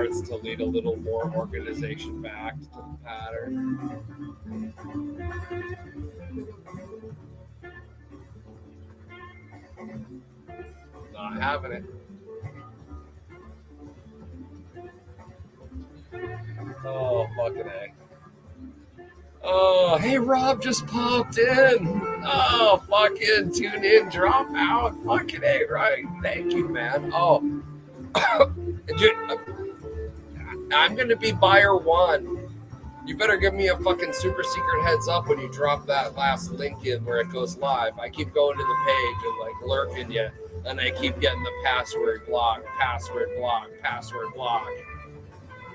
Starts 0.00 0.28
to 0.28 0.36
lead 0.36 0.60
a 0.60 0.64
little 0.64 0.96
more 0.96 1.30
organization 1.34 2.22
back 2.22 2.58
to 2.58 2.66
the 2.66 2.98
pattern. 3.04 4.02
Not 11.12 11.42
having 11.42 11.72
it. 11.72 11.84
Oh, 16.84 17.26
fucking 17.36 17.66
A. 17.66 17.92
Oh, 19.42 19.98
hey, 19.98 20.18
Rob 20.18 20.62
just 20.62 20.86
popped 20.86 21.36
in. 21.36 22.22
Oh, 22.24 22.82
fucking 22.88 23.52
tune 23.52 23.84
in, 23.84 24.08
drop 24.08 24.48
out. 24.54 24.94
Fucking 25.04 25.44
A, 25.44 25.64
right? 25.70 26.04
Thank 26.22 26.52
you, 26.52 26.68
man. 26.68 27.10
Oh, 27.14 27.42
I'm 30.72 30.94
gonna 30.94 31.16
be 31.16 31.32
buyer 31.32 31.76
one. 31.76 32.48
You 33.06 33.16
better 33.16 33.36
give 33.36 33.54
me 33.54 33.68
a 33.68 33.76
fucking 33.78 34.12
super 34.12 34.42
secret 34.42 34.82
heads 34.84 35.08
up 35.08 35.26
when 35.26 35.40
you 35.40 35.50
drop 35.50 35.86
that 35.86 36.14
last 36.16 36.52
link 36.52 36.84
in 36.86 37.04
where 37.04 37.20
it 37.20 37.32
goes 37.32 37.56
live. 37.56 37.98
I 37.98 38.08
keep 38.08 38.32
going 38.34 38.56
to 38.56 38.62
the 38.62 38.76
page 38.86 39.16
and 39.26 39.38
like 39.40 39.68
lurking 39.68 40.12
you, 40.12 40.28
and 40.66 40.80
I 40.80 40.90
keep 40.90 41.18
getting 41.18 41.42
the 41.42 41.52
password 41.64 42.26
block, 42.26 42.62
password 42.78 43.30
block, 43.38 43.68
password 43.82 44.34
block. 44.34 44.68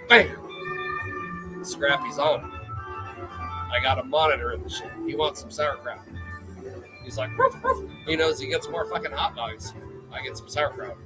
Bam! 0.08 1.64
Scrappy's 1.64 2.20
on. 2.20 2.52
I 3.74 3.80
got 3.82 4.00
a 4.00 4.04
monitor 4.04 4.54
in 4.54 4.62
the 4.62 4.70
shit. 4.70 4.92
He 5.06 5.16
wants 5.16 5.42
some 5.42 5.52
sauerkraut. 5.52 6.00
He's 7.04 7.18
like, 7.18 7.32
he 8.08 8.16
knows 8.16 8.40
he 8.40 8.48
gets 8.48 8.70
more 8.70 8.86
fucking 8.86 9.12
hot 9.12 9.36
dogs. 9.36 9.74
I 10.12 10.22
get 10.22 10.38
some 10.38 10.48
sauerkraut. 10.48 10.98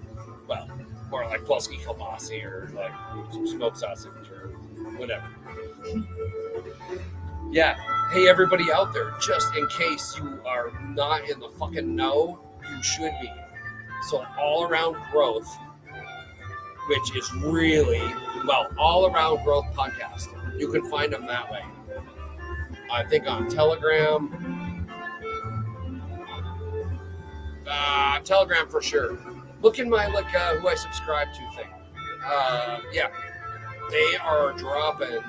Well, 0.47 0.69
or 1.11 1.25
like 1.25 1.41
Polsky 1.41 1.79
kielbasa 1.79 2.43
or 2.43 2.71
like 2.75 2.91
some 3.31 3.47
smoked 3.47 3.77
sausage 3.77 4.29
or 4.31 4.49
whatever. 4.97 5.27
Yeah. 7.51 7.77
Hey, 8.11 8.27
everybody 8.27 8.71
out 8.71 8.93
there, 8.93 9.13
just 9.21 9.55
in 9.55 9.67
case 9.67 10.15
you 10.17 10.39
are 10.45 10.71
not 10.89 11.29
in 11.29 11.39
the 11.39 11.49
fucking 11.49 11.95
know, 11.95 12.39
you 12.69 12.83
should 12.83 13.11
be. 13.21 13.31
So, 14.09 14.25
all 14.39 14.63
around 14.63 14.95
growth, 15.11 15.47
which 16.87 17.15
is 17.15 17.31
really, 17.35 18.01
well, 18.45 18.67
all 18.77 19.07
around 19.07 19.43
growth 19.43 19.65
podcast. 19.75 20.27
You 20.59 20.71
can 20.71 20.89
find 20.89 21.11
them 21.11 21.25
that 21.27 21.51
way. 21.51 21.63
I 22.91 23.03
think 23.03 23.27
on 23.27 23.49
Telegram. 23.49 24.87
Uh, 27.67 28.19
Telegram 28.21 28.67
for 28.67 28.81
sure. 28.81 29.17
Look 29.61 29.79
in 29.79 29.89
my 29.89 30.07
like 30.07 30.33
uh, 30.33 30.55
who 30.55 30.67
I 30.67 30.75
subscribe 30.75 31.27
to 31.33 31.55
thing. 31.55 31.69
Uh, 32.25 32.79
yeah, 32.91 33.09
they 33.89 34.17
are 34.17 34.53
dropping 34.53 35.19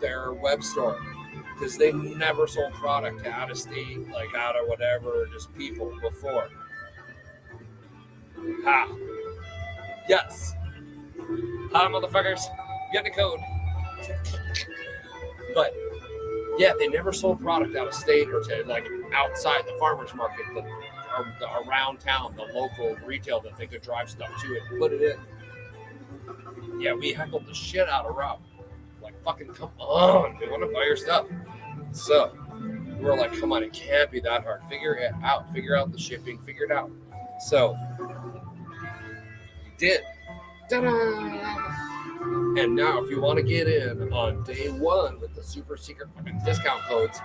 their 0.00 0.32
web 0.32 0.62
store 0.62 0.98
because 1.54 1.78
they 1.78 1.92
never 1.92 2.46
sold 2.46 2.72
product 2.74 3.26
out 3.26 3.50
of 3.50 3.56
state, 3.56 4.08
like 4.10 4.34
out 4.34 4.56
of 4.56 4.68
whatever, 4.68 5.26
just 5.32 5.54
people 5.54 5.92
before. 6.02 6.48
Ha. 8.64 8.88
Yes. 10.08 10.54
Hi, 11.72 11.86
motherfuckers. 11.86 12.42
Get 12.92 13.04
the 13.04 13.10
code. 13.10 13.40
But 15.54 15.74
yeah, 16.58 16.72
they 16.78 16.88
never 16.88 17.12
sold 17.12 17.40
product 17.40 17.76
out 17.76 17.86
of 17.86 17.94
state 17.94 18.28
or 18.28 18.42
to 18.42 18.64
like 18.66 18.86
outside 19.14 19.62
the 19.64 19.76
farmers 19.78 20.14
market, 20.14 20.44
the 21.38 21.46
around 21.68 22.00
town, 22.00 22.34
the 22.36 22.44
local 22.54 22.96
retail 23.04 23.40
that 23.40 23.56
they 23.56 23.66
could 23.66 23.82
drive 23.82 24.10
stuff 24.10 24.30
to 24.42 24.58
and 24.58 24.78
put 24.78 24.92
it 24.92 25.02
in. 25.02 26.80
Yeah, 26.80 26.94
we 26.94 27.12
heckled 27.12 27.46
the 27.46 27.54
shit 27.54 27.88
out 27.88 28.06
of 28.06 28.16
Rob. 28.16 28.40
Like, 29.02 29.20
fucking 29.22 29.48
come 29.48 29.70
on, 29.78 30.38
we 30.40 30.48
want 30.48 30.62
to 30.62 30.68
buy 30.72 30.84
your 30.84 30.96
stuff. 30.96 31.26
So 31.92 32.32
we're 33.00 33.16
like, 33.16 33.38
come 33.38 33.52
on, 33.52 33.62
it 33.62 33.72
can't 33.72 34.10
be 34.10 34.20
that 34.20 34.44
hard. 34.44 34.62
Figure 34.68 34.94
it 34.94 35.12
out. 35.22 35.52
Figure 35.52 35.76
out 35.76 35.92
the 35.92 35.98
shipping. 35.98 36.38
Figure 36.38 36.64
it 36.64 36.70
out. 36.70 36.90
So 37.48 37.76
we 39.64 39.70
did. 39.76 40.02
Ta-da! 40.70 41.91
And 42.58 42.76
now, 42.76 43.02
if 43.02 43.10
you 43.10 43.20
want 43.20 43.38
to 43.38 43.42
get 43.42 43.66
in 43.66 44.12
on 44.12 44.44
day 44.44 44.68
one 44.68 45.18
with 45.20 45.34
the 45.34 45.42
super 45.42 45.76
secret 45.76 46.08
discount 46.44 46.82
codes, 46.82 47.18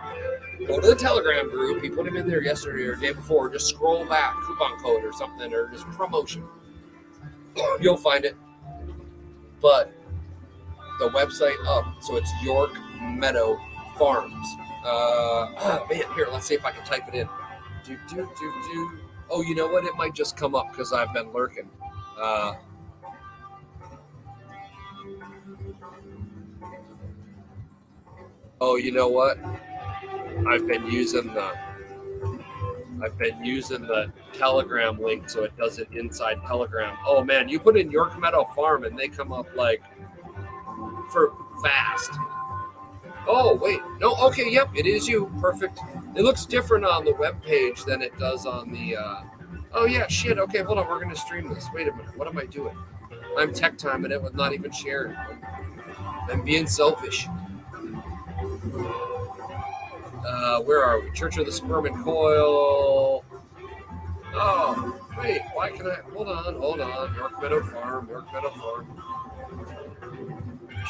go 0.66 0.80
to 0.80 0.88
the 0.88 0.96
Telegram 0.96 1.50
group. 1.50 1.84
He 1.84 1.90
put 1.90 2.06
them 2.06 2.16
in 2.16 2.28
there 2.28 2.42
yesterday 2.42 2.84
or 2.84 2.96
day 2.96 3.14
before. 3.14 3.50
Just 3.50 3.68
scroll 3.68 4.06
back, 4.06 4.34
coupon 4.44 4.80
code 4.80 5.04
or 5.04 5.14
something, 5.14 5.54
or 5.54 5.68
just 5.70 5.86
promotion. 5.92 6.46
You'll 7.80 7.98
find 7.98 8.26
it. 8.26 8.36
But 9.62 9.94
the 11.00 11.10
website 11.10 11.58
up, 11.68 11.86
so 12.02 12.16
it's 12.16 12.32
York 12.42 12.72
Meadow 13.02 13.60
Farms. 13.98 14.48
Uh, 14.84 14.88
oh, 15.58 15.88
man, 15.90 16.04
here, 16.16 16.28
let's 16.32 16.48
see 16.48 16.56
if 16.56 16.66
I 16.66 16.72
can 16.72 16.86
type 16.86 17.08
it 17.08 17.14
in. 17.14 17.30
Do, 17.84 17.98
do, 18.10 18.30
do, 18.40 18.54
do. 18.72 18.92
Oh, 19.30 19.42
you 19.42 19.56
know 19.56 19.68
what? 19.68 19.84
It 19.84 19.96
might 19.96 20.14
just 20.14 20.38
come 20.38 20.56
up 20.56 20.72
because 20.72 20.94
I've 20.94 21.14
been 21.14 21.32
lurking. 21.34 21.70
Uh, 22.20 22.56
oh, 28.62 28.76
you 28.76 28.92
know 28.92 29.08
what? 29.08 29.38
I've 30.48 30.68
been 30.68 30.86
using 30.88 31.28
the 31.34 31.54
I've 33.04 33.18
been 33.18 33.44
using 33.46 33.82
the 33.84 34.12
Telegram 34.34 35.00
link 35.00 35.30
so 35.30 35.44
it 35.44 35.56
does 35.58 35.78
it 35.80 35.88
inside 35.92 36.42
Telegram. 36.48 36.98
Oh 37.06 37.24
man, 37.24 37.48
you 37.48 37.60
put 37.60 37.78
in 37.78 37.92
York 37.92 38.20
Meadow 38.20 38.46
Farm 38.56 38.84
and 38.86 38.98
they 38.98 39.08
come 39.08 39.32
up 39.32 39.48
like 39.56 39.84
for 41.12 41.34
fast. 41.62 42.12
Oh 43.28 43.56
wait, 43.62 43.82
no, 44.00 44.16
okay, 44.28 44.50
yep, 44.50 44.70
it 44.74 44.86
is 44.86 45.08
you. 45.08 45.32
Perfect. 45.40 45.80
It 46.16 46.24
looks 46.24 46.46
different 46.46 46.86
on 46.86 47.06
the 47.06 47.14
web 47.14 47.42
page 47.44 47.84
than 47.84 48.02
it 48.02 48.18
does 48.18 48.46
on 48.46 48.72
the. 48.72 48.96
Uh, 48.96 49.22
oh 49.74 49.86
yeah, 49.86 50.08
shit. 50.08 50.40
Okay, 50.40 50.64
hold 50.64 50.80
on, 50.80 50.88
we're 50.88 51.02
gonna 51.02 51.16
stream 51.16 51.54
this. 51.54 51.68
Wait 51.74 51.88
a 51.88 51.92
minute, 51.92 52.18
what 52.18 52.28
am 52.28 52.38
I 52.38 52.46
doing? 52.46 52.76
I'm 53.38 53.54
tech 53.54 53.78
timing 53.78 54.12
it 54.12 54.22
with 54.22 54.34
not 54.34 54.54
even 54.54 54.72
sharing. 54.72 55.16
I'm 56.32 56.44
being 56.44 56.66
selfish. 56.66 57.28
Uh, 60.28 60.62
where 60.62 60.84
are 60.84 61.00
we? 61.00 61.10
Church 61.12 61.38
of 61.38 61.46
the 61.46 61.52
Sperm 61.52 61.86
and 61.86 62.04
Coil. 62.04 63.24
Oh, 64.34 65.00
wait, 65.18 65.42
why 65.54 65.70
can 65.72 65.88
I? 65.88 65.96
Hold 66.14 66.28
on, 66.28 66.56
hold 66.56 66.82
on. 66.82 67.16
York 67.16 67.42
Meadow 67.42 67.64
Farm, 67.64 68.10
York 68.10 68.26
Meadow 68.34 68.52
Farm. 68.52 69.02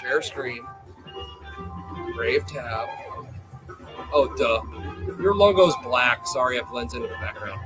Share 0.01 0.21
screen. 0.21 0.65
Brave 2.15 2.45
tab. 2.47 2.89
Oh, 4.11 4.33
duh. 4.35 4.63
Your 5.21 5.35
logo's 5.35 5.75
black. 5.83 6.25
Sorry, 6.25 6.57
it 6.57 6.67
blends 6.67 6.93
into 6.93 7.07
the 7.07 7.13
background. 7.15 7.59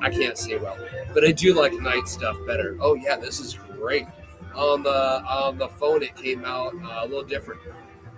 I 0.00 0.10
can't 0.10 0.36
see 0.36 0.56
well, 0.56 0.76
but 1.14 1.24
I 1.24 1.32
do 1.32 1.54
like 1.54 1.72
night 1.72 2.06
stuff 2.06 2.36
better. 2.46 2.76
Oh 2.80 2.94
yeah, 2.94 3.16
this 3.16 3.40
is 3.40 3.54
great. 3.54 4.06
On 4.54 4.82
the 4.82 5.22
on 5.24 5.56
the 5.56 5.68
phone, 5.68 6.02
it 6.02 6.14
came 6.14 6.44
out 6.44 6.74
uh, 6.74 7.00
a 7.02 7.06
little 7.06 7.24
different. 7.24 7.60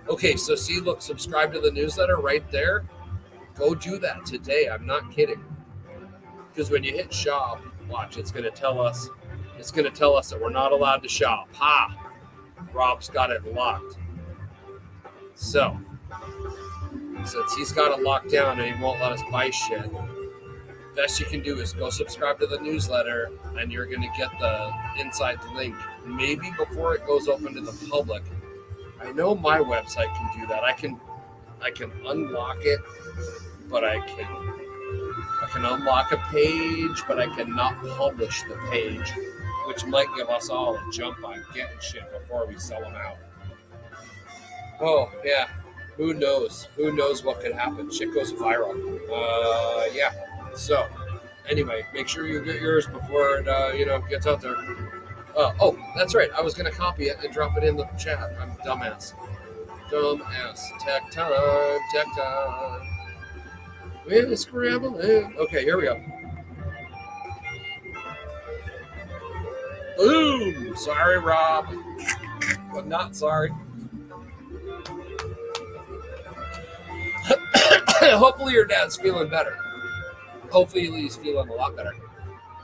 Okay, 0.09 0.35
so 0.35 0.55
see, 0.55 0.79
look, 0.79 1.03
subscribe 1.03 1.53
to 1.53 1.59
the 1.59 1.69
newsletter 1.69 2.17
right 2.17 2.49
there. 2.51 2.83
Go 3.55 3.75
do 3.75 3.99
that 3.99 4.25
today. 4.25 4.67
I'm 4.67 4.85
not 4.85 5.11
kidding. 5.11 5.43
Because 6.49 6.71
when 6.71 6.83
you 6.83 6.93
hit 6.93 7.13
shop, 7.13 7.61
watch, 7.87 8.17
it's 8.17 8.31
going 8.31 8.45
to 8.45 8.51
tell 8.51 8.81
us, 8.81 9.07
it's 9.59 9.69
going 9.69 9.85
to 9.85 9.95
tell 9.95 10.15
us 10.15 10.31
that 10.31 10.41
we're 10.41 10.49
not 10.49 10.71
allowed 10.71 11.03
to 11.03 11.09
shop. 11.09 11.47
Ha! 11.53 12.11
Rob's 12.73 13.07
got 13.07 13.29
it 13.29 13.53
locked. 13.53 13.97
So, 15.35 15.79
since 17.23 17.53
he's 17.55 17.71
got 17.71 17.97
it 17.97 18.03
locked 18.03 18.31
down 18.31 18.59
and 18.59 18.75
he 18.75 18.81
won't 18.81 18.99
let 18.99 19.11
us 19.11 19.21
buy 19.31 19.51
shit, 19.51 19.91
best 20.95 21.19
you 21.19 21.25
can 21.27 21.43
do 21.43 21.59
is 21.59 21.73
go 21.73 21.91
subscribe 21.91 22.39
to 22.39 22.47
the 22.47 22.59
newsletter 22.59 23.29
and 23.57 23.71
you're 23.71 23.85
going 23.85 24.01
to 24.01 24.09
get 24.17 24.31
the 24.39 24.73
inside 24.97 25.37
link 25.53 25.75
maybe 26.05 26.51
before 26.57 26.95
it 26.95 27.05
goes 27.05 27.27
open 27.27 27.53
to 27.53 27.61
the 27.61 27.87
public 27.89 28.23
I 29.01 29.11
know 29.11 29.35
my 29.35 29.59
website 29.59 30.13
can 30.15 30.41
do 30.41 30.47
that. 30.47 30.63
I 30.63 30.73
can 30.73 30.99
I 31.61 31.71
can 31.71 31.91
unlock 32.05 32.57
it, 32.61 32.79
but 33.69 33.83
I 33.83 33.99
can 33.99 34.27
I 35.41 35.47
can 35.51 35.65
unlock 35.65 36.11
a 36.11 36.17
page, 36.31 37.01
but 37.07 37.19
I 37.19 37.27
cannot 37.35 37.81
publish 37.97 38.43
the 38.43 38.55
page, 38.69 39.11
which 39.67 39.85
might 39.85 40.07
give 40.15 40.29
us 40.29 40.49
all 40.49 40.75
a 40.75 40.91
jump 40.91 41.23
on 41.23 41.43
getting 41.53 41.79
shit 41.79 42.03
before 42.11 42.45
we 42.45 42.57
sell 42.57 42.81
them 42.81 42.95
out. 42.95 43.17
Oh 44.81 45.11
yeah, 45.23 45.47
who 45.97 46.13
knows? 46.13 46.67
Who 46.75 46.93
knows 46.93 47.23
what 47.23 47.41
could 47.41 47.53
happen? 47.53 47.91
Shit 47.91 48.13
goes 48.13 48.31
viral. 48.33 48.75
Uh, 49.11 49.91
yeah. 49.93 50.11
So 50.55 50.87
anyway, 51.49 51.85
make 51.93 52.07
sure 52.07 52.27
you 52.27 52.43
get 52.43 52.61
yours 52.61 52.87
before 52.87 53.37
it 53.37 53.47
uh, 53.47 53.71
you 53.75 53.85
know 53.85 53.99
gets 53.99 54.27
out 54.27 54.41
there. 54.41 54.55
Uh, 55.39 55.53
oh, 55.61 55.79
that's 55.95 56.13
right. 56.13 56.29
I 56.37 56.41
was 56.41 56.53
going 56.53 56.69
to 56.69 56.77
copy 56.77 57.05
it 57.05 57.23
and 57.23 57.31
drop 57.31 57.55
it 57.55 57.63
in 57.63 57.77
the 57.77 57.85
chat. 57.97 58.19
I'm 58.41 58.51
dumbass. 58.57 59.13
Dumbass. 59.89 60.59
Tech 60.79 61.09
time. 61.11 61.79
Tech 61.93 62.07
time. 62.13 62.81
We're 64.05 64.35
scrambling. 64.35 65.33
Okay, 65.37 65.63
here 65.63 65.77
we 65.77 65.83
go. 65.83 65.97
Boom. 69.97 70.75
Sorry, 70.75 71.19
Rob. 71.19 71.67
But 72.73 72.87
not 72.87 73.15
sorry. 73.15 73.51
Hopefully, 78.01 78.51
your 78.51 78.65
dad's 78.65 78.97
feeling 78.97 79.29
better. 79.29 79.55
Hopefully, 80.51 80.91
he's 80.91 81.15
feeling 81.15 81.47
a 81.47 81.53
lot 81.53 81.77
better 81.77 81.93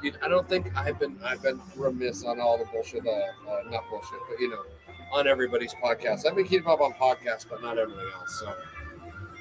dude, 0.06 0.20
I 0.22 0.28
don't 0.28 0.48
think 0.48 0.76
I've 0.78 1.00
been 1.00 1.18
I've 1.24 1.42
been 1.42 1.60
remiss 1.76 2.24
on 2.24 2.40
all 2.40 2.58
the 2.58 2.66
bullshit, 2.66 3.06
uh, 3.06 3.10
uh, 3.10 3.62
not 3.70 3.90
bullshit, 3.90 4.20
but 4.30 4.40
you 4.40 4.50
know, 4.50 4.64
on 5.12 5.28
everybody's 5.28 5.74
podcast. 5.74 6.26
I've 6.26 6.36
been 6.36 6.48
keeping 6.48 6.68
up 6.68 6.80
on 6.82 6.94
podcasts, 6.94 7.46
but 7.50 7.62
not 7.62 7.78
everything 7.78 8.06
else. 8.14 8.40
So 8.40 8.54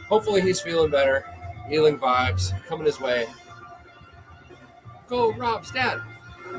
hopefully 0.09 0.41
he's 0.41 0.61
feeling 0.61 0.91
better. 0.91 1.27
Healing 1.69 1.99
vibes 1.99 2.53
coming 2.67 2.87
his 2.87 3.01
way. 3.01 3.27
Go, 5.09 5.33
Rob's 5.35 5.71
dad. 5.71 6.01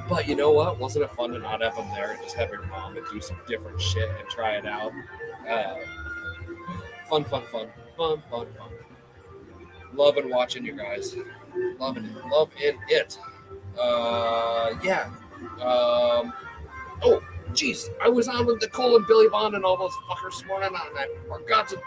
But 0.10 0.28
you 0.28 0.36
know 0.36 0.52
what? 0.52 0.80
Wasn't 0.80 1.04
it 1.04 1.12
fun 1.12 1.32
to 1.32 1.40
not 1.40 1.62
have 1.62 1.76
him 1.76 1.88
there 1.96 2.12
and 2.12 2.22
just 2.22 2.36
have 2.36 2.50
your 2.50 2.66
mom 2.68 2.96
to 2.96 3.04
do 3.12 3.22
some 3.22 3.38
different 3.48 3.80
shit 3.80 4.10
and 4.10 4.28
try 4.30 4.56
it 4.56 4.66
out? 4.66 4.92
Uh, 5.50 5.76
fun, 7.08 7.24
fun, 7.24 7.44
fun, 7.52 7.68
fun, 7.98 8.22
fun, 8.30 8.48
fun. 8.58 8.70
Loving 9.94 10.30
watching 10.30 10.66
you 10.66 10.74
guys. 10.74 11.16
Loving 11.80 12.06
it. 12.06 12.26
Loving 12.26 12.78
it. 12.90 13.18
Uh, 13.80 14.76
yeah. 14.84 15.10
Um, 15.62 16.34
oh, 17.04 17.22
jeez, 17.52 17.90
I 18.02 18.10
was 18.10 18.28
on 18.28 18.46
with 18.46 18.62
Nicole 18.62 18.96
and 18.96 19.06
Billy 19.08 19.28
Bond 19.30 19.56
and 19.56 19.64
all 19.64 19.78
those 19.78 19.94
fuckers 20.10 20.38
this 20.38 20.46
morning, 20.46 20.70
and 20.70 20.98
I 20.98 21.08
forgot 21.28 21.68
to 21.70 21.82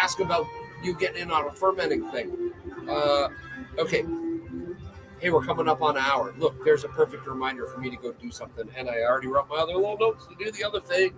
ask 0.00 0.20
about 0.20 0.46
you 0.82 0.94
getting 0.94 1.22
in 1.22 1.30
on 1.30 1.46
a 1.46 1.52
fermenting 1.52 2.10
thing. 2.10 2.52
Uh, 2.88 3.28
okay. 3.78 4.04
hey, 5.20 5.30
we're 5.30 5.44
coming 5.44 5.68
up 5.68 5.82
on 5.82 5.96
an 5.96 6.02
hour. 6.04 6.34
Look, 6.38 6.64
there's 6.64 6.84
a 6.84 6.88
perfect 6.88 7.26
reminder 7.26 7.66
for 7.66 7.80
me 7.80 7.90
to 7.90 7.96
go 7.96 8.12
do 8.12 8.30
something. 8.30 8.68
And 8.76 8.88
I 8.88 9.02
already 9.02 9.28
wrote 9.28 9.48
my 9.48 9.56
other 9.56 9.74
little 9.74 9.98
notes 9.98 10.26
to 10.26 10.34
do 10.42 10.50
the 10.50 10.64
other 10.64 10.80
thing. 10.80 11.12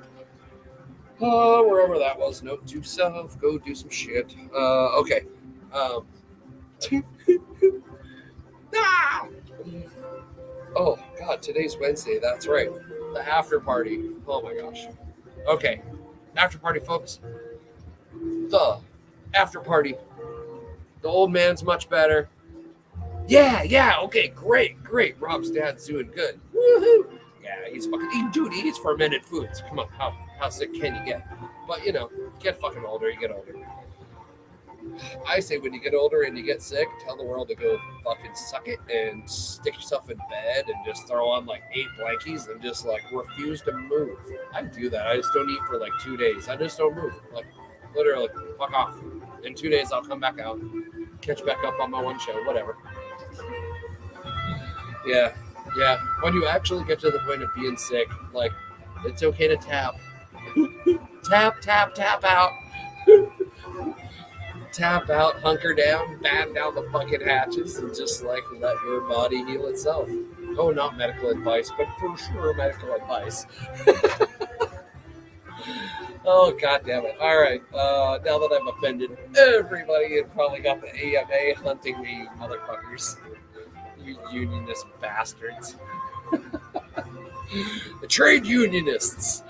Uh, 1.20 1.62
wherever 1.62 1.98
that 1.98 2.18
was, 2.18 2.42
note 2.42 2.66
to 2.66 2.82
self, 2.82 3.38
go 3.38 3.58
do 3.58 3.74
some 3.74 3.90
shit. 3.90 4.34
Uh, 4.54 4.98
okay. 4.98 5.22
Um, 5.72 6.06
ah! 8.74 9.26
Oh, 10.76 10.98
God, 11.18 11.42
today's 11.42 11.76
Wednesday. 11.78 12.18
That's 12.20 12.46
right. 12.46 12.70
The 13.12 13.26
after 13.26 13.60
party. 13.60 14.10
Oh, 14.26 14.42
my 14.42 14.54
gosh. 14.54 14.86
Okay. 15.46 15.82
After 16.36 16.58
party, 16.58 16.80
folks. 16.80 17.20
The 18.12 18.78
after 19.34 19.60
party. 19.60 19.94
The 21.02 21.08
old 21.08 21.32
man's 21.32 21.62
much 21.62 21.88
better. 21.88 22.28
Yeah, 23.26 23.62
yeah, 23.62 24.00
okay, 24.00 24.28
great, 24.28 24.82
great. 24.82 25.14
Rob's 25.20 25.50
dad's 25.50 25.86
doing 25.86 26.10
good. 26.14 26.40
Woohoo! 26.54 27.18
Yeah, 27.42 27.68
he's 27.70 27.86
fucking, 27.86 28.10
he, 28.10 28.28
dude, 28.32 28.52
he 28.52 28.68
eats 28.68 28.78
fermented 28.78 29.24
foods. 29.24 29.62
Come 29.68 29.78
on, 29.78 29.88
how, 29.96 30.16
how 30.38 30.48
sick 30.48 30.74
can 30.74 30.96
you 30.96 31.04
get? 31.04 31.26
But, 31.66 31.86
you 31.86 31.92
know, 31.92 32.10
get 32.40 32.60
fucking 32.60 32.84
older, 32.84 33.08
you 33.08 33.20
get 33.20 33.30
older. 33.30 33.54
I 35.26 35.40
say 35.40 35.58
when 35.58 35.72
you 35.72 35.80
get 35.80 35.94
older 35.94 36.22
and 36.22 36.36
you 36.36 36.44
get 36.44 36.62
sick, 36.62 36.86
tell 37.04 37.16
the 37.16 37.24
world 37.24 37.48
to 37.48 37.54
go 37.54 37.78
fucking 38.04 38.34
suck 38.34 38.68
it 38.68 38.78
and 38.92 39.28
stick 39.28 39.74
yourself 39.74 40.10
in 40.10 40.16
bed 40.16 40.64
and 40.66 40.76
just 40.84 41.06
throw 41.06 41.28
on 41.28 41.46
like 41.46 41.62
eight 41.74 41.86
blankies 41.98 42.50
and 42.50 42.60
just 42.62 42.84
like 42.84 43.02
refuse 43.12 43.62
to 43.62 43.72
move. 43.72 44.18
I 44.54 44.62
do 44.62 44.90
that. 44.90 45.06
I 45.06 45.16
just 45.16 45.30
don't 45.34 45.48
eat 45.48 45.60
for 45.68 45.78
like 45.78 45.92
two 46.02 46.16
days. 46.16 46.48
I 46.48 46.56
just 46.56 46.78
don't 46.78 46.94
move. 46.94 47.14
Like 47.32 47.46
literally, 47.94 48.28
fuck 48.58 48.72
off. 48.72 48.94
In 49.44 49.54
two 49.54 49.68
days, 49.70 49.92
I'll 49.92 50.02
come 50.04 50.20
back 50.20 50.38
out, 50.38 50.60
catch 51.20 51.44
back 51.44 51.64
up 51.64 51.80
on 51.80 51.90
my 51.90 52.02
one 52.02 52.18
show, 52.18 52.42
whatever. 52.44 52.76
Yeah, 55.06 55.32
yeah. 55.76 55.98
When 56.22 56.34
you 56.34 56.46
actually 56.46 56.84
get 56.84 57.00
to 57.00 57.10
the 57.10 57.20
point 57.20 57.42
of 57.42 57.48
being 57.54 57.76
sick, 57.76 58.08
like 58.34 58.52
it's 59.04 59.22
okay 59.22 59.48
to 59.48 59.56
tap, 59.56 59.94
tap, 61.30 61.60
tap, 61.60 61.94
tap 61.94 62.24
out, 62.24 62.52
tap 64.80 65.10
out, 65.10 65.38
hunker 65.42 65.74
down, 65.74 66.18
batten 66.22 66.54
down 66.54 66.74
the 66.74 66.88
fucking 66.90 67.20
hatches, 67.20 67.76
and 67.76 67.94
just 67.94 68.24
like 68.24 68.42
let 68.58 68.74
your 68.82 69.02
body 69.02 69.44
heal 69.44 69.66
itself. 69.66 70.08
Oh, 70.56 70.70
not 70.70 70.96
medical 70.96 71.28
advice, 71.28 71.70
but 71.76 71.86
for 71.98 72.16
sure 72.16 72.54
medical 72.54 72.94
advice. 72.94 73.44
oh 76.24 76.56
god 76.58 76.80
damn 76.86 77.04
it! 77.04 77.14
All 77.20 77.38
right, 77.38 77.62
uh, 77.74 78.20
now 78.24 78.38
that 78.38 78.58
I've 78.58 78.66
offended 78.74 79.18
everybody 79.36 80.18
and 80.18 80.32
probably 80.32 80.60
got 80.60 80.80
the 80.80 80.88
AMA 80.88 81.62
hunting 81.62 82.00
me, 82.00 82.26
motherfuckers 82.38 83.16
you 84.02 84.16
unionist 84.32 84.86
bastards. 85.02 85.76
the 86.32 88.06
trade 88.08 88.46
unionists. 88.46 89.42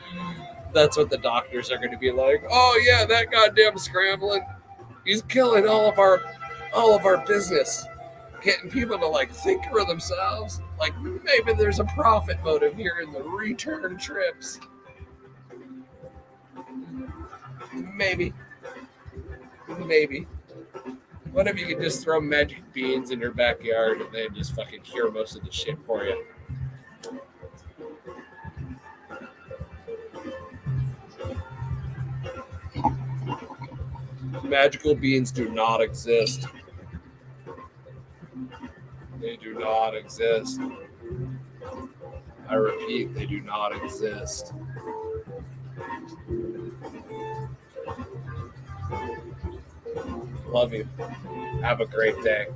That's 0.72 0.96
what 0.96 1.08
the 1.08 1.18
doctors 1.18 1.70
are 1.70 1.78
going 1.78 1.92
to 1.92 1.98
be 1.98 2.10
like. 2.10 2.42
Oh 2.50 2.80
yeah, 2.84 3.04
that 3.06 3.30
goddamn 3.30 3.74
Scramblin. 3.74 4.40
He's 5.04 5.22
killing 5.22 5.66
all 5.66 5.88
of 5.88 5.98
our 5.98 6.22
all 6.74 6.94
of 6.94 7.04
our 7.04 7.24
business. 7.26 7.86
Getting 8.42 8.70
people 8.70 8.98
to 8.98 9.06
like 9.06 9.30
think 9.32 9.64
for 9.70 9.84
themselves. 9.84 10.60
Like 10.78 10.98
maybe 11.00 11.52
there's 11.52 11.80
a 11.80 11.84
profit 11.84 12.42
motive 12.42 12.74
here 12.74 13.00
in 13.02 13.12
the 13.12 13.22
return 13.22 13.98
trips. 13.98 14.58
Maybe. 17.72 18.32
Maybe. 19.78 20.26
What 21.32 21.46
if 21.46 21.58
you 21.58 21.66
could 21.66 21.80
just 21.80 22.02
throw 22.02 22.20
magic 22.20 22.72
beans 22.72 23.10
in 23.10 23.20
your 23.20 23.30
backyard 23.30 24.00
and 24.00 24.12
they 24.12 24.28
just 24.30 24.54
fucking 24.54 24.82
cure 24.82 25.12
most 25.12 25.36
of 25.36 25.44
the 25.44 25.52
shit 25.52 25.78
for 25.86 26.04
you? 26.04 26.24
Magical 34.42 34.94
beans 34.94 35.30
do 35.30 35.48
not 35.48 35.80
exist. 35.80 36.46
They 39.20 39.36
do 39.36 39.54
not 39.54 39.94
exist. 39.94 40.60
I 42.48 42.54
repeat, 42.54 43.14
they 43.14 43.26
do 43.26 43.40
not 43.40 43.76
exist. 43.76 44.52
Love 50.48 50.72
you. 50.72 50.88
Have 51.62 51.80
a 51.80 51.86
great 51.86 52.20
day. 52.22 52.48